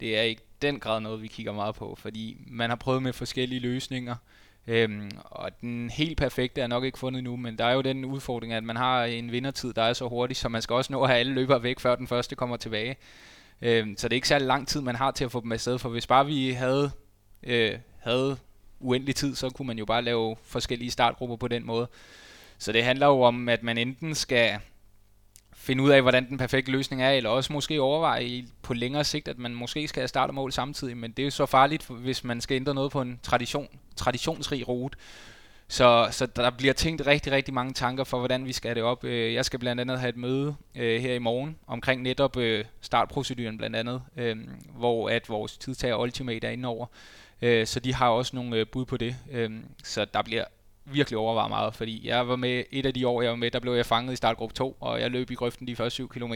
Det 0.00 0.18
er 0.18 0.22
ikke 0.22 0.42
den 0.62 0.80
grad 0.80 1.00
noget, 1.00 1.22
vi 1.22 1.26
kigger 1.26 1.52
meget 1.52 1.74
på, 1.74 1.94
fordi 1.98 2.36
man 2.46 2.70
har 2.70 2.76
prøvet 2.76 3.02
med 3.02 3.12
forskellige 3.12 3.60
løsninger, 3.60 4.16
Øhm, 4.68 5.10
og 5.24 5.60
den 5.60 5.90
helt 5.90 6.18
perfekte 6.18 6.60
er 6.60 6.66
nok 6.66 6.84
ikke 6.84 6.98
fundet 6.98 7.24
nu, 7.24 7.36
men 7.36 7.58
der 7.58 7.64
er 7.64 7.72
jo 7.72 7.80
den 7.80 8.04
udfordring, 8.04 8.52
at 8.52 8.64
man 8.64 8.76
har 8.76 9.04
en 9.04 9.32
vindertid, 9.32 9.72
der 9.72 9.82
er 9.82 9.92
så 9.92 10.08
hurtig, 10.08 10.36
så 10.36 10.48
man 10.48 10.62
skal 10.62 10.74
også 10.74 10.92
nå 10.92 11.02
at 11.02 11.08
have 11.08 11.18
alle 11.18 11.32
løbere 11.34 11.62
væk, 11.62 11.80
før 11.80 11.94
den 11.96 12.06
første 12.06 12.36
kommer 12.36 12.56
tilbage. 12.56 12.96
Øhm, 13.62 13.96
så 13.96 14.08
det 14.08 14.14
er 14.14 14.16
ikke 14.16 14.28
særlig 14.28 14.46
lang 14.46 14.68
tid, 14.68 14.80
man 14.80 14.94
har 14.94 15.10
til 15.10 15.24
at 15.24 15.32
få 15.32 15.40
dem 15.40 15.52
afsted, 15.52 15.78
for 15.78 15.88
hvis 15.88 16.06
bare 16.06 16.26
vi 16.26 16.50
havde, 16.50 16.90
øh, 17.42 17.78
havde 17.98 18.36
uendelig 18.80 19.16
tid, 19.16 19.34
så 19.34 19.50
kunne 19.50 19.66
man 19.66 19.78
jo 19.78 19.84
bare 19.84 20.02
lave 20.02 20.36
forskellige 20.44 20.90
startgrupper 20.90 21.36
på 21.36 21.48
den 21.48 21.66
måde. 21.66 21.88
Så 22.58 22.72
det 22.72 22.84
handler 22.84 23.06
jo 23.06 23.22
om, 23.22 23.48
at 23.48 23.62
man 23.62 23.78
enten 23.78 24.14
skal 24.14 24.58
finde 25.54 25.82
ud 25.82 25.90
af, 25.90 26.02
hvordan 26.02 26.28
den 26.28 26.38
perfekte 26.38 26.72
løsning 26.72 27.02
er, 27.02 27.10
eller 27.10 27.30
også 27.30 27.52
måske 27.52 27.80
overveje 27.80 28.44
på 28.62 28.74
længere 28.74 29.04
sigt, 29.04 29.28
at 29.28 29.38
man 29.38 29.54
måske 29.54 29.88
skal 29.88 30.00
have 30.00 30.08
start 30.08 30.28
og 30.28 30.34
mål 30.34 30.52
samtidig, 30.52 30.96
men 30.96 31.10
det 31.10 31.18
er 31.18 31.24
jo 31.24 31.30
så 31.30 31.46
farligt, 31.46 31.86
hvis 31.86 32.24
man 32.24 32.40
skal 32.40 32.54
ændre 32.54 32.74
noget 32.74 32.92
på 32.92 33.00
en 33.00 33.20
tradition, 33.22 33.68
traditionsrig 33.96 34.68
rute. 34.68 34.98
Så, 35.68 36.08
så 36.10 36.26
der 36.26 36.50
bliver 36.50 36.72
tænkt 36.72 37.06
rigtig, 37.06 37.32
rigtig 37.32 37.54
mange 37.54 37.72
tanker 37.72 38.04
for, 38.04 38.18
hvordan 38.18 38.44
vi 38.44 38.52
skal 38.52 38.68
have 38.68 38.74
det 38.74 38.82
op. 38.82 39.04
Øh, 39.04 39.34
jeg 39.34 39.44
skal 39.44 39.58
blandt 39.58 39.80
andet 39.80 40.00
have 40.00 40.08
et 40.08 40.16
møde 40.16 40.56
øh, 40.74 41.00
her 41.00 41.14
i 41.14 41.18
morgen 41.18 41.56
omkring 41.66 42.02
netop 42.02 42.36
øh, 42.36 42.64
startproceduren 42.80 43.58
blandt 43.58 43.76
andet, 43.76 44.02
øh, 44.16 44.36
hvor 44.76 45.08
at 45.08 45.28
vores 45.28 45.58
tidtager 45.58 45.96
Ultimate 45.96 46.46
er 46.46 46.50
indover. 46.50 46.76
over. 46.76 46.86
Øh, 47.42 47.66
så 47.66 47.80
de 47.80 47.94
har 47.94 48.08
også 48.08 48.36
nogle 48.36 48.56
øh, 48.56 48.66
bud 48.66 48.84
på 48.84 48.96
det. 48.96 49.16
Øh, 49.30 49.50
så 49.84 50.04
der 50.04 50.22
bliver 50.22 50.44
virkelig 50.84 51.18
overvejet 51.18 51.50
meget, 51.50 51.74
fordi 51.74 52.08
jeg 52.08 52.28
var 52.28 52.36
med 52.36 52.64
et 52.70 52.86
af 52.86 52.94
de 52.94 53.08
år, 53.08 53.22
jeg 53.22 53.30
var 53.30 53.36
med, 53.36 53.50
der 53.50 53.60
blev 53.60 53.72
jeg 53.72 53.86
fanget 53.86 54.12
i 54.12 54.16
startgruppe 54.16 54.54
2, 54.54 54.76
og 54.80 55.00
jeg 55.00 55.10
løb 55.10 55.30
i 55.30 55.34
grøften 55.34 55.66
de 55.66 55.76
første 55.76 55.94
7 55.94 56.08
km. 56.08 56.34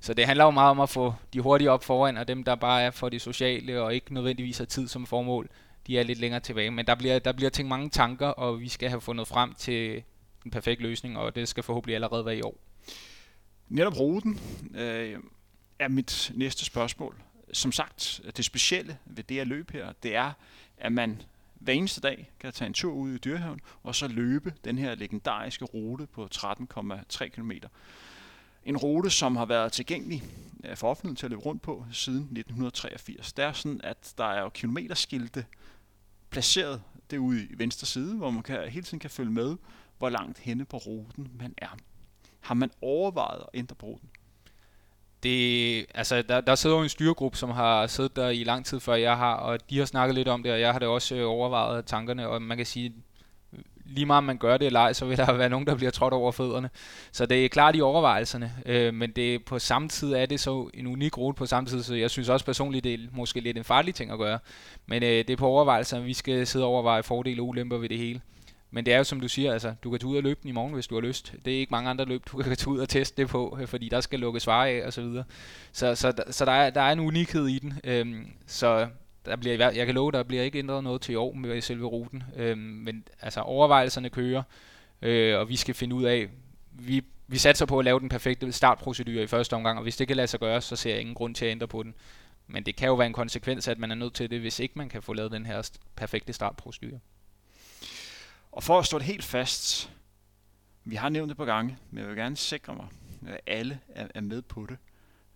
Så 0.00 0.14
det 0.14 0.26
handler 0.26 0.44
jo 0.44 0.50
meget 0.50 0.70
om 0.70 0.80
at 0.80 0.88
få 0.88 1.14
de 1.32 1.40
hurtige 1.40 1.70
op 1.70 1.84
foran, 1.84 2.16
og 2.16 2.28
dem, 2.28 2.44
der 2.44 2.54
bare 2.54 2.82
er 2.82 2.90
for 2.90 3.08
det 3.08 3.22
sociale 3.22 3.82
og 3.82 3.94
ikke 3.94 4.14
nødvendigvis 4.14 4.58
har 4.58 4.64
tid 4.64 4.88
som 4.88 5.06
formål, 5.06 5.48
de 5.86 5.98
er 5.98 6.02
lidt 6.02 6.18
længere 6.18 6.40
tilbage. 6.40 6.70
Men 6.70 6.86
der 6.86 6.94
bliver, 6.94 7.18
der 7.18 7.32
bliver 7.32 7.50
tænkt 7.50 7.68
mange 7.68 7.90
tanker, 7.90 8.26
og 8.26 8.60
vi 8.60 8.68
skal 8.68 8.88
have 8.88 9.00
fundet 9.00 9.28
frem 9.28 9.54
til 9.54 10.02
den 10.42 10.50
perfekte 10.50 10.82
løsning, 10.82 11.18
og 11.18 11.34
det 11.34 11.48
skal 11.48 11.62
forhåbentlig 11.62 11.94
allerede 11.94 12.26
være 12.26 12.36
i 12.36 12.42
år. 12.42 12.56
Netop 13.68 13.98
ruten 13.98 14.40
øh, 14.74 15.16
er 15.78 15.88
mit 15.88 16.32
næste 16.34 16.64
spørgsmål. 16.64 17.16
Som 17.52 17.72
sagt, 17.72 18.20
det 18.36 18.44
specielle 18.44 18.98
ved 19.04 19.24
det 19.24 19.38
at 19.38 19.46
løb 19.46 19.70
her, 19.70 19.92
det 20.02 20.16
er, 20.16 20.32
at 20.78 20.92
man 20.92 21.22
hver 21.54 21.72
eneste 21.72 22.00
dag 22.00 22.30
kan 22.40 22.52
tage 22.52 22.66
en 22.66 22.74
tur 22.74 22.92
ud 22.92 23.10
i 23.12 23.18
Dyrehaven, 23.18 23.60
og 23.82 23.94
så 23.94 24.08
løbe 24.08 24.54
den 24.64 24.78
her 24.78 24.94
legendariske 24.94 25.64
rute 25.64 26.06
på 26.06 26.28
13,3 26.34 27.28
km. 27.28 27.50
En 28.64 28.76
rute, 28.76 29.10
som 29.10 29.36
har 29.36 29.44
været 29.44 29.72
tilgængelig 29.72 30.22
øh, 30.64 30.76
for 30.76 30.90
offentligheden 30.90 31.16
til 31.16 31.26
at 31.26 31.30
løbe 31.30 31.42
rundt 31.42 31.62
på 31.62 31.84
siden 31.92 32.22
1983. 32.22 33.32
Det 33.32 33.44
er 33.44 33.52
sådan, 33.52 33.80
at 33.84 34.14
der 34.18 34.24
er 34.24 34.40
jo 34.40 34.48
kilometerskilte 34.48 35.46
placeret 36.30 36.82
derude 37.10 37.44
i 37.44 37.58
venstre 37.58 37.86
side, 37.86 38.16
hvor 38.16 38.30
man 38.30 38.42
kan, 38.42 38.68
hele 38.68 38.84
tiden 38.84 38.98
kan 38.98 39.10
følge 39.10 39.30
med, 39.30 39.56
hvor 39.98 40.08
langt 40.08 40.38
henne 40.38 40.64
på 40.64 40.76
ruten 40.76 41.30
man 41.34 41.54
er. 41.56 41.76
Har 42.40 42.54
man 42.54 42.70
overvejet 42.80 43.40
at 43.40 43.48
ændre 43.54 43.74
på 43.74 43.86
ruten? 43.86 44.08
Det, 45.22 45.86
altså, 45.94 46.22
der, 46.22 46.40
der 46.40 46.54
sidder 46.54 46.76
jo 46.76 46.82
en 46.82 46.88
styregruppe, 46.88 47.38
som 47.38 47.50
har 47.50 47.86
siddet 47.86 48.16
der 48.16 48.28
i 48.28 48.44
lang 48.44 48.66
tid 48.66 48.80
før 48.80 48.94
jeg 48.94 49.16
har, 49.16 49.34
og 49.34 49.70
de 49.70 49.78
har 49.78 49.84
snakket 49.84 50.14
lidt 50.14 50.28
om 50.28 50.42
det, 50.42 50.52
og 50.52 50.60
jeg 50.60 50.72
har 50.72 50.78
det 50.78 50.88
også 50.88 51.14
øh, 51.14 51.30
overvejet 51.30 51.86
tankerne, 51.86 52.28
og 52.28 52.42
man 52.42 52.56
kan 52.56 52.66
sige, 52.66 52.92
lige 53.86 54.06
meget 54.06 54.18
om 54.18 54.24
man 54.24 54.38
gør 54.38 54.56
det 54.56 54.66
eller 54.66 54.80
ej, 54.80 54.92
så 54.92 55.04
vil 55.04 55.16
der 55.16 55.32
være 55.42 55.48
nogen, 55.48 55.66
der 55.66 55.74
bliver 55.74 55.90
trådt 55.90 56.14
over 56.14 56.32
fødderne. 56.32 56.70
Så 57.12 57.26
det 57.26 57.44
er 57.44 57.48
klart 57.48 57.76
i 57.76 57.80
overvejelserne, 57.80 58.52
øh, 58.66 58.94
men 58.94 59.10
det 59.10 59.44
på 59.44 59.58
samme 59.58 59.88
tid 59.88 60.12
er 60.12 60.26
det 60.26 60.40
så 60.40 60.70
en 60.74 60.86
unik 60.86 61.18
rute 61.18 61.36
på 61.36 61.46
samme 61.46 61.68
tid, 61.68 61.82
så 61.82 61.94
jeg 61.94 62.10
synes 62.10 62.28
også 62.28 62.46
personligt, 62.46 62.84
det 62.84 62.94
er 62.94 62.98
måske 63.12 63.40
lidt 63.40 63.56
en 63.56 63.64
farlig 63.64 63.94
ting 63.94 64.10
at 64.10 64.18
gøre. 64.18 64.38
Men 64.86 65.02
øh, 65.02 65.08
det 65.08 65.30
er 65.30 65.36
på 65.36 65.46
overvejelserne, 65.46 66.04
vi 66.04 66.14
skal 66.14 66.46
sidde 66.46 66.64
og 66.64 66.70
overveje 66.70 67.02
fordele 67.02 67.42
og 67.42 67.48
ulemper 67.48 67.76
ved 67.76 67.88
det 67.88 67.98
hele. 67.98 68.20
Men 68.70 68.86
det 68.86 68.94
er 68.94 68.98
jo 68.98 69.04
som 69.04 69.20
du 69.20 69.28
siger, 69.28 69.52
altså, 69.52 69.74
du 69.84 69.90
kan 69.90 69.98
tage 69.98 70.08
ud 70.08 70.16
og 70.16 70.22
løbe 70.22 70.40
den 70.42 70.48
i 70.48 70.52
morgen, 70.52 70.74
hvis 70.74 70.86
du 70.86 70.94
har 70.94 71.02
lyst. 71.02 71.34
Det 71.44 71.54
er 71.54 71.58
ikke 71.58 71.70
mange 71.70 71.90
andre 71.90 72.04
løb, 72.04 72.22
du 72.32 72.36
kan 72.36 72.56
tage 72.56 72.68
ud 72.68 72.78
og 72.78 72.88
teste 72.88 73.22
det 73.22 73.30
på, 73.30 73.58
øh, 73.60 73.66
fordi 73.66 73.88
der 73.88 74.00
skal 74.00 74.20
lukkes 74.20 74.46
varer 74.46 74.80
af 74.80 74.86
og 74.86 74.92
så 74.92 75.02
videre. 75.02 75.24
Så, 75.72 75.94
så, 75.94 76.12
så 76.30 76.44
der, 76.44 76.52
er, 76.52 76.70
der 76.70 76.80
er 76.80 76.92
en 76.92 77.00
unikhed 77.00 77.46
i 77.46 77.58
den. 77.58 77.80
Øhm, 77.84 78.26
så 78.46 78.88
der 79.26 79.36
bliver, 79.36 79.70
jeg 79.70 79.86
kan 79.86 79.94
love, 79.94 80.12
der 80.12 80.22
bliver 80.22 80.42
ikke 80.42 80.58
ændret 80.58 80.84
noget 80.84 81.00
til 81.00 81.12
i 81.12 81.16
år 81.16 81.32
med 81.32 81.60
selve 81.60 81.86
ruten. 81.86 82.22
Øhm, 82.36 82.60
men 82.60 83.04
altså 83.20 83.40
overvejelserne 83.40 84.10
kører, 84.10 84.42
øh, 85.02 85.38
og 85.38 85.48
vi 85.48 85.56
skal 85.56 85.74
finde 85.74 85.94
ud 85.94 86.04
af, 86.04 86.28
vi, 86.72 87.04
vi 87.26 87.38
satser 87.38 87.66
på 87.66 87.78
at 87.78 87.84
lave 87.84 88.00
den 88.00 88.08
perfekte 88.08 88.52
startprocedure 88.52 89.22
i 89.22 89.26
første 89.26 89.54
omgang, 89.54 89.78
og 89.78 89.82
hvis 89.82 89.96
det 89.96 90.06
kan 90.06 90.16
lade 90.16 90.26
sig 90.26 90.40
gøre, 90.40 90.60
så 90.60 90.76
ser 90.76 90.90
jeg 90.90 91.00
ingen 91.00 91.14
grund 91.14 91.34
til 91.34 91.44
at 91.44 91.50
ændre 91.50 91.68
på 91.68 91.82
den. 91.82 91.94
Men 92.46 92.62
det 92.62 92.76
kan 92.76 92.88
jo 92.88 92.94
være 92.94 93.06
en 93.06 93.12
konsekvens, 93.12 93.68
at 93.68 93.78
man 93.78 93.90
er 93.90 93.94
nødt 93.94 94.14
til 94.14 94.30
det, 94.30 94.40
hvis 94.40 94.60
ikke 94.60 94.74
man 94.76 94.88
kan 94.88 95.02
få 95.02 95.12
lavet 95.12 95.32
den 95.32 95.46
her 95.46 95.70
perfekte 95.96 96.32
startprocedure. 96.32 96.98
Og 98.58 98.64
for 98.64 98.78
at 98.78 98.86
stå 98.86 98.98
det 98.98 99.06
helt 99.06 99.24
fast, 99.24 99.90
vi 100.84 100.96
har 100.96 101.08
nævnt 101.08 101.28
det 101.28 101.36
på 101.36 101.44
gange, 101.44 101.78
men 101.90 102.00
jeg 102.00 102.08
vil 102.08 102.16
gerne 102.16 102.36
sikre 102.36 102.74
mig, 102.74 102.86
at 103.26 103.40
alle 103.46 103.80
er, 103.88 104.20
med 104.20 104.42
på 104.42 104.66
det. 104.68 104.76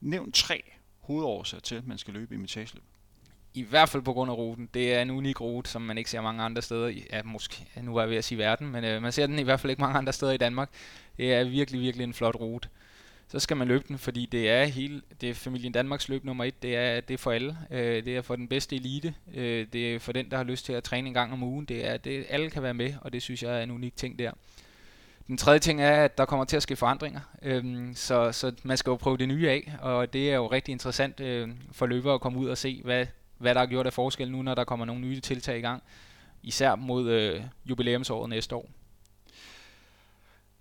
Nævn 0.01 0.33
tre 0.33 0.63
hovedårsager 1.01 1.61
til, 1.61 1.75
at 1.75 1.87
man 1.87 1.99
skal 1.99 2.15
løbe 2.15 2.35
imitageløb. 2.35 2.83
I 3.55 3.63
hvert 3.63 3.89
fald 3.89 4.03
på 4.03 4.13
grund 4.13 4.31
af 4.31 4.35
ruten. 4.35 4.69
Det 4.75 4.95
er 4.95 5.03
en 5.03 5.11
unik 5.11 5.41
rute, 5.41 5.71
som 5.71 5.83
man 5.83 5.99
ikke 5.99 6.11
ser 6.11 6.21
mange 6.21 6.43
andre 6.43 6.63
steder 6.63 6.89
i. 6.89 7.07
Ja, 7.11 7.23
måske, 7.23 7.67
nu 7.83 7.97
er 7.97 8.01
jeg 8.01 8.11
ved 8.11 8.17
at 8.17 8.25
sige 8.25 8.39
verden, 8.39 8.71
men 8.71 8.85
øh, 8.85 9.03
man 9.03 9.13
ser 9.13 9.27
den 9.27 9.39
i 9.39 9.43
hvert 9.43 9.61
fald 9.61 9.71
ikke 9.71 9.83
mange 9.83 9.99
andre 9.99 10.13
steder 10.13 10.33
i 10.33 10.37
Danmark. 10.37 10.71
Det 11.17 11.35
er 11.35 11.45
virkelig, 11.45 11.81
virkelig 11.81 12.05
en 12.05 12.15
flot 12.15 12.37
rute 12.37 12.69
så 13.33 13.39
skal 13.39 13.57
man 13.57 13.69
løbe 13.69 13.85
den, 13.89 13.99
fordi 13.99 14.27
det 14.27 14.51
er 14.51 14.65
hele, 14.65 15.03
det 15.21 15.31
er 15.31 15.35
familien 15.35 15.73
Danmarks 15.73 16.09
løb 16.09 16.25
nummer 16.25 16.45
et, 16.45 16.63
det 16.63 16.77
er, 16.77 17.01
det 17.01 17.15
er 17.15 17.19
for 17.19 17.33
alle, 17.33 17.59
øh, 17.71 18.05
det 18.05 18.17
er 18.17 18.23
for 18.23 18.37
den 18.37 18.49
bedste 18.49 18.77
elite, 18.77 19.15
øh, 19.35 19.67
det 19.73 19.95
er 19.95 19.99
for 19.99 20.13
den, 20.13 20.31
der 20.31 20.37
har 20.37 20.45
lyst 20.45 20.65
til 20.67 20.73
at 20.73 20.85
træne 20.85 21.09
en 21.09 21.15
gang 21.15 21.33
om 21.33 21.43
ugen, 21.43 21.65
det 21.65 21.89
er, 21.89 21.97
det, 21.97 22.27
alle 22.29 22.51
kan 22.51 22.63
være 22.63 22.75
med, 22.75 22.95
og 23.01 23.13
det 23.13 23.23
synes 23.23 23.43
jeg 23.43 23.59
er 23.59 23.63
en 23.63 23.71
unik 23.71 23.97
ting 23.97 24.19
der. 24.19 24.31
Den 25.27 25.37
tredje 25.37 25.59
ting 25.59 25.83
er, 25.83 26.05
at 26.05 26.19
der 26.19 26.25
kommer 26.25 26.45
til 26.45 26.57
at 26.57 26.63
ske 26.63 26.77
forandringer, 26.77 27.21
øhm, 27.43 27.95
så, 27.95 28.33
så 28.33 28.53
man 28.63 28.77
skal 28.77 28.91
jo 28.91 28.97
prøve 28.97 29.17
det 29.17 29.29
nye 29.29 29.49
af, 29.49 29.73
og 29.81 30.13
det 30.13 30.31
er 30.31 30.35
jo 30.35 30.47
rigtig 30.47 30.73
interessant 30.73 31.21
øh, 31.21 31.49
for 31.73 31.87
løbere 31.87 32.15
at 32.15 32.21
komme 32.21 32.39
ud 32.39 32.49
og 32.49 32.59
se, 32.59 32.81
hvad, 32.85 33.07
hvad 33.39 33.55
der 33.55 33.61
har 33.61 33.67
gjort 33.67 33.87
af 33.87 33.93
forskel 33.93 34.31
nu, 34.31 34.43
når 34.43 34.55
der 34.55 34.65
kommer 34.65 34.87
nogle 34.87 35.01
nye 35.01 35.21
tiltag 35.21 35.59
i 35.59 35.61
gang, 35.61 35.83
især 36.43 36.75
mod 36.75 37.11
øh, 37.11 37.43
jubilæumsåret 37.67 38.31
næste 38.31 38.57
år. 38.57 38.69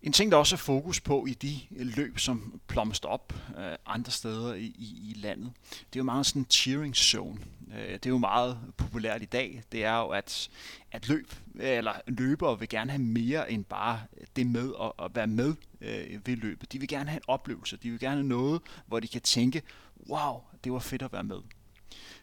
En 0.03 0.11
ting, 0.13 0.31
der 0.31 0.37
også 0.37 0.55
er 0.55 0.57
fokus 0.57 0.99
på 0.99 1.25
i 1.25 1.33
de 1.33 1.59
løb, 1.69 2.19
som 2.19 2.61
plomster 2.67 3.09
op 3.09 3.33
øh, 3.57 3.75
andre 3.85 4.11
steder 4.11 4.53
i, 4.53 4.65
i, 4.65 5.11
i 5.11 5.13
landet, 5.17 5.51
det 5.69 5.95
er 5.95 5.99
jo 5.99 6.03
meget 6.03 6.25
sådan 6.25 6.41
en 6.41 6.47
cheering 6.49 6.95
zone. 6.95 7.39
Øh, 7.73 7.93
det 7.93 8.05
er 8.05 8.09
jo 8.09 8.17
meget 8.17 8.59
populært 8.77 9.21
i 9.21 9.25
dag. 9.25 9.63
Det 9.71 9.83
er 9.83 9.97
jo, 9.97 10.07
at, 10.07 10.49
at 10.91 11.07
løb, 11.07 11.33
eller 11.59 11.93
løbere 12.07 12.59
vil 12.59 12.69
gerne 12.69 12.91
have 12.91 13.01
mere 13.01 13.51
end 13.51 13.65
bare 13.65 14.01
det 14.35 14.47
med 14.47 14.73
at, 14.81 15.05
at 15.05 15.15
være 15.15 15.27
med 15.27 15.55
øh, 15.81 16.19
ved 16.25 16.35
løbet. 16.35 16.73
De 16.73 16.79
vil 16.79 16.87
gerne 16.87 17.09
have 17.09 17.17
en 17.17 17.23
oplevelse. 17.27 17.77
De 17.77 17.89
vil 17.89 17.99
gerne 17.99 18.15
have 18.15 18.27
noget, 18.27 18.61
hvor 18.87 18.99
de 18.99 19.07
kan 19.07 19.21
tænke, 19.21 19.61
wow, 20.09 20.41
det 20.63 20.71
var 20.71 20.79
fedt 20.79 21.01
at 21.01 21.13
være 21.13 21.23
med. 21.23 21.39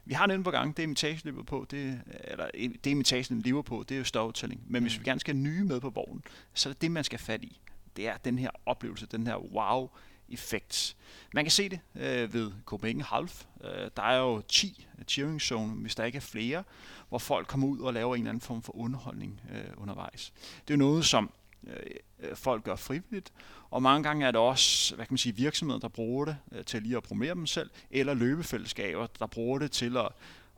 Vi 0.04 0.14
har 0.14 0.24
en 0.24 0.44
på 0.44 0.50
gang, 0.50 0.76
det 0.76 0.82
imitageløbet 0.82 1.46
på, 1.46 1.66
det, 1.70 2.00
eller 2.24 2.50
det 2.54 2.90
imitageløbet 2.90 3.46
lever 3.46 3.62
på, 3.62 3.84
det 3.88 3.94
er 3.94 3.98
jo 3.98 4.04
storytelling. 4.04 4.62
Men 4.66 4.82
hvis 4.82 4.98
mm. 4.98 5.00
vi 5.00 5.10
gerne 5.10 5.20
skal 5.20 5.34
have 5.34 5.42
nye 5.42 5.64
med 5.64 5.80
på 5.80 5.90
vognen, 5.90 6.22
så 6.54 6.68
er 6.68 6.72
det 6.72 6.82
det, 6.82 6.90
man 6.90 7.04
skal 7.04 7.18
fat 7.18 7.44
i 7.44 7.60
det 7.98 8.08
er 8.08 8.16
den 8.16 8.38
her 8.38 8.50
oplevelse, 8.66 9.06
den 9.06 9.26
her 9.26 9.36
wow-effekt. 9.36 10.96
Man 11.34 11.44
kan 11.44 11.50
se 11.50 11.68
det 11.68 11.80
øh, 11.94 12.34
ved 12.34 12.52
Copenhagen 12.64 13.00
Half. 13.00 13.44
Øh, 13.64 13.90
der 13.96 14.02
er 14.02 14.18
jo 14.18 14.42
10 14.48 14.86
cheering 15.08 15.42
zone, 15.42 15.72
hvis 15.72 15.94
der 15.94 16.04
ikke 16.04 16.16
er 16.16 16.20
flere, 16.20 16.64
hvor 17.08 17.18
folk 17.18 17.46
kommer 17.46 17.66
ud 17.66 17.80
og 17.80 17.94
laver 17.94 18.14
en 18.14 18.20
eller 18.20 18.30
anden 18.30 18.40
form 18.40 18.62
for 18.62 18.76
underholdning 18.76 19.40
øh, 19.52 19.64
undervejs. 19.76 20.32
Det 20.68 20.74
er 20.74 20.78
noget, 20.78 21.04
som 21.04 21.30
øh, 21.66 22.36
folk 22.36 22.64
gør 22.64 22.76
frivilligt, 22.76 23.32
og 23.70 23.82
mange 23.82 24.02
gange 24.02 24.26
er 24.26 24.30
det 24.30 24.40
også 24.40 24.94
hvad 24.94 25.06
kan 25.06 25.12
man 25.12 25.18
sige, 25.18 25.36
virksomheder, 25.36 25.80
der 25.80 25.88
bruger 25.88 26.24
det 26.24 26.36
øh, 26.52 26.64
til 26.64 26.82
lige 26.82 26.96
at 26.96 27.02
promovere 27.02 27.34
dem 27.34 27.46
selv, 27.46 27.70
eller 27.90 28.14
løbefællesskaber, 28.14 29.06
der 29.06 29.26
bruger 29.26 29.58
det 29.58 29.72
til 29.72 29.96
at, 29.96 30.08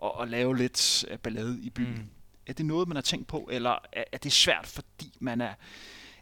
at, 0.02 0.10
at 0.20 0.28
lave 0.28 0.56
lidt 0.56 1.04
øh, 1.08 1.18
ballade 1.18 1.60
i 1.62 1.70
byen. 1.70 1.94
Mm. 1.94 2.08
Er 2.46 2.52
det 2.52 2.66
noget, 2.66 2.88
man 2.88 2.96
har 2.96 3.02
tænkt 3.02 3.26
på, 3.26 3.48
eller 3.52 3.78
er, 3.92 4.04
er 4.12 4.18
det 4.18 4.32
svært, 4.32 4.66
fordi 4.66 5.12
man 5.20 5.40
er 5.40 5.54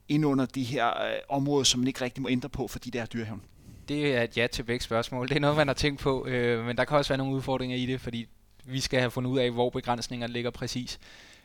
ind 0.09 0.27
under 0.27 0.47
de 0.47 0.63
her 0.63 0.87
øh, 0.89 1.13
områder, 1.29 1.65
som 1.65 1.81
man 1.81 1.89
ikke 1.89 2.01
rigtig 2.01 2.23
må 2.23 2.29
ændre 2.29 2.49
på, 2.49 2.69
fordi 2.69 2.91
det 2.91 3.01
er 3.01 3.07
dyrehaven? 3.07 3.43
Det 3.89 4.17
er 4.17 4.23
et 4.23 4.37
ja 4.37 4.47
til 4.47 4.63
begge 4.63 4.85
spørgsmål. 4.85 5.29
Det 5.29 5.37
er 5.37 5.41
noget, 5.41 5.57
man 5.57 5.67
har 5.67 5.75
tænkt 5.75 6.01
på, 6.01 6.27
øh, 6.27 6.65
men 6.65 6.77
der 6.77 6.85
kan 6.85 6.97
også 6.97 7.09
være 7.09 7.19
nogle 7.19 7.35
udfordringer 7.35 7.77
i 7.77 7.87
det, 7.87 8.01
fordi 8.01 8.27
vi 8.65 8.81
skal 8.81 9.01
have 9.01 9.11
fundet 9.11 9.31
ud 9.31 9.39
af, 9.39 9.51
hvor 9.51 9.71
begrænsningerne 9.71 10.33
ligger 10.33 10.51
præcis. 10.51 11.01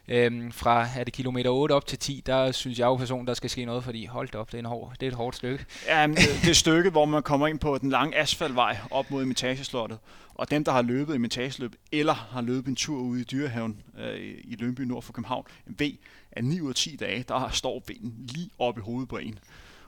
Øhm, 0.07 0.51
fra 0.51 0.87
er 0.97 1.03
det 1.03 1.13
kilometer 1.13 1.49
8 1.49 1.73
op 1.73 1.85
til 1.85 1.99
10, 1.99 2.23
der 2.25 2.51
synes 2.51 2.79
jeg 2.79 2.85
jo 2.85 2.95
personen, 2.95 3.27
der 3.27 3.33
skal 3.33 3.49
ske 3.49 3.65
noget, 3.65 3.83
fordi 3.83 4.05
hold 4.05 4.35
op, 4.35 4.51
det 4.51 4.57
er, 4.57 4.59
en 4.59 4.65
hård, 4.65 4.93
det 4.99 5.05
er 5.05 5.11
et 5.11 5.15
hårdt 5.15 5.35
stykke. 5.35 5.65
Ja, 5.87 6.07
det 6.07 6.49
er 6.49 6.53
stykke, 6.53 6.89
hvor 6.89 7.05
man 7.05 7.23
kommer 7.23 7.47
ind 7.47 7.59
på 7.59 7.77
den 7.77 7.89
lange 7.89 8.17
asfaltvej 8.17 8.77
op 8.91 9.11
mod 9.11 9.23
imitageslottet, 9.23 9.99
og 10.35 10.51
dem, 10.51 10.63
der 10.63 10.71
har 10.71 10.81
løbet 10.81 11.15
imitageløb, 11.15 11.75
eller 11.91 12.13
har 12.13 12.41
løbet 12.41 12.67
en 12.67 12.75
tur 12.75 13.01
ude 13.01 13.21
i 13.21 13.23
Dyrehaven 13.23 13.81
øh, 13.99 14.19
i 14.43 14.55
Lønby 14.59 14.81
nord 14.81 15.03
for 15.03 15.13
København, 15.13 15.45
ved, 15.65 15.91
at 16.35 16.43
9 16.43 16.61
ud 16.61 16.69
af 16.69 16.75
10 16.75 16.95
dage, 16.95 17.23
der 17.27 17.49
står 17.51 17.83
vinden 17.87 18.25
lige 18.25 18.49
oppe 18.59 18.81
i 18.81 18.83
hovedet 18.83 19.09
på 19.09 19.17
en. 19.17 19.39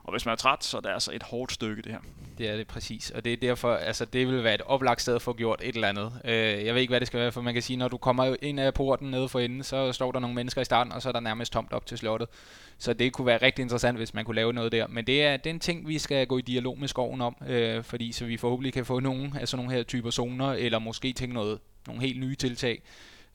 Og 0.06 0.12
hvis 0.12 0.26
man 0.26 0.32
er 0.32 0.36
træt, 0.36 0.64
så 0.64 0.78
er 0.78 0.82
det 0.82 0.90
altså 0.90 1.12
et 1.14 1.24
hårdt 1.24 1.52
stykke, 1.52 1.82
det 1.82 1.92
her. 1.92 2.00
Det 2.38 2.50
er 2.50 2.58
det 2.58 2.68
præcis, 2.68 3.12
og 3.12 3.26
det 3.26 3.34
er 3.34 3.38
derfor, 3.38 3.76
altså 3.76 4.06
det 4.06 4.28
vil 4.28 4.44
være 4.44 4.54
et 4.54 4.62
oplagt 4.62 5.02
sted 5.02 5.16
at 5.16 5.22
få 5.22 5.34
gjort 5.34 5.62
et 5.64 5.76
eller 5.76 5.88
andet. 5.88 6.12
Øh, 6.26 6.66
jeg 6.66 6.74
ved 6.74 6.82
ikke, 6.82 6.92
hvad 6.92 7.00
det 7.00 7.08
skal 7.08 7.20
være, 7.20 7.32
for 7.32 7.42
man 7.42 7.54
kan 7.54 7.64
sige, 7.64 7.78
når 7.78 7.88
du 7.88 7.98
kommer 7.98 8.36
ind 8.42 8.60
af 8.60 8.74
porten 8.74 9.12
nede 9.12 9.30
for 9.30 9.40
enden, 9.40 9.64
så 9.64 9.92
står 9.92 10.12
der 10.12 10.20
nogle 10.20 10.36
mennesker 10.36 10.62
i 10.62 10.66
starten, 10.66 10.94
og 10.94 11.02
så 11.02 11.10
er 11.10 11.14
der 11.14 11.20
nærmest 11.20 11.54
tomt 11.54 11.74
op 11.74 11.86
til 11.86 11.98
slottet. 11.98 12.30
Så 12.78 12.94
det 12.94 13.14
kunne 13.14 13.26
være 13.26 13.42
rigtig 13.42 13.64
interessant, 13.64 13.98
hvis 13.98 14.14
man 14.14 14.26
kunne 14.26 14.36
lave 14.36 14.54
noget 14.54 14.72
der. 14.72 14.88
Men 14.88 15.08
det 15.08 15.24
er, 15.24 15.38
det 15.38 15.50
er 15.50 15.54
en 15.54 15.60
ting, 15.60 15.88
vi 15.88 16.00
skal 16.00 16.28
gå 16.28 16.38
i 16.38 16.42
dialog 16.42 16.80
med 16.80 16.88
skoven 16.88 17.22
om, 17.22 17.36
øh, 17.48 17.84
fordi 17.84 18.12
så 18.12 18.26
vi 18.26 18.38
forhåbentlig 18.38 18.74
kan 18.74 18.86
få 18.86 19.00
nogle 19.00 19.32
af 19.40 19.48
sådan 19.48 19.64
nogle 19.64 19.78
her 19.78 19.84
typer 19.84 20.12
zoner, 20.12 20.54
eller 20.54 20.80
måske 20.80 21.14
tænke 21.14 21.34
noget, 21.34 21.60
nogle 21.88 22.02
helt 22.02 22.20
nye 22.20 22.36
tiltag. 22.36 22.82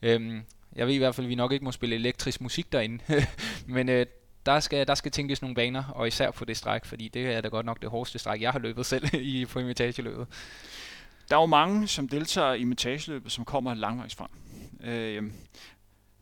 Øh, 0.03 0.41
jeg 0.77 0.87
ved 0.87 0.95
i 0.95 0.99
hvert 0.99 1.15
fald, 1.15 1.27
at 1.27 1.29
vi 1.29 1.35
nok 1.35 1.53
ikke 1.53 1.65
må 1.65 1.73
spille 1.73 1.95
elektrisk 1.95 2.41
musik 2.41 2.73
derinde, 2.73 3.05
men 3.67 3.89
øh, 3.89 4.07
der 4.47 4.61
skal, 4.61 4.87
der 4.87 4.95
skal 4.95 5.13
tænkes 5.13 5.43
nogle 5.43 5.55
baner, 5.55 5.85
og 5.85 6.09
især 6.09 6.31
på 6.31 6.45
det 6.45 6.57
stræk, 6.57 6.85
fordi 6.85 7.09
det 7.09 7.27
er 7.27 7.41
da 7.41 7.49
godt 7.49 7.67
nok 7.67 7.83
det 7.83 7.91
hårdeste 7.91 8.19
stræk, 8.19 8.41
jeg 8.41 8.53
har 8.53 8.59
løbet 8.59 8.87
selv 8.87 9.15
i, 9.35 9.47
på 9.47 9.59
imitageløbet. 9.59 10.27
Der 11.31 11.37
er 11.37 11.41
jo 11.41 11.47
mange, 11.47 11.89
som 11.89 12.09
deltager 12.09 12.53
i 12.53 12.61
imitageløbet, 12.61 13.33
som 13.33 13.45
kommer 13.45 13.75
langvejs 13.75 14.15
fra. 14.15 14.31
Øh, 14.83 15.23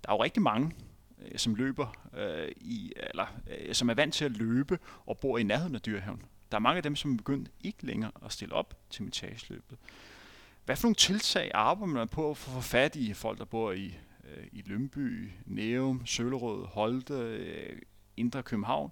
der 0.05 0.13
er 0.13 0.13
jo 0.13 0.23
rigtig 0.23 0.43
mange, 0.43 0.73
øh, 1.23 1.39
som 1.39 1.55
løber 1.55 1.97
øh, 2.17 2.49
i, 2.57 2.93
eller 2.97 3.27
øh, 3.51 3.75
som 3.75 3.91
er 3.91 3.95
vant 3.95 4.15
til 4.15 4.25
at 4.25 4.33
løbe 4.33 4.79
og 5.07 5.19
bor 5.19 5.39
i 5.39 5.43
nærheden 5.43 5.75
af 5.75 5.81
dyrehaven. 5.81 6.23
Der 6.51 6.57
er 6.57 6.61
mange 6.61 6.77
af 6.77 6.83
dem, 6.83 6.97
som 6.97 7.13
er 7.13 7.17
begyndt 7.17 7.51
ikke 7.61 7.87
længere 7.87 8.11
at 8.25 8.33
stille 8.33 8.55
op 8.55 8.75
til 8.91 9.03
imitageløbet. 9.03 9.79
Hvad 10.65 10.77
for 10.77 10.87
nogle 10.87 10.95
tiltag 10.95 11.51
arbejder 11.55 11.95
man 11.95 12.09
på 12.09 12.35
for 12.35 12.51
at 12.51 12.55
få 12.55 12.61
fat 12.61 12.97
i 12.97 13.13
folk, 13.13 13.39
der 13.39 13.45
bor 13.45 13.73
i, 13.73 13.95
øh, 14.37 14.47
i 14.53 14.63
Lømby, 14.67 15.31
Næum, 15.47 16.07
Søllerød, 16.07 16.67
Holte, 16.67 17.15
øh, 17.15 17.79
Indre 18.17 18.43
København, 18.43 18.91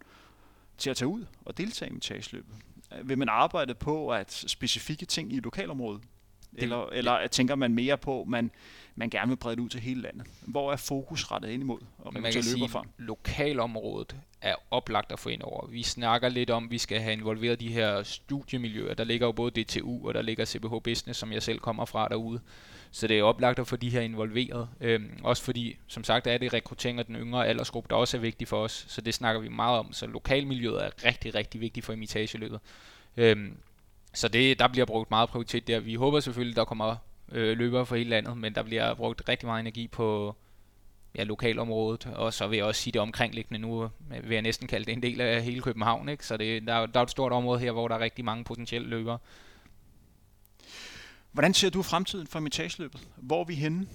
til 0.79 0.91
at 0.91 0.97
tage 0.97 1.09
ud 1.09 1.25
og 1.45 1.59
deltage 1.59 1.89
i 1.89 1.91
imitageløbet? 1.91 2.55
Vil 3.03 3.19
man 3.19 3.29
arbejde 3.29 3.75
på 3.75 4.09
at 4.09 4.33
specifikke 4.33 5.07
ting 5.07 5.33
i 5.33 5.41
lokalområdet? 5.41 6.03
Eller, 6.59 6.87
eller 6.87 7.27
tænker 7.27 7.55
man 7.55 7.75
mere 7.75 7.99
på, 7.99 8.23
at 8.23 8.29
man, 8.29 8.51
man 8.95 9.11
gerne 9.11 9.29
vil 9.29 9.37
brede 9.37 9.57
det 9.57 9.63
ud 9.63 9.69
til 9.69 9.81
hele 9.81 10.01
landet? 10.01 10.27
Hvor 10.47 10.73
er 10.73 10.77
fokus 10.77 11.31
rettet 11.33 11.49
ind 11.49 11.63
imod? 11.63 11.79
Og 11.99 12.13
man 12.13 12.23
kan 12.23 12.43
sige, 12.43 12.69
fra? 12.69 12.85
lokalområdet 12.99 14.17
er 14.41 14.55
oplagt 14.71 15.13
at 15.13 15.19
få 15.19 15.29
ind 15.29 15.43
over. 15.43 15.67
Vi 15.67 15.83
snakker 15.83 16.29
lidt 16.29 16.51
om, 16.51 16.65
at 16.65 16.71
vi 16.71 16.79
skal 16.79 17.01
have 17.01 17.13
involveret 17.13 17.61
de 17.61 17.73
her 17.73 18.03
studiemiljøer. 18.03 18.95
Der 18.95 19.05
ligger 19.05 19.27
jo 19.27 19.33
både 19.33 19.63
DTU, 19.63 20.09
og 20.09 20.15
der 20.15 20.23
ligger 20.23 20.45
CBH 20.45 20.75
Business, 20.85 21.19
som 21.19 21.33
jeg 21.33 21.43
selv 21.43 21.59
kommer 21.59 21.85
fra 21.85 22.09
derude. 22.09 22.41
Så 22.97 23.07
det 23.07 23.19
er 23.19 23.23
oplagt 23.23 23.59
at 23.59 23.67
få 23.67 23.77
de 23.77 23.91
her 23.91 24.01
involveret. 24.01 24.69
Øhm, 24.81 25.21
også 25.23 25.43
fordi, 25.43 25.77
som 25.87 26.05
sagt, 26.05 26.27
er 26.27 26.39
det 26.39 26.53
rekruttering 26.53 26.99
af 26.99 27.07
den 27.07 27.17
yngre 27.17 27.47
aldersgruppe, 27.47 27.89
der 27.91 27.97
også 27.97 28.17
er 28.17 28.21
vigtig 28.21 28.49
for 28.49 28.63
os. 28.63 28.87
Så 28.89 29.01
det 29.01 29.15
snakker 29.15 29.41
vi 29.41 29.49
meget 29.49 29.79
om. 29.79 29.93
Så 29.93 30.07
lokalmiljøet 30.07 30.85
er 30.85 30.91
rigtig, 31.05 31.35
rigtig 31.35 31.61
vigtigt 31.61 31.87
for 31.87 31.93
imitageløbet. 31.93 32.61
Øhm, 33.17 33.57
så 34.15 34.29
det, 34.29 34.59
der 34.59 34.69
bliver 34.69 34.85
brugt 34.85 35.11
meget 35.11 35.29
prioritet 35.29 35.67
der. 35.67 35.81
Vi 35.81 35.95
håber 35.95 36.21
selvfølgelig, 36.21 36.57
der 36.57 36.65
kommer 36.65 36.97
øh, 37.33 37.59
løbere 37.59 37.87
fra 37.87 37.97
hele 37.97 38.11
landet, 38.11 38.37
men 38.37 38.55
der 38.55 38.63
bliver 38.63 38.95
brugt 38.95 39.29
rigtig 39.29 39.47
meget 39.47 39.61
energi 39.61 39.89
på 39.89 40.37
ja, 41.19 41.25
lokalområdet, 41.25 42.07
og 42.07 42.33
så 42.33 42.47
vil 42.47 42.57
jeg 42.57 42.67
også 42.67 42.81
sige 42.81 42.93
det 42.93 43.01
omkringliggende 43.01 43.61
nu, 43.61 43.91
vil 44.23 44.33
jeg 44.33 44.43
næsten 44.43 44.69
kalde 44.69 44.85
det 44.85 44.93
en 44.93 45.03
del 45.03 45.21
af 45.21 45.43
hele 45.43 45.61
København, 45.61 46.09
ikke? 46.09 46.27
så 46.27 46.37
det, 46.37 46.67
der, 46.67 46.87
der 46.87 47.01
er 47.01 47.05
et 47.05 47.11
stort 47.11 47.33
område 47.33 47.61
her, 47.61 47.73
hvor 47.73 47.89
der 47.89 47.95
er 47.95 48.01
rigtig 48.01 48.25
mange 48.25 48.45
potentielle 48.45 48.89
løbere. 48.89 49.19
Hvordan 51.37 51.55
ser 51.55 51.71
du 51.71 51.83
fremtiden 51.83 52.27
for 52.27 52.39
imitageløbet? 52.39 53.01
Hvor 53.17 53.41
er 53.41 53.45
vi 53.45 53.55
henne? 53.55 53.87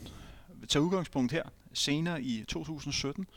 Vi 0.56 0.68
tager 0.68 0.84
udgangspunkt 0.84 1.32
her 1.32 1.44
senere 1.74 2.22
i 2.22 2.44
2017. 2.48 3.28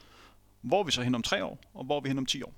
Hvor 0.61 0.81
er 0.81 0.85
vi 0.85 0.93
så 0.93 1.03
hen 1.03 1.15
om 1.15 1.23
tre 1.23 1.45
år, 1.45 1.59
og 1.75 1.85
hvor 1.85 1.97
er 1.97 2.01
vi 2.01 2.09
hen 2.09 2.19
om 2.19 2.27
10 2.27 2.43
år? 2.43 2.55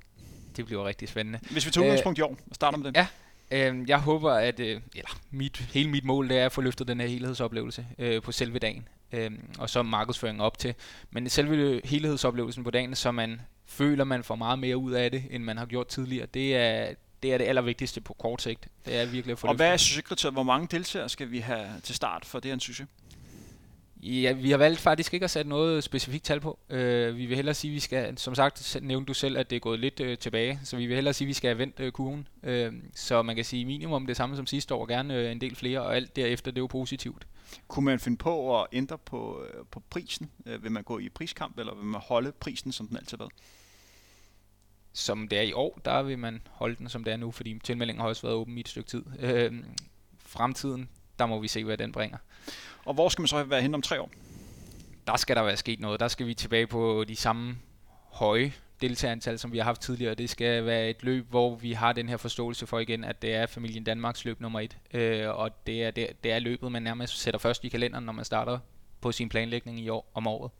Det 0.56 0.66
bliver 0.66 0.84
rigtig 0.88 1.08
spændende. 1.08 1.38
Hvis 1.50 1.66
vi 1.66 1.70
tager 1.70 1.84
udgangspunkt 1.84 2.18
øh, 2.18 2.20
i 2.20 2.22
år, 2.22 2.38
starter 2.52 2.78
med 2.78 2.92
det. 2.92 2.96
Ja, 2.96 3.06
øh, 3.50 3.88
jeg 3.88 4.00
håber, 4.00 4.32
at 4.32 4.60
øh, 4.60 4.80
eller 4.94 5.18
mit, 5.30 5.56
hele 5.56 5.90
mit 5.90 6.04
mål 6.04 6.28
det 6.28 6.38
er 6.38 6.46
at 6.46 6.52
få 6.52 6.60
løftet 6.60 6.88
den 6.88 7.00
her 7.00 7.06
helhedsoplevelse 7.06 7.86
øh, 7.98 8.22
på 8.22 8.32
selve 8.32 8.58
dagen, 8.58 8.88
øh, 9.12 9.30
og 9.58 9.70
så 9.70 9.82
markedsføringen 9.82 10.40
op 10.40 10.58
til. 10.58 10.74
Men 11.10 11.28
selve 11.28 11.80
helhedsoplevelsen 11.84 12.64
på 12.64 12.70
dagen, 12.70 12.94
så 12.94 13.12
man 13.12 13.40
føler, 13.66 14.04
man 14.04 14.24
får 14.24 14.36
meget 14.36 14.58
mere 14.58 14.76
ud 14.76 14.92
af 14.92 15.10
det, 15.10 15.24
end 15.30 15.44
man 15.44 15.58
har 15.58 15.66
gjort 15.66 15.86
tidligere, 15.86 16.26
det 16.26 16.56
er, 16.56 16.94
det 17.22 17.32
er 17.32 17.38
det 17.38 17.44
allervigtigste 17.44 18.00
på 18.00 18.14
kort 18.14 18.42
sigt. 18.42 18.68
Det 18.86 18.96
er 18.96 19.06
virkelig 19.06 19.32
at 19.32 19.38
få 19.38 19.46
Og 19.46 19.54
hvad 19.54 19.72
er 19.72 19.76
succeskriteriet? 19.76 20.34
Hvor 20.34 20.42
mange 20.42 20.68
deltagere 20.70 21.08
skal 21.08 21.30
vi 21.30 21.38
have 21.38 21.66
til 21.82 21.94
start 21.94 22.24
for 22.24 22.40
det 22.40 22.48
her 22.48 22.54
en 22.54 22.60
succes? 22.60 22.86
Ja, 24.02 24.32
vi 24.32 24.50
har 24.50 24.58
valgt 24.58 24.80
faktisk 24.80 25.14
ikke 25.14 25.24
at 25.24 25.30
sætte 25.30 25.48
noget 25.48 25.84
specifikt 25.84 26.24
tal 26.24 26.40
på. 26.40 26.58
Uh, 26.70 26.76
vi 27.16 27.26
vil 27.26 27.36
hellere 27.36 27.54
sige, 27.54 27.70
at 27.70 27.74
vi 27.74 27.80
skal, 27.80 28.18
som 28.18 28.34
sagt 28.34 28.76
nævnte 28.82 29.08
du 29.08 29.14
selv, 29.14 29.38
at 29.38 29.50
det 29.50 29.56
er 29.56 29.60
gået 29.60 29.80
lidt 29.80 30.00
uh, 30.00 30.14
tilbage, 30.14 30.60
så 30.64 30.76
vi 30.76 30.86
vil 30.86 30.94
hellere 30.94 31.14
sige, 31.14 31.26
at 31.26 31.28
vi 31.28 31.32
skal 31.32 31.48
have 31.48 31.58
vendt 31.58 31.80
uh, 31.80 31.88
kurven. 31.88 32.28
Uh, 32.42 32.74
så 32.94 33.22
man 33.22 33.36
kan 33.36 33.44
sige 33.44 33.64
minimum 33.64 34.06
det 34.06 34.16
samme 34.16 34.36
som 34.36 34.46
sidste 34.46 34.74
år, 34.74 34.86
gerne 34.86 35.14
uh, 35.14 35.30
en 35.30 35.40
del 35.40 35.56
flere, 35.56 35.80
og 35.80 35.96
alt 35.96 36.16
derefter, 36.16 36.50
det 36.50 36.58
er 36.58 36.62
jo 36.62 36.66
positivt. 36.66 37.26
Kunne 37.68 37.84
man 37.84 38.00
finde 38.00 38.16
på 38.16 38.60
at 38.60 38.66
ændre 38.72 38.98
på, 38.98 39.44
uh, 39.58 39.66
på 39.70 39.82
prisen? 39.90 40.30
Uh, 40.46 40.62
vil 40.62 40.72
man 40.72 40.82
gå 40.82 40.98
i 40.98 41.08
priskamp, 41.08 41.58
eller 41.58 41.74
vil 41.74 41.84
man 41.84 42.00
holde 42.04 42.32
prisen, 42.32 42.72
som 42.72 42.88
den 42.88 42.96
altid 42.96 43.18
har 43.18 43.24
været? 43.24 43.32
Som 44.96 45.28
det 45.28 45.38
er 45.38 45.42
i 45.42 45.52
år, 45.52 45.80
der 45.84 46.02
vil 46.02 46.18
man 46.18 46.42
holde 46.50 46.76
den, 46.76 46.88
som 46.88 47.04
det 47.04 47.12
er 47.12 47.16
nu, 47.16 47.30
fordi 47.30 47.58
tilmeldingen 47.64 48.00
har 48.00 48.08
også 48.08 48.22
været 48.22 48.34
åben 48.34 48.56
i 48.56 48.60
et 48.60 48.68
stykke 48.68 48.88
tid. 48.88 49.04
Øh, 49.18 49.52
fremtiden, 50.18 50.88
der 51.18 51.26
må 51.26 51.40
vi 51.40 51.48
se, 51.48 51.64
hvad 51.64 51.76
den 51.76 51.92
bringer. 51.92 52.18
Og 52.84 52.94
hvor 52.94 53.08
skal 53.08 53.22
man 53.22 53.28
så 53.28 53.42
være 53.42 53.62
hen 53.62 53.74
om 53.74 53.82
tre 53.82 54.00
år? 54.00 54.10
Der 55.06 55.16
skal 55.16 55.36
der 55.36 55.42
være 55.42 55.56
sket 55.56 55.80
noget. 55.80 56.00
Der 56.00 56.08
skal 56.08 56.26
vi 56.26 56.34
tilbage 56.34 56.66
på 56.66 57.04
de 57.08 57.16
samme 57.16 57.56
høje 58.12 58.52
deltagerantal, 58.80 59.38
som 59.38 59.52
vi 59.52 59.58
har 59.58 59.64
haft 59.64 59.80
tidligere. 59.80 60.14
Det 60.14 60.30
skal 60.30 60.66
være 60.66 60.90
et 60.90 61.02
løb, 61.02 61.30
hvor 61.30 61.54
vi 61.54 61.72
har 61.72 61.92
den 61.92 62.08
her 62.08 62.16
forståelse 62.16 62.66
for 62.66 62.78
igen, 62.78 63.04
at 63.04 63.22
det 63.22 63.34
er 63.34 63.46
familien 63.46 63.84
Danmarks 63.84 64.24
løb 64.24 64.40
nummer 64.40 64.60
et. 64.60 64.76
Øh, 64.94 65.28
og 65.28 65.66
det 65.66 65.84
er, 65.84 65.90
det, 65.90 66.24
det 66.24 66.32
er 66.32 66.38
løbet, 66.38 66.72
man 66.72 66.82
nærmest 66.82 67.18
sætter 67.18 67.38
først 67.38 67.64
i 67.64 67.68
kalenderen, 67.68 68.04
når 68.04 68.12
man 68.12 68.24
starter 68.24 68.58
på 69.00 69.12
sin 69.12 69.28
planlægning 69.28 69.80
i 69.80 69.88
år, 69.88 70.10
om 70.14 70.26
året. 70.26 70.50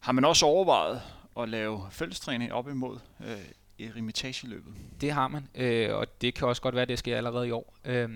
Har 0.00 0.12
man 0.12 0.24
også 0.24 0.46
overvejet 0.46 1.02
at 1.40 1.48
lave 1.48 1.82
fællestræning 1.90 2.52
op 2.52 2.68
imod 2.68 2.98
øh, 3.20 3.86
Eremitageløbet? 3.86 4.74
Det 5.00 5.12
har 5.12 5.28
man, 5.28 5.48
øh, 5.54 5.94
og 5.94 6.20
det 6.20 6.34
kan 6.34 6.48
også 6.48 6.62
godt 6.62 6.74
være, 6.74 6.84
det 6.84 6.98
sker 6.98 7.16
allerede 7.16 7.48
i 7.48 7.50
år. 7.50 7.74
Øh, 7.84 8.08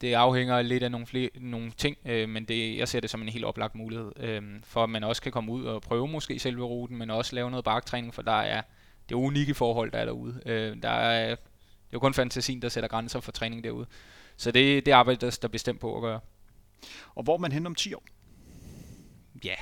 det 0.00 0.14
afhænger 0.14 0.62
lidt 0.62 0.82
af 0.82 0.90
nogle, 0.90 1.06
flere, 1.06 1.30
nogle 1.34 1.70
ting, 1.70 1.96
øh, 2.04 2.28
men 2.28 2.44
det, 2.44 2.76
jeg 2.76 2.88
ser 2.88 3.00
det 3.00 3.10
som 3.10 3.22
en 3.22 3.28
helt 3.28 3.44
oplagt 3.44 3.74
mulighed, 3.74 4.12
øh, 4.16 4.42
for 4.64 4.84
at 4.84 4.90
man 4.90 5.04
også 5.04 5.22
kan 5.22 5.32
komme 5.32 5.52
ud 5.52 5.64
og 5.64 5.82
prøve 5.82 6.08
måske 6.08 6.38
selve 6.38 6.64
ruten, 6.64 6.96
men 6.96 7.10
også 7.10 7.34
lave 7.34 7.50
noget 7.50 7.64
barktræning, 7.64 8.14
for 8.14 8.22
der 8.22 8.40
er 8.40 8.62
det 9.10 9.14
er 9.14 9.20
unikke 9.20 9.54
forhold, 9.54 9.92
der 9.92 9.98
er 9.98 10.04
derude. 10.04 10.40
Øh, 10.46 10.82
der 10.82 10.88
er, 10.88 11.28
det 11.28 11.36
er 11.36 11.92
jo 11.92 11.98
kun 11.98 12.14
fantasien, 12.14 12.62
der 12.62 12.68
sætter 12.68 12.88
grænser 12.88 13.20
for 13.20 13.32
træning 13.32 13.64
derude. 13.64 13.86
Så 14.36 14.50
det, 14.50 14.86
det 14.86 14.92
arbejder 14.92 15.38
der 15.42 15.48
bestemt 15.48 15.80
på 15.80 15.96
at 15.96 16.02
gøre. 16.02 16.20
Og 17.14 17.22
hvor 17.22 17.34
er 17.34 17.38
man 17.38 17.52
hen 17.52 17.66
om 17.66 17.74
10 17.74 17.94
år? 17.94 18.04
Ja, 19.44 19.54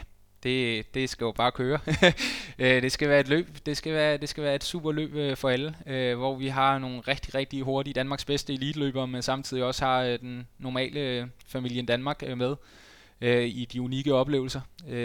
det, 0.43 0.95
det 0.95 1.11
skal 1.11 1.25
jo 1.25 1.33
bare 1.33 1.53
køre. 1.53 1.79
Øh, 2.61 2.83
det 2.83 2.93
skal 2.93 3.09
være 3.09 3.21
et 3.21 3.29
løb. 3.29 3.49
Det 3.67 3.77
skal 3.77 3.93
være, 3.93 4.17
det 4.17 4.29
skal 4.29 4.45
være 4.45 4.55
et 4.55 4.65
super 4.65 4.93
løb 4.93 5.15
øh, 5.15 5.37
for 5.37 5.49
alle, 5.49 5.75
øh, 5.87 6.19
hvor 6.19 6.37
vi 6.37 6.49
har 6.49 6.79
nogle 6.79 7.01
rigtig, 7.01 7.35
rigtig 7.35 7.63
hurtige 7.63 7.95
Danmarks 7.95 8.25
bedste 8.25 8.53
elitløbere, 8.53 9.07
men 9.09 9.23
samtidig 9.23 9.65
også 9.65 9.85
har 9.85 10.03
den 10.17 10.47
normale 10.59 11.31
familien 11.47 11.87
Danmark 11.87 12.23
med 12.37 12.57
i 13.47 13.69
de 13.73 13.83
unikke 13.83 14.15
oplevelser. 14.15 14.61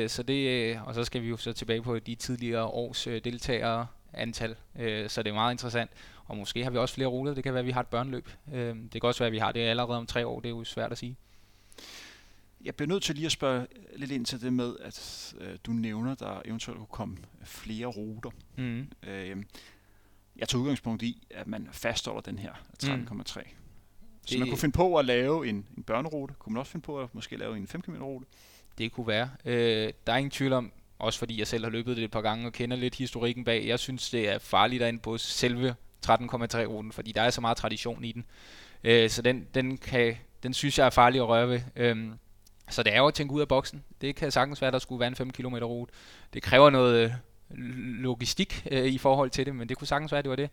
Så 0.07 0.23
det, 0.27 0.79
og 0.85 0.93
så 0.93 1.03
skal 1.03 1.21
vi 1.21 1.27
jo 1.27 1.37
så 1.37 1.53
tilbage 1.53 1.81
på 1.81 1.99
de 1.99 2.15
tidligere 2.15 2.63
års 2.63 3.03
deltagere 3.03 3.87
antal, 4.13 4.55
så 5.07 5.23
det 5.23 5.29
er 5.29 5.33
meget 5.33 5.53
interessant. 5.53 5.91
Og 6.25 6.37
måske 6.37 6.63
har 6.63 6.71
vi 6.71 6.77
også 6.77 6.95
flere 6.95 7.07
ruter. 7.07 7.33
Det 7.33 7.43
kan 7.43 7.53
være, 7.53 7.59
at 7.59 7.65
vi 7.65 7.71
har 7.71 7.81
et 7.81 7.87
børneløb. 7.87 8.29
Det 8.53 8.91
kan 8.91 9.03
også 9.03 9.19
være, 9.19 9.27
at 9.27 9.33
vi 9.33 9.37
har 9.37 9.51
det 9.51 9.59
allerede 9.59 9.97
om 9.97 10.05
tre 10.05 10.27
år. 10.27 10.39
Det 10.39 10.45
er 10.45 10.55
jo 10.55 10.63
svært 10.63 10.91
at 10.91 10.97
sige. 10.97 11.17
Jeg 12.63 12.75
bliver 12.75 12.87
nødt 12.87 13.03
til 13.03 13.15
lige 13.15 13.25
at 13.25 13.31
spørge 13.31 13.67
lidt 13.95 14.11
ind 14.11 14.25
til 14.25 14.41
det 14.41 14.53
med, 14.53 14.75
at 14.81 15.33
øh, 15.39 15.57
du 15.65 15.71
nævner, 15.71 16.15
der 16.15 16.41
eventuelt 16.45 16.77
kunne 16.77 16.87
komme 16.91 17.17
flere 17.43 17.85
ruter. 17.85 18.29
Mm. 18.57 18.87
Øh, 19.03 19.43
jeg 20.35 20.49
tager 20.49 20.61
udgangspunkt 20.61 21.03
i, 21.03 21.27
at 21.29 21.47
man 21.47 21.69
fastholder 21.71 22.21
den 22.21 22.39
her 22.39 22.51
13,3. 22.83 22.89
Mm. 22.89 23.25
Så 23.25 23.39
det, 24.29 24.39
man 24.39 24.49
kunne 24.49 24.57
finde 24.57 24.75
på 24.75 24.97
at 24.97 25.05
lave 25.05 25.47
en, 25.47 25.65
en 25.77 25.83
børnerute. 25.83 26.33
Kunne 26.39 26.53
man 26.53 26.59
også 26.59 26.71
finde 26.71 26.83
på 26.83 26.99
at 26.99 27.15
måske 27.15 27.37
lave 27.37 27.57
en 27.57 27.67
5 27.67 27.81
km 27.81 27.95
rute? 27.95 28.25
Det 28.77 28.91
kunne 28.91 29.07
være. 29.07 29.29
Øh, 29.45 29.93
der 30.07 30.13
er 30.13 30.17
ingen 30.17 30.31
tvivl 30.31 30.53
om, 30.53 30.71
også 30.99 31.19
fordi 31.19 31.39
jeg 31.39 31.47
selv 31.47 31.63
har 31.63 31.71
løbet 31.71 31.97
det 31.97 32.03
et 32.03 32.11
par 32.11 32.21
gange 32.21 32.47
og 32.47 32.53
kender 32.53 32.77
lidt 32.77 32.95
historikken 32.95 33.43
bag. 33.43 33.67
Jeg 33.67 33.79
synes, 33.79 34.09
det 34.09 34.29
er 34.29 34.39
farligt 34.39 34.81
derinde 34.81 34.99
på 34.99 35.17
selve 35.17 35.75
13,3-ruten, 36.07 36.91
fordi 36.91 37.11
der 37.11 37.21
er 37.21 37.29
så 37.29 37.41
meget 37.41 37.57
tradition 37.57 38.03
i 38.03 38.11
den. 38.11 38.25
Øh, 38.83 39.09
så 39.09 39.21
den, 39.21 39.47
den, 39.53 39.77
kan, 39.77 40.15
den 40.43 40.53
synes 40.53 40.77
jeg 40.79 40.85
er 40.85 40.89
farlig 40.89 41.21
at 41.21 41.27
røre 41.27 41.49
ved. 41.49 41.61
Øh, 41.75 42.07
så 42.69 42.83
det 42.83 42.93
er 42.93 42.97
jo 42.97 43.07
at 43.07 43.13
tænke 43.13 43.33
ud 43.33 43.41
af 43.41 43.47
boksen. 43.47 43.83
Det 44.01 44.15
kan 44.15 44.31
sagtens 44.31 44.61
være, 44.61 44.67
at 44.67 44.73
der 44.73 44.79
skulle 44.79 44.99
være 44.99 45.07
en 45.07 45.15
5 45.15 45.31
km 45.31 45.55
rute. 45.55 45.93
Det 46.33 46.43
kræver 46.43 46.69
noget 46.69 47.03
øh, 47.03 47.11
logistik 48.01 48.67
øh, 48.71 48.85
i 48.85 48.97
forhold 48.97 49.29
til 49.29 49.45
det, 49.45 49.55
men 49.55 49.69
det 49.69 49.77
kunne 49.77 49.87
sagtens 49.87 50.11
være, 50.11 50.19
at 50.19 50.25
det 50.25 50.29
var 50.29 50.35
det. 50.35 50.49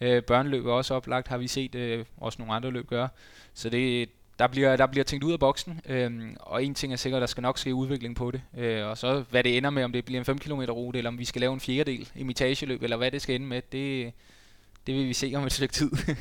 Øh, 0.00 0.22
børneløb 0.22 0.66
er 0.66 0.72
også 0.72 0.94
oplagt, 0.94 1.28
har 1.28 1.38
vi 1.38 1.48
set 1.48 1.74
øh, 1.74 2.04
også 2.16 2.36
nogle 2.38 2.54
andre 2.54 2.70
løb 2.70 2.86
gøre. 2.86 3.08
Så 3.54 3.70
det, 3.70 4.08
der 4.38 4.46
bliver, 4.46 4.76
der 4.76 4.86
bliver 4.86 5.04
tænkt 5.04 5.24
ud 5.24 5.32
af 5.32 5.40
boksen, 5.40 5.80
øh, 5.88 6.30
og 6.40 6.64
en 6.64 6.74
ting 6.74 6.92
er 6.92 6.96
sikkert, 6.96 7.20
der 7.20 7.26
skal 7.26 7.42
nok 7.42 7.58
ske 7.58 7.74
udvikling 7.74 8.16
på 8.16 8.30
det. 8.30 8.42
Øh, 8.56 8.86
og 8.86 8.98
så 8.98 9.24
hvad 9.30 9.44
det 9.44 9.56
ender 9.56 9.70
med, 9.70 9.84
om 9.84 9.92
det 9.92 10.04
bliver 10.04 10.20
en 10.20 10.24
5 10.24 10.38
km 10.38 10.60
rute, 10.60 10.98
eller 10.98 11.10
om 11.10 11.18
vi 11.18 11.24
skal 11.24 11.40
lave 11.40 11.52
en 11.54 11.60
fjerdedel 11.60 12.08
imitageløb, 12.16 12.82
eller 12.82 12.96
hvad 12.96 13.10
det 13.10 13.22
skal 13.22 13.34
ende 13.34 13.46
med, 13.46 13.62
det, 13.72 14.12
det 14.86 14.94
vil 14.94 15.08
vi 15.08 15.12
se 15.12 15.32
om 15.36 15.44
et 15.44 15.52
stykke 15.52 15.74
tid. 15.74 15.90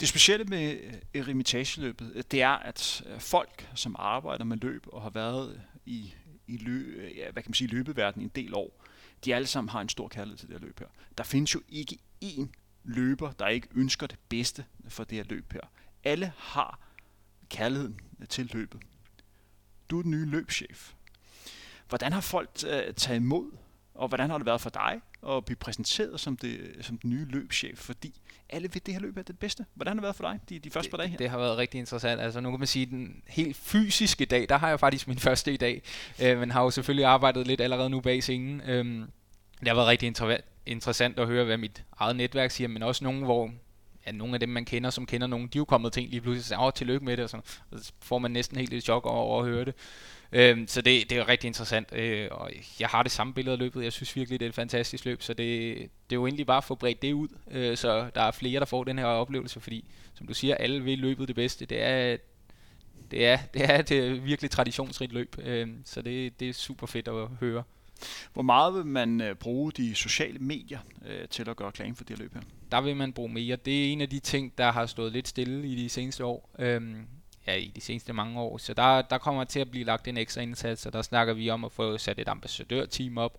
Det 0.00 0.08
specielle 0.08 0.44
med 0.44 0.80
øh, 0.80 0.94
eremitageløbet, 1.14 2.12
øh, 2.14 2.22
det 2.30 2.42
er, 2.42 2.48
at 2.48 3.02
øh, 3.06 3.20
folk, 3.20 3.70
som 3.74 3.96
arbejder 3.98 4.44
med 4.44 4.56
løb 4.56 4.86
og 4.86 5.02
har 5.02 5.10
været 5.10 5.60
i, 5.86 6.14
i 6.46 6.56
løb, 6.56 7.16
ja, 7.16 7.30
hvad 7.30 7.42
kan 7.42 7.50
man 7.50 7.54
sige, 7.54 7.68
løbeverdenen 7.68 8.26
en 8.26 8.32
del 8.34 8.54
år, 8.54 8.84
de 9.24 9.34
alle 9.34 9.46
sammen 9.46 9.68
har 9.68 9.80
en 9.80 9.88
stor 9.88 10.08
kærlighed 10.08 10.38
til 10.38 10.48
det 10.48 10.60
her 10.60 10.66
løb 10.66 10.78
her. 10.78 10.86
Der 11.18 11.24
findes 11.24 11.54
jo 11.54 11.62
ikke 11.68 11.98
én 12.24 12.46
løber, 12.84 13.32
der 13.32 13.48
ikke 13.48 13.68
ønsker 13.74 14.06
det 14.06 14.18
bedste 14.28 14.64
for 14.88 15.04
det 15.04 15.16
her 15.16 15.24
løb 15.24 15.52
her. 15.52 15.60
Alle 16.04 16.32
har 16.36 16.80
kærligheden 17.48 18.00
til 18.28 18.50
løbet. 18.52 18.80
Du 19.90 19.98
er 19.98 20.02
den 20.02 20.10
nye 20.10 20.24
løbschef. 20.24 20.92
Hvordan 21.88 22.12
har 22.12 22.20
folk 22.20 22.54
taget 22.54 23.16
imod, 23.16 23.50
og 23.98 24.08
hvordan 24.08 24.30
har 24.30 24.38
det 24.38 24.46
været 24.46 24.60
for 24.60 24.70
dig 24.70 25.00
at 25.28 25.44
blive 25.44 25.56
præsenteret 25.56 26.20
som, 26.20 26.36
det, 26.36 26.76
som 26.80 26.98
den 26.98 27.10
nye 27.10 27.24
løbschef? 27.24 27.78
Fordi 27.78 28.20
alle 28.48 28.68
ved, 28.74 28.80
det 28.80 28.94
her 28.94 29.00
løb 29.00 29.16
er 29.16 29.22
det 29.22 29.38
bedste. 29.38 29.66
Hvordan 29.74 29.90
har 29.90 29.94
det 29.94 30.02
været 30.02 30.16
for 30.16 30.24
dig 30.24 30.40
de, 30.48 30.58
de 30.58 30.70
første 30.70 30.90
par 30.90 30.98
dage 30.98 31.08
her? 31.08 31.16
Det 31.16 31.30
har 31.30 31.38
været 31.38 31.58
rigtig 31.58 31.78
interessant. 31.78 32.20
Altså 32.20 32.40
nu 32.40 32.50
kan 32.50 32.60
man 32.60 32.66
sige, 32.66 32.86
den 32.86 33.22
helt 33.26 33.56
fysiske 33.56 34.24
dag, 34.24 34.48
der 34.48 34.58
har 34.58 34.68
jeg 34.68 34.80
faktisk 34.80 35.08
min 35.08 35.18
første 35.28 35.52
i 35.52 35.56
dag, 35.56 35.82
øh, 36.22 36.38
men 36.38 36.50
har 36.50 36.62
jo 36.62 36.70
selvfølgelig 36.70 37.04
arbejdet 37.04 37.46
lidt 37.46 37.60
allerede 37.60 37.90
nu 37.90 38.00
bag 38.00 38.22
scenen. 38.22 38.60
Øh, 38.60 38.84
det 39.60 39.68
har 39.68 39.74
været 39.74 39.88
rigtig 39.88 40.06
interessant 40.66 41.18
at 41.18 41.26
høre, 41.26 41.44
hvad 41.44 41.56
mit 41.56 41.84
eget 41.98 42.16
netværk 42.16 42.50
siger, 42.50 42.68
men 42.68 42.82
også 42.82 43.04
nogen, 43.04 43.22
hvor 43.22 43.50
at 44.08 44.14
nogle 44.14 44.34
af 44.34 44.40
dem, 44.40 44.48
man 44.48 44.64
kender, 44.64 44.90
som 44.90 45.06
kender 45.06 45.26
nogen, 45.26 45.46
de 45.46 45.58
er 45.58 45.60
jo 45.60 45.64
kommet 45.64 45.92
til 45.92 46.02
en 46.02 46.08
lige 46.08 46.20
pludselig 46.20 46.40
og 46.40 46.44
siger, 46.44 46.66
åh, 46.66 46.72
tillykke 46.72 47.04
med 47.04 47.16
det, 47.16 47.24
og, 47.24 47.30
sådan. 47.30 47.44
og 47.70 47.78
så 47.78 47.92
får 48.02 48.18
man 48.18 48.30
næsten 48.30 48.56
helt 48.58 48.72
et 48.72 48.82
chok 48.82 49.06
over, 49.06 49.40
at 49.40 49.48
høre 49.48 49.64
det. 49.64 49.74
Øhm, 50.32 50.66
så 50.66 50.80
det, 50.80 51.10
det 51.10 51.18
er 51.18 51.28
rigtig 51.28 51.48
interessant, 51.48 51.92
øh, 51.92 52.28
og 52.30 52.50
jeg 52.80 52.88
har 52.88 53.02
det 53.02 53.12
samme 53.12 53.34
billede 53.34 53.52
af 53.52 53.58
løbet. 53.58 53.84
Jeg 53.84 53.92
synes 53.92 54.16
virkelig, 54.16 54.40
det 54.40 54.46
er 54.46 54.48
et 54.48 54.54
fantastisk 54.54 55.04
løb, 55.04 55.22
så 55.22 55.34
det, 55.34 55.76
det 55.78 56.16
er 56.16 56.20
jo 56.20 56.26
egentlig 56.26 56.46
bare 56.46 56.56
at 56.56 56.64
få 56.64 56.74
bredt 56.74 57.02
det 57.02 57.12
ud, 57.12 57.28
øh, 57.50 57.76
så 57.76 58.10
der 58.14 58.22
er 58.22 58.30
flere, 58.30 58.60
der 58.60 58.66
får 58.66 58.84
den 58.84 58.98
her 58.98 59.06
oplevelse, 59.06 59.60
fordi 59.60 59.84
som 60.14 60.26
du 60.26 60.34
siger, 60.34 60.54
alle 60.54 60.82
vil 60.82 60.98
løbet 60.98 61.28
det 61.28 61.36
bedste. 61.36 61.66
Det 61.66 61.82
er, 61.82 62.16
det 63.10 63.26
er, 63.26 63.38
det 63.54 63.70
er 63.70 63.78
et 63.78 63.90
øh, 63.90 64.24
virkelig 64.24 64.50
traditionsrigt 64.50 65.12
løb, 65.12 65.36
øh, 65.38 65.68
så 65.84 66.02
det, 66.02 66.40
det 66.40 66.48
er 66.48 66.52
super 66.52 66.86
fedt 66.86 67.08
at 67.08 67.28
høre. 67.40 67.62
Hvor 68.32 68.42
meget 68.42 68.74
vil 68.74 68.86
man 68.86 69.20
øh, 69.20 69.34
bruge 69.34 69.72
de 69.72 69.94
sociale 69.94 70.38
medier 70.38 70.78
øh, 71.06 71.28
til 71.28 71.48
at 71.48 71.56
gøre 71.56 71.68
reklame 71.68 71.96
for 71.96 72.04
det 72.04 72.18
her 72.18 72.22
løb 72.22 72.34
her? 72.34 72.40
Der 72.72 72.80
vil 72.80 72.96
man 72.96 73.12
bruge 73.12 73.32
mere. 73.32 73.56
Det 73.56 73.88
er 73.88 73.92
en 73.92 74.00
af 74.00 74.08
de 74.08 74.20
ting, 74.20 74.58
der 74.58 74.72
har 74.72 74.86
stået 74.86 75.12
lidt 75.12 75.28
stille 75.28 75.68
i 75.68 75.82
de 75.82 75.88
seneste 75.88 76.24
år. 76.24 76.50
Øhm, 76.58 77.06
ja, 77.46 77.54
i 77.54 77.72
de 77.76 77.80
seneste 77.80 78.12
mange 78.12 78.40
år. 78.40 78.58
Så 78.58 78.74
der, 78.74 79.02
der 79.02 79.18
kommer 79.18 79.44
til 79.44 79.60
at 79.60 79.70
blive 79.70 79.84
lagt 79.84 80.08
en 80.08 80.16
ekstra 80.16 80.40
indsats, 80.40 80.86
og 80.86 80.92
der 80.92 81.02
snakker 81.02 81.34
vi 81.34 81.50
om 81.50 81.64
at 81.64 81.72
få 81.72 81.98
sat 81.98 82.18
et 82.18 82.28
ambassadørteam 82.28 83.18
op. 83.18 83.38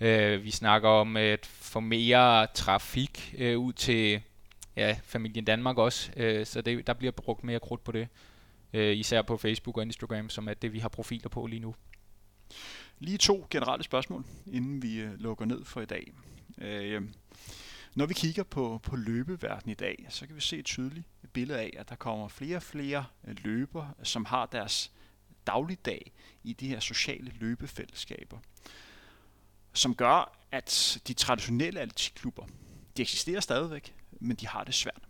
Øh, 0.00 0.44
vi 0.44 0.50
snakker 0.50 0.88
om 0.88 1.16
at 1.16 1.46
få 1.46 1.80
mere 1.80 2.46
trafik 2.46 3.34
øh, 3.38 3.58
ud 3.58 3.72
til 3.72 4.20
ja, 4.76 4.96
familien 5.04 5.44
Danmark 5.44 5.78
også, 5.78 6.10
øh, 6.16 6.46
så 6.46 6.60
det, 6.60 6.86
der 6.86 6.92
bliver 6.92 7.12
brugt 7.12 7.44
mere 7.44 7.60
krudt 7.60 7.84
på 7.84 7.92
det. 7.92 8.08
Øh, 8.72 8.96
især 8.96 9.22
på 9.22 9.36
Facebook 9.36 9.76
og 9.76 9.82
Instagram, 9.82 10.28
som 10.28 10.48
er 10.48 10.54
det, 10.54 10.72
vi 10.72 10.78
har 10.78 10.88
profiler 10.88 11.28
på 11.28 11.46
lige 11.46 11.60
nu. 11.60 11.74
Lige 13.00 13.18
to 13.18 13.46
generelle 13.50 13.84
spørgsmål, 13.84 14.24
inden 14.46 14.82
vi 14.82 15.00
øh, 15.00 15.14
lukker 15.14 15.44
ned 15.44 15.64
for 15.64 15.80
i 15.80 15.86
dag. 15.86 16.12
Øh, 16.58 17.02
når 17.94 18.06
vi 18.06 18.14
kigger 18.14 18.42
på, 18.42 18.80
på 18.82 18.96
løbeverdenen 18.96 19.70
i 19.70 19.74
dag, 19.74 20.06
så 20.08 20.26
kan 20.26 20.36
vi 20.36 20.40
se 20.40 20.58
et 20.58 20.64
tydeligt 20.64 21.06
billede 21.32 21.58
af, 21.58 21.74
at 21.78 21.88
der 21.88 21.94
kommer 21.94 22.28
flere 22.28 22.56
og 22.56 22.62
flere 22.62 23.04
øh, 23.24 23.36
løber, 23.44 23.48
løbere, 23.48 23.94
som 24.02 24.24
har 24.24 24.46
deres 24.46 24.92
dagligdag 25.46 26.12
i 26.42 26.52
de 26.52 26.68
her 26.68 26.80
sociale 26.80 27.32
løbefællesskaber, 27.40 28.38
som 29.72 29.94
gør, 29.94 30.38
at 30.52 31.00
de 31.08 31.14
traditionelle 31.14 31.80
atletikklubber, 31.80 32.46
de 32.96 33.02
eksisterer 33.02 33.40
stadigvæk, 33.40 33.94
men 34.20 34.36
de 34.36 34.46
har 34.46 34.64
det 34.64 34.74
svært. 34.74 35.02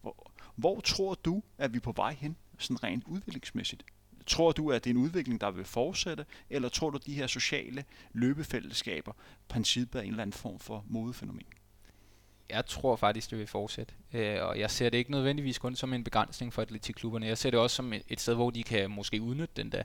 Hvor, 0.00 0.32
hvor 0.56 0.80
tror 0.80 1.14
du, 1.14 1.42
at 1.58 1.72
vi 1.72 1.76
er 1.76 1.80
på 1.80 1.92
vej 1.92 2.12
hen, 2.14 2.36
sådan 2.58 2.82
rent 2.82 3.04
udviklingsmæssigt? 3.06 3.84
Tror 4.28 4.52
du, 4.52 4.72
at 4.72 4.84
det 4.84 4.90
er 4.90 4.94
en 4.94 5.00
udvikling, 5.00 5.40
der 5.40 5.50
vil 5.50 5.64
fortsætte, 5.64 6.24
eller 6.50 6.68
tror 6.68 6.90
du, 6.90 6.96
at 6.96 7.06
de 7.06 7.14
her 7.14 7.26
sociale 7.26 7.84
løbefællesskaber 8.12 9.12
princippet 9.48 9.98
er 9.98 10.02
en 10.02 10.10
eller 10.10 10.22
anden 10.22 10.32
form 10.32 10.58
for 10.58 10.84
modefænomen? 10.88 11.46
jeg 12.50 12.66
tror 12.66 12.96
faktisk, 12.96 13.30
det 13.30 13.38
vil 13.38 13.46
fortsætte. 13.46 13.94
Øh, 14.12 14.36
og 14.42 14.58
jeg 14.58 14.70
ser 14.70 14.90
det 14.90 14.98
ikke 14.98 15.10
nødvendigvis 15.10 15.58
kun 15.58 15.76
som 15.76 15.92
en 15.92 16.04
begrænsning 16.04 16.52
for 16.52 16.62
atletikklubberne. 16.62 17.26
Jeg 17.26 17.38
ser 17.38 17.50
det 17.50 17.60
også 17.60 17.76
som 17.76 17.92
et 17.92 18.20
sted, 18.20 18.34
hvor 18.34 18.50
de 18.50 18.62
kan 18.62 18.90
måske 18.90 19.22
udnytte 19.22 19.54
den 19.56 19.72
der. 19.72 19.82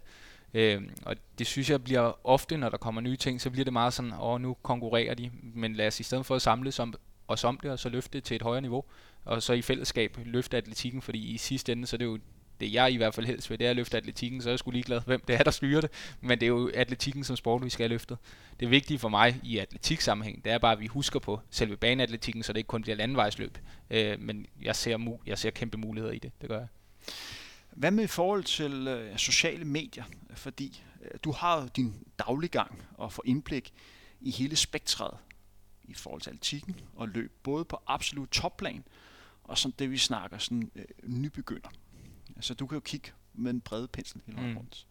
Øh, 0.54 0.82
og 1.06 1.16
det 1.40 1.48
synes 1.48 1.70
jeg 1.70 1.84
bliver 1.84 2.28
ofte, 2.28 2.58
når 2.58 2.70
der 2.70 2.78
kommer 2.78 3.02
nye 3.02 3.18
ting, 3.18 3.42
så 3.42 3.50
bliver 3.50 3.64
det 3.64 3.74
meget 3.74 3.94
sådan, 3.94 4.14
åh, 4.22 4.42
nu 4.42 4.58
konkurrerer 4.64 5.14
de, 5.14 5.32
men 5.42 5.76
lad 5.76 5.88
os 5.88 6.00
i 6.00 6.04
stedet 6.04 6.26
for 6.26 6.36
at 6.36 6.42
samle 6.42 6.72
som, 6.72 6.94
os 7.28 7.44
om 7.44 7.58
det, 7.64 7.72
og 7.72 7.80
så 7.80 7.90
løfte 7.90 8.18
det 8.18 8.24
til 8.24 8.36
et 8.36 8.42
højere 8.42 8.62
niveau, 8.62 8.84
og 9.26 9.44
så 9.44 9.54
i 9.54 9.62
fællesskab 9.62 10.18
løfte 10.26 10.58
atletikken, 10.58 11.02
fordi 11.02 11.20
i 11.20 11.38
sidste 11.38 11.72
ende, 11.72 11.88
så 11.88 11.96
er 11.96 11.98
det 11.98 12.06
jo 12.06 12.20
det 12.64 12.74
jeg 12.74 12.92
i 12.92 12.98
hvert 12.98 13.14
fald 13.14 13.26
helst 13.26 13.50
vil, 13.50 13.60
det 13.60 13.66
er 13.66 13.70
at 13.70 13.76
løfte 13.76 13.98
atletikken, 13.98 14.42
så 14.42 14.50
er 14.50 14.52
jeg 14.52 14.60
sgu 14.60 14.72
ligeglad, 14.72 15.02
hvem 15.06 15.24
det 15.28 15.36
er, 15.36 15.44
der 15.44 15.52
styrer 15.52 15.82
det. 15.82 15.90
Men 16.22 16.40
det 16.40 16.46
er 16.46 16.48
jo 16.48 16.72
atletikken 16.74 17.24
som 17.24 17.36
sport, 17.36 17.64
vi 17.64 17.70
skal 17.70 17.84
have 17.84 17.90
løftet. 17.90 18.18
Det 18.60 18.72
vigtige 18.72 19.00
for 19.00 19.10
mig 19.10 19.40
i 19.44 19.58
atletiksammenhæng, 19.58 20.44
det 20.46 20.52
er 20.52 20.58
bare, 20.58 20.72
at 20.72 20.80
vi 20.80 20.88
husker 20.88 21.20
på 21.20 21.40
selve 21.50 21.78
baneatletikken, 21.78 22.44
så 22.44 22.54
det 22.54 22.58
ikke 22.60 22.68
kun 22.68 22.82
bliver 22.82 22.96
landvejsløb. 22.96 23.58
Øh, 23.90 24.20
men 24.20 24.46
jeg 24.62 24.76
ser, 24.76 24.98
mu- 24.98 25.24
jeg 25.26 25.38
ser 25.38 25.50
kæmpe 25.50 25.78
muligheder 25.78 26.14
i 26.14 26.20
det, 26.20 26.32
det 26.42 26.50
gør 26.50 26.60
jeg. 26.60 26.68
Hvad 27.72 27.92
med 27.92 28.04
i 28.04 28.08
forhold 28.08 28.44
til 28.44 28.88
øh, 28.88 29.18
sociale 29.18 29.66
medier? 29.66 30.04
Fordi 30.34 30.84
øh, 31.02 31.12
du 31.24 31.32
har 31.32 31.68
din 31.68 31.94
dagliggang 32.20 32.82
og 32.94 33.14
får 33.14 33.24
indblik 33.26 33.74
i 34.22 34.32
hele 34.32 34.56
spektret 34.56 35.18
i 35.84 35.94
forhold 35.94 36.22
til 36.22 36.30
atletikken 36.30 36.76
og 36.96 37.10
løb, 37.10 37.32
både 37.44 37.66
på 37.66 37.82
absolut 37.88 38.30
topplan, 38.30 38.84
og 39.44 39.58
som 39.58 39.72
det 39.72 39.92
vi 39.92 39.98
snakker 39.98 40.38
sådan 40.38 40.72
øh, 40.76 40.86
nybegynder. 41.04 41.70
Altså 42.36 42.54
du 42.54 42.68
kan 42.68 42.76
jo 42.76 42.80
kigge 42.80 43.12
med 43.34 43.52
en 43.52 43.62
bred 43.62 43.88
pensel 43.88 44.22
hele 44.26 44.42
mm. 44.42 44.58
rundt. 44.58 44.88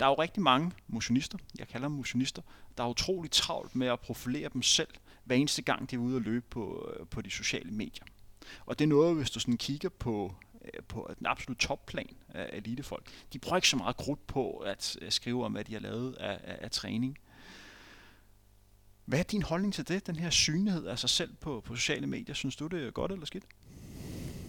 Der 0.00 0.06
er 0.06 0.10
jo 0.10 0.14
rigtig 0.14 0.42
mange 0.42 0.72
motionister, 0.88 1.38
jeg 1.58 1.68
kalder 1.68 1.88
dem 1.88 1.96
motionister, 1.96 2.42
der 2.78 2.84
er 2.84 2.88
utroligt 2.88 3.34
travlt 3.34 3.76
med 3.76 3.86
at 3.86 4.00
profilere 4.00 4.50
dem 4.52 4.62
selv, 4.62 4.88
hver 5.24 5.36
eneste 5.36 5.62
gang 5.62 5.90
de 5.90 5.96
er 5.96 6.00
ude 6.00 6.16
og 6.16 6.22
løbe 6.22 6.46
på, 6.50 6.94
øh, 7.00 7.06
på 7.06 7.22
de 7.22 7.30
sociale 7.30 7.70
medier. 7.70 8.04
Og 8.66 8.78
det 8.78 8.84
er 8.84 8.88
noget, 8.88 9.16
hvis 9.16 9.30
du 9.30 9.40
sådan 9.40 9.56
kigger 9.56 9.88
på, 9.88 10.34
øh, 10.64 10.82
på 10.88 11.14
den 11.18 11.26
absolut 11.26 11.58
topplan 11.58 12.16
af 12.28 12.50
elitefolk. 12.52 13.10
De 13.32 13.38
bruger 13.38 13.56
ikke 13.56 13.68
så 13.68 13.76
meget 13.76 13.96
krudt 13.96 14.26
på 14.26 14.56
at 14.56 14.98
skrive 15.08 15.44
om, 15.44 15.52
hvad 15.52 15.64
de 15.64 15.72
har 15.72 15.80
lavet 15.80 16.14
af, 16.14 16.40
af, 16.44 16.58
af 16.60 16.70
træning. 16.70 17.18
Hvad 19.04 19.18
er 19.18 19.22
din 19.22 19.42
holdning 19.42 19.74
til 19.74 19.88
det, 19.88 20.06
den 20.06 20.16
her 20.16 20.30
synlighed 20.30 20.86
af 20.86 20.98
sig 20.98 21.10
selv 21.10 21.34
på, 21.34 21.60
på 21.60 21.76
sociale 21.76 22.06
medier? 22.06 22.34
Synes 22.34 22.56
du, 22.56 22.66
det 22.66 22.86
er 22.86 22.90
godt 22.90 23.12
eller 23.12 23.26
skidt? 23.26 23.44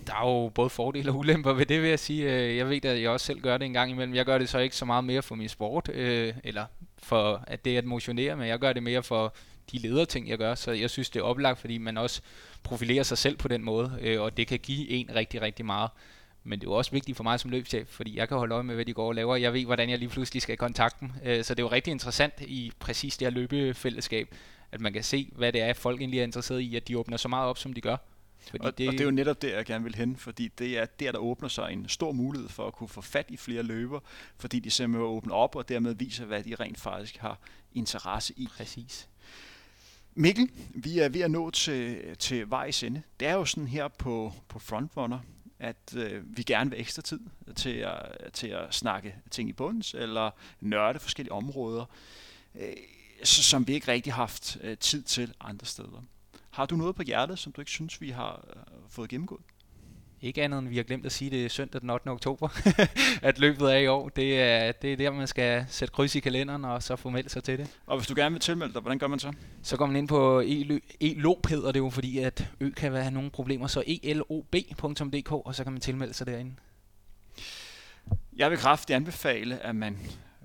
Der 0.08 0.14
er 0.14 0.44
jo 0.44 0.50
både 0.50 0.70
fordele 0.70 1.12
og 1.12 1.18
ulemper 1.18 1.54
ved 1.54 1.66
det, 1.66 1.82
vil 1.82 1.90
jeg 1.90 2.00
sige. 2.00 2.34
Øh, 2.34 2.58
jeg 2.58 2.70
ved, 2.70 2.86
at 2.86 3.02
jeg 3.02 3.10
også 3.10 3.26
selv 3.26 3.42
gør 3.42 3.58
det 3.58 3.66
en 3.66 3.74
gang 3.74 3.92
imellem. 3.92 4.16
Jeg 4.16 4.26
gør 4.26 4.38
det 4.38 4.50
så 4.50 4.60
ikke 4.60 4.76
så 4.76 4.86
meget 4.86 5.04
mere 5.04 5.22
for 5.22 5.36
min 5.36 5.50
sport, 5.50 5.90
øh, 5.90 6.34
eller 6.44 6.66
for 6.98 7.44
at 7.48 7.66
det 7.66 7.74
er 7.74 7.78
at 7.78 7.86
motionere, 7.86 8.36
men 8.36 8.48
jeg 8.48 8.60
gør 8.60 8.74
det 8.74 8.84
mere 8.84 9.04
for 9.04 9.34
de 9.72 9.78
lederting, 9.78 10.30
jeg 10.30 10.38
gør. 10.38 10.56
Så 10.56 10.72
jeg 10.72 10.90
synes, 10.90 11.10
det 11.10 11.20
er 11.20 11.24
oplagt, 11.24 11.60
fordi 11.60 11.78
man 11.78 11.98
også 11.98 12.22
profilerer 12.64 13.04
sig 13.04 13.18
selv 13.18 13.38
på 13.38 13.48
den 13.48 13.64
måde, 13.64 13.98
øh, 14.02 14.22
og 14.22 14.38
det 14.38 14.48
kan 14.48 14.60
give 14.60 14.90
en 14.90 15.10
rigtig, 15.16 15.42
rigtig 15.42 15.66
meget. 15.66 15.90
Men 16.44 16.60
det 16.60 16.68
er 16.68 16.72
jo 16.72 16.76
også 16.76 16.92
vigtigt 16.92 17.18
for 17.18 17.24
mig 17.24 17.40
som 17.40 17.52
løbschef, 17.52 17.88
fordi 17.88 18.18
jeg 18.18 18.28
kan 18.28 18.38
holde 18.38 18.56
øje 18.56 18.64
med, 18.64 18.76
hvad 18.76 18.86
de 18.86 18.94
går 18.94 19.08
og 19.08 19.16
laver. 19.16 19.36
Jeg 19.36 19.54
ved, 19.54 19.66
hvordan 19.66 19.90
jeg 19.90 20.00
lige 20.00 20.10
pludselig 20.10 20.42
skal 20.42 20.58
kontakte 20.58 21.00
dem. 21.00 21.12
Øh, 21.26 21.44
så 21.44 21.54
det 21.54 21.60
er 21.60 21.64
jo 21.64 21.72
rigtig 21.72 21.92
interessant 21.92 22.34
i 22.42 22.72
præcis 22.80 23.18
det 23.18 23.26
her 23.26 23.32
løbefællesskab, 23.32 24.36
at 24.72 24.82
man 24.82 24.94
kan 24.94 25.04
se, 25.04 25.30
hvad 25.36 25.54
det 25.54 25.62
er, 25.62 25.74
folk 25.74 26.02
egentlig 26.02 26.20
er 26.20 26.24
interesseret 26.24 26.60
i, 26.60 26.76
at 26.76 26.88
de 26.88 26.98
åbner 26.98 27.18
så 27.18 27.28
meget 27.28 27.50
op, 27.50 27.58
som 27.58 27.74
de 27.74 27.82
gør. 27.82 27.98
Fordi 28.50 28.66
og, 28.66 28.78
det, 28.78 28.88
og 28.88 28.92
det 28.92 29.02
er 29.02 29.06
jo 29.06 29.12
netop 29.12 29.42
der, 29.42 29.56
jeg 29.56 29.66
gerne 29.66 29.84
vil 29.84 29.96
hen, 29.96 30.18
fordi 30.18 30.48
det 30.48 30.78
er 30.78 30.86
der, 30.86 31.12
der 31.12 31.20
åbner 31.20 31.50
sig 31.50 31.74
en 31.74 31.90
stor 31.90 32.12
mulighed 32.12 32.50
for 32.50 32.68
at 32.68 32.74
kunne 32.74 32.90
få 32.90 33.02
fat 33.02 33.26
i 33.30 33.38
flere 33.38 33.64
løber, 33.64 34.00
fordi 34.38 34.60
de 34.60 34.70
simpelthen 34.70 35.08
åbner 35.08 35.34
op 35.34 35.56
og 35.56 35.70
dermed 35.70 35.96
viser, 35.96 36.26
hvad 36.26 36.44
de 36.44 36.56
rent 36.56 36.80
faktisk 36.80 37.18
har 37.18 37.40
interesse 37.74 38.34
i. 38.38 38.48
Præcis. 38.58 39.08
Mikkel, 40.16 40.50
vi 40.70 41.00
er 41.00 41.10
ved 41.10 41.22
at 41.22 41.32
nå 41.32 41.50
til, 41.50 42.02
til 42.18 42.50
vejs 42.50 42.84
ende. 42.84 43.02
Det 43.20 43.28
er 43.28 43.34
jo 43.34 43.46
sådan 43.46 43.68
her 43.68 43.88
på, 43.88 44.34
på 44.48 44.60
Frontrunner, 44.60 45.20
at 45.60 45.96
øh, 45.96 46.38
vi 46.38 46.44
gerne 46.44 46.70
vil 46.70 46.80
ekstra 46.80 47.02
tid 47.02 47.20
til 47.56 47.70
at, 47.70 48.34
til 48.34 48.48
at 48.48 48.74
snakke 48.74 49.16
ting 49.32 49.50
i 49.50 49.54
bunds, 49.54 49.94
eller 49.94 50.32
nørde 50.62 51.00
forskellige 51.00 51.32
områder, 51.32 51.86
øh, 52.56 52.74
som 53.24 53.68
vi 53.68 53.74
ikke 53.74 53.92
rigtig 53.92 54.14
har 54.14 54.22
haft 54.22 54.58
øh, 54.62 54.78
tid 54.78 55.04
til 55.04 55.34
andre 55.40 55.66
steder. 55.66 56.04
Har 56.58 56.66
du 56.66 56.76
noget 56.76 56.96
på 56.96 57.04
hjertet, 57.04 57.40
som 57.40 57.52
du 57.52 57.62
ikke 57.62 57.72
synes, 57.72 58.02
vi 58.02 58.10
har 58.10 58.46
øh, 58.50 58.64
fået 58.90 59.10
gennemgået? 59.10 59.42
Ikke 60.22 60.44
andet 60.44 60.60
end 60.60 60.68
vi 60.68 60.78
har 60.78 60.84
glemt 60.84 61.06
at 61.06 61.12
sige 61.12 61.32
det 61.32 61.52
søndag 61.52 61.82
den 61.82 61.90
8. 61.90 62.08
oktober, 62.08 62.50
at 63.28 63.40
løbet 63.40 63.74
er 63.74 63.78
i 63.78 63.88
år. 63.88 64.10
Det 64.10 64.42
er, 64.42 64.72
det 64.72 64.94
er 64.94 64.98
der, 64.98 65.12
man 65.12 65.28
skal 65.28 65.66
sætte 65.70 65.94
kryds 65.94 66.16
i 66.16 66.20
kalenderen 66.20 66.66
og 66.66 66.84
så 66.84 66.96
få 66.96 67.10
meldt 67.10 67.32
sig 67.32 67.44
til 67.44 67.60
det. 67.60 67.80
Og 67.86 67.98
hvis 67.98 68.08
du 68.08 68.16
gerne 68.16 68.34
vil 68.34 68.42
tilmelde 68.42 68.74
dig, 68.74 68.82
hvordan 68.82 69.00
gør 69.00 69.08
man 69.08 69.20
så? 69.20 69.34
Så 69.64 69.78
går 69.78 69.86
man 69.86 69.96
ind 69.96 70.08
på 70.08 70.44
ELOB 71.02 71.46
hedder 71.46 71.72
det 71.72 71.80
jo, 71.80 71.90
fordi 71.90 72.18
at 72.18 72.52
ø 72.60 72.70
kan 72.70 72.94
have 72.94 73.12
nogle 73.12 73.30
problemer, 73.30 73.68
så 73.68 73.84
elob.dk, 74.04 75.32
og 75.32 75.56
så 75.56 75.64
kan 75.64 75.74
man 75.74 75.82
tilmelde 75.82 76.14
sig 76.14 76.28
derinde. 76.28 76.56
Jeg 78.36 78.50
vil 78.52 78.58
kraftigt 78.58 78.96
anbefale, 78.96 79.60
at 79.60 79.76
man 79.76 79.98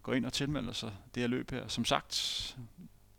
går 0.02 0.12
ind 0.12 0.26
og 0.26 0.32
tilmelder 0.32 0.72
sig 0.72 0.90
det 1.14 1.20
her 1.20 1.28
løb 1.28 1.50
her. 1.50 1.68
Som 1.68 1.84
sagt 1.84 2.56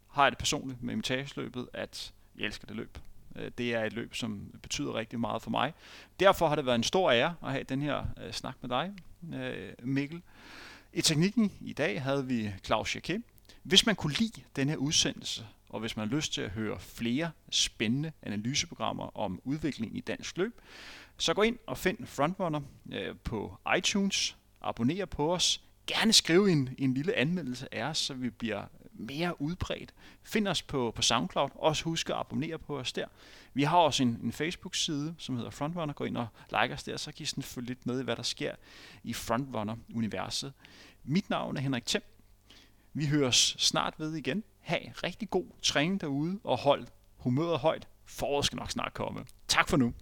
har 0.09 0.23
jeg 0.23 0.31
det 0.31 0.39
personligt 0.39 0.83
med 0.83 0.93
imitageløbet, 0.93 1.67
at 1.73 2.13
jeg 2.37 2.45
elsker 2.45 2.67
det 2.67 2.75
løb. 2.75 2.97
Øh, 3.35 3.51
det 3.57 3.73
er 3.73 3.83
et 3.83 3.93
løb, 3.93 4.15
som 4.15 4.51
betyder 4.61 4.95
rigtig 4.95 5.19
meget 5.19 5.41
for 5.41 5.49
mig. 5.49 5.73
Derfor 6.19 6.47
har 6.47 6.55
det 6.55 6.65
været 6.65 6.75
en 6.75 6.83
stor 6.83 7.11
ære 7.11 7.35
at 7.43 7.51
have 7.51 7.63
den 7.63 7.81
her 7.81 8.05
øh, 8.25 8.33
snak 8.33 8.55
med 8.61 8.69
dig, 8.69 8.93
øh, 9.33 9.87
Mikkel. 9.87 10.21
I 10.93 11.01
teknikken 11.01 11.51
i 11.61 11.73
dag 11.73 12.01
havde 12.01 12.27
vi 12.27 12.51
Claus 12.65 12.95
Jacquet. 12.95 13.23
Hvis 13.63 13.85
man 13.85 13.95
kunne 13.95 14.13
lide 14.13 14.41
den 14.55 14.69
her 14.69 14.77
udsendelse, 14.77 15.45
og 15.69 15.79
hvis 15.79 15.97
man 15.97 16.07
har 16.07 16.15
lyst 16.15 16.33
til 16.33 16.41
at 16.41 16.49
høre 16.49 16.79
flere 16.79 17.31
spændende 17.49 18.11
analyseprogrammer 18.21 19.17
om 19.17 19.41
udvikling 19.43 19.97
i 19.97 19.99
dansk 19.99 20.37
løb, 20.37 20.61
så 21.17 21.33
gå 21.33 21.41
ind 21.41 21.57
og 21.67 21.77
find 21.77 22.05
Frontrunner 22.05 22.61
øh, 22.91 23.15
på 23.23 23.57
iTunes, 23.77 24.37
abonner 24.61 25.05
på 25.05 25.33
os, 25.33 25.61
gerne 25.87 26.13
skrive 26.13 26.51
en, 26.51 26.69
en 26.77 26.93
lille 26.93 27.15
anmeldelse 27.15 27.73
af 27.75 27.83
os, 27.83 27.97
så 27.97 28.13
vi 28.13 28.29
bliver 28.29 28.65
mere 29.05 29.41
udbredt. 29.41 29.93
Find 30.23 30.47
os 30.47 30.61
på, 30.61 30.91
på 30.95 31.01
SoundCloud. 31.01 31.49
Også 31.55 31.83
husk 31.83 32.09
at 32.09 32.15
abonnere 32.15 32.59
på 32.59 32.79
os 32.79 32.93
der. 32.93 33.05
Vi 33.53 33.63
har 33.63 33.77
også 33.77 34.03
en, 34.03 34.19
en 34.23 34.31
Facebook-side, 34.31 35.15
som 35.17 35.35
hedder 35.35 35.49
Frontrunner. 35.49 35.93
Gå 35.93 36.03
ind 36.03 36.17
og 36.17 36.27
like 36.49 36.73
os 36.73 36.83
der, 36.83 36.97
så 36.97 37.11
kan 37.11 37.23
I 37.23 37.25
sådan 37.25 37.43
følge 37.43 37.67
lidt 37.67 37.85
med 37.85 37.99
i, 37.99 38.03
hvad 38.03 38.15
der 38.15 38.23
sker 38.23 38.55
i 39.03 39.13
Frontrunner-universet. 39.13 40.53
Mit 41.03 41.29
navn 41.29 41.57
er 41.57 41.61
Henrik 41.61 41.85
Thiem. 41.85 42.03
Vi 42.93 43.05
høres 43.05 43.55
snart 43.59 43.93
ved 43.97 44.13
igen. 44.15 44.43
Ha' 44.59 44.79
rigtig 45.03 45.29
god 45.29 45.45
træning 45.61 46.01
derude, 46.01 46.39
og 46.43 46.57
hold 46.57 46.87
humøret 47.17 47.59
højt. 47.59 47.87
Foråret 48.05 48.45
skal 48.45 48.55
nok 48.55 48.71
snart 48.71 48.93
komme. 48.93 49.25
Tak 49.47 49.69
for 49.69 49.77
nu. 49.77 49.93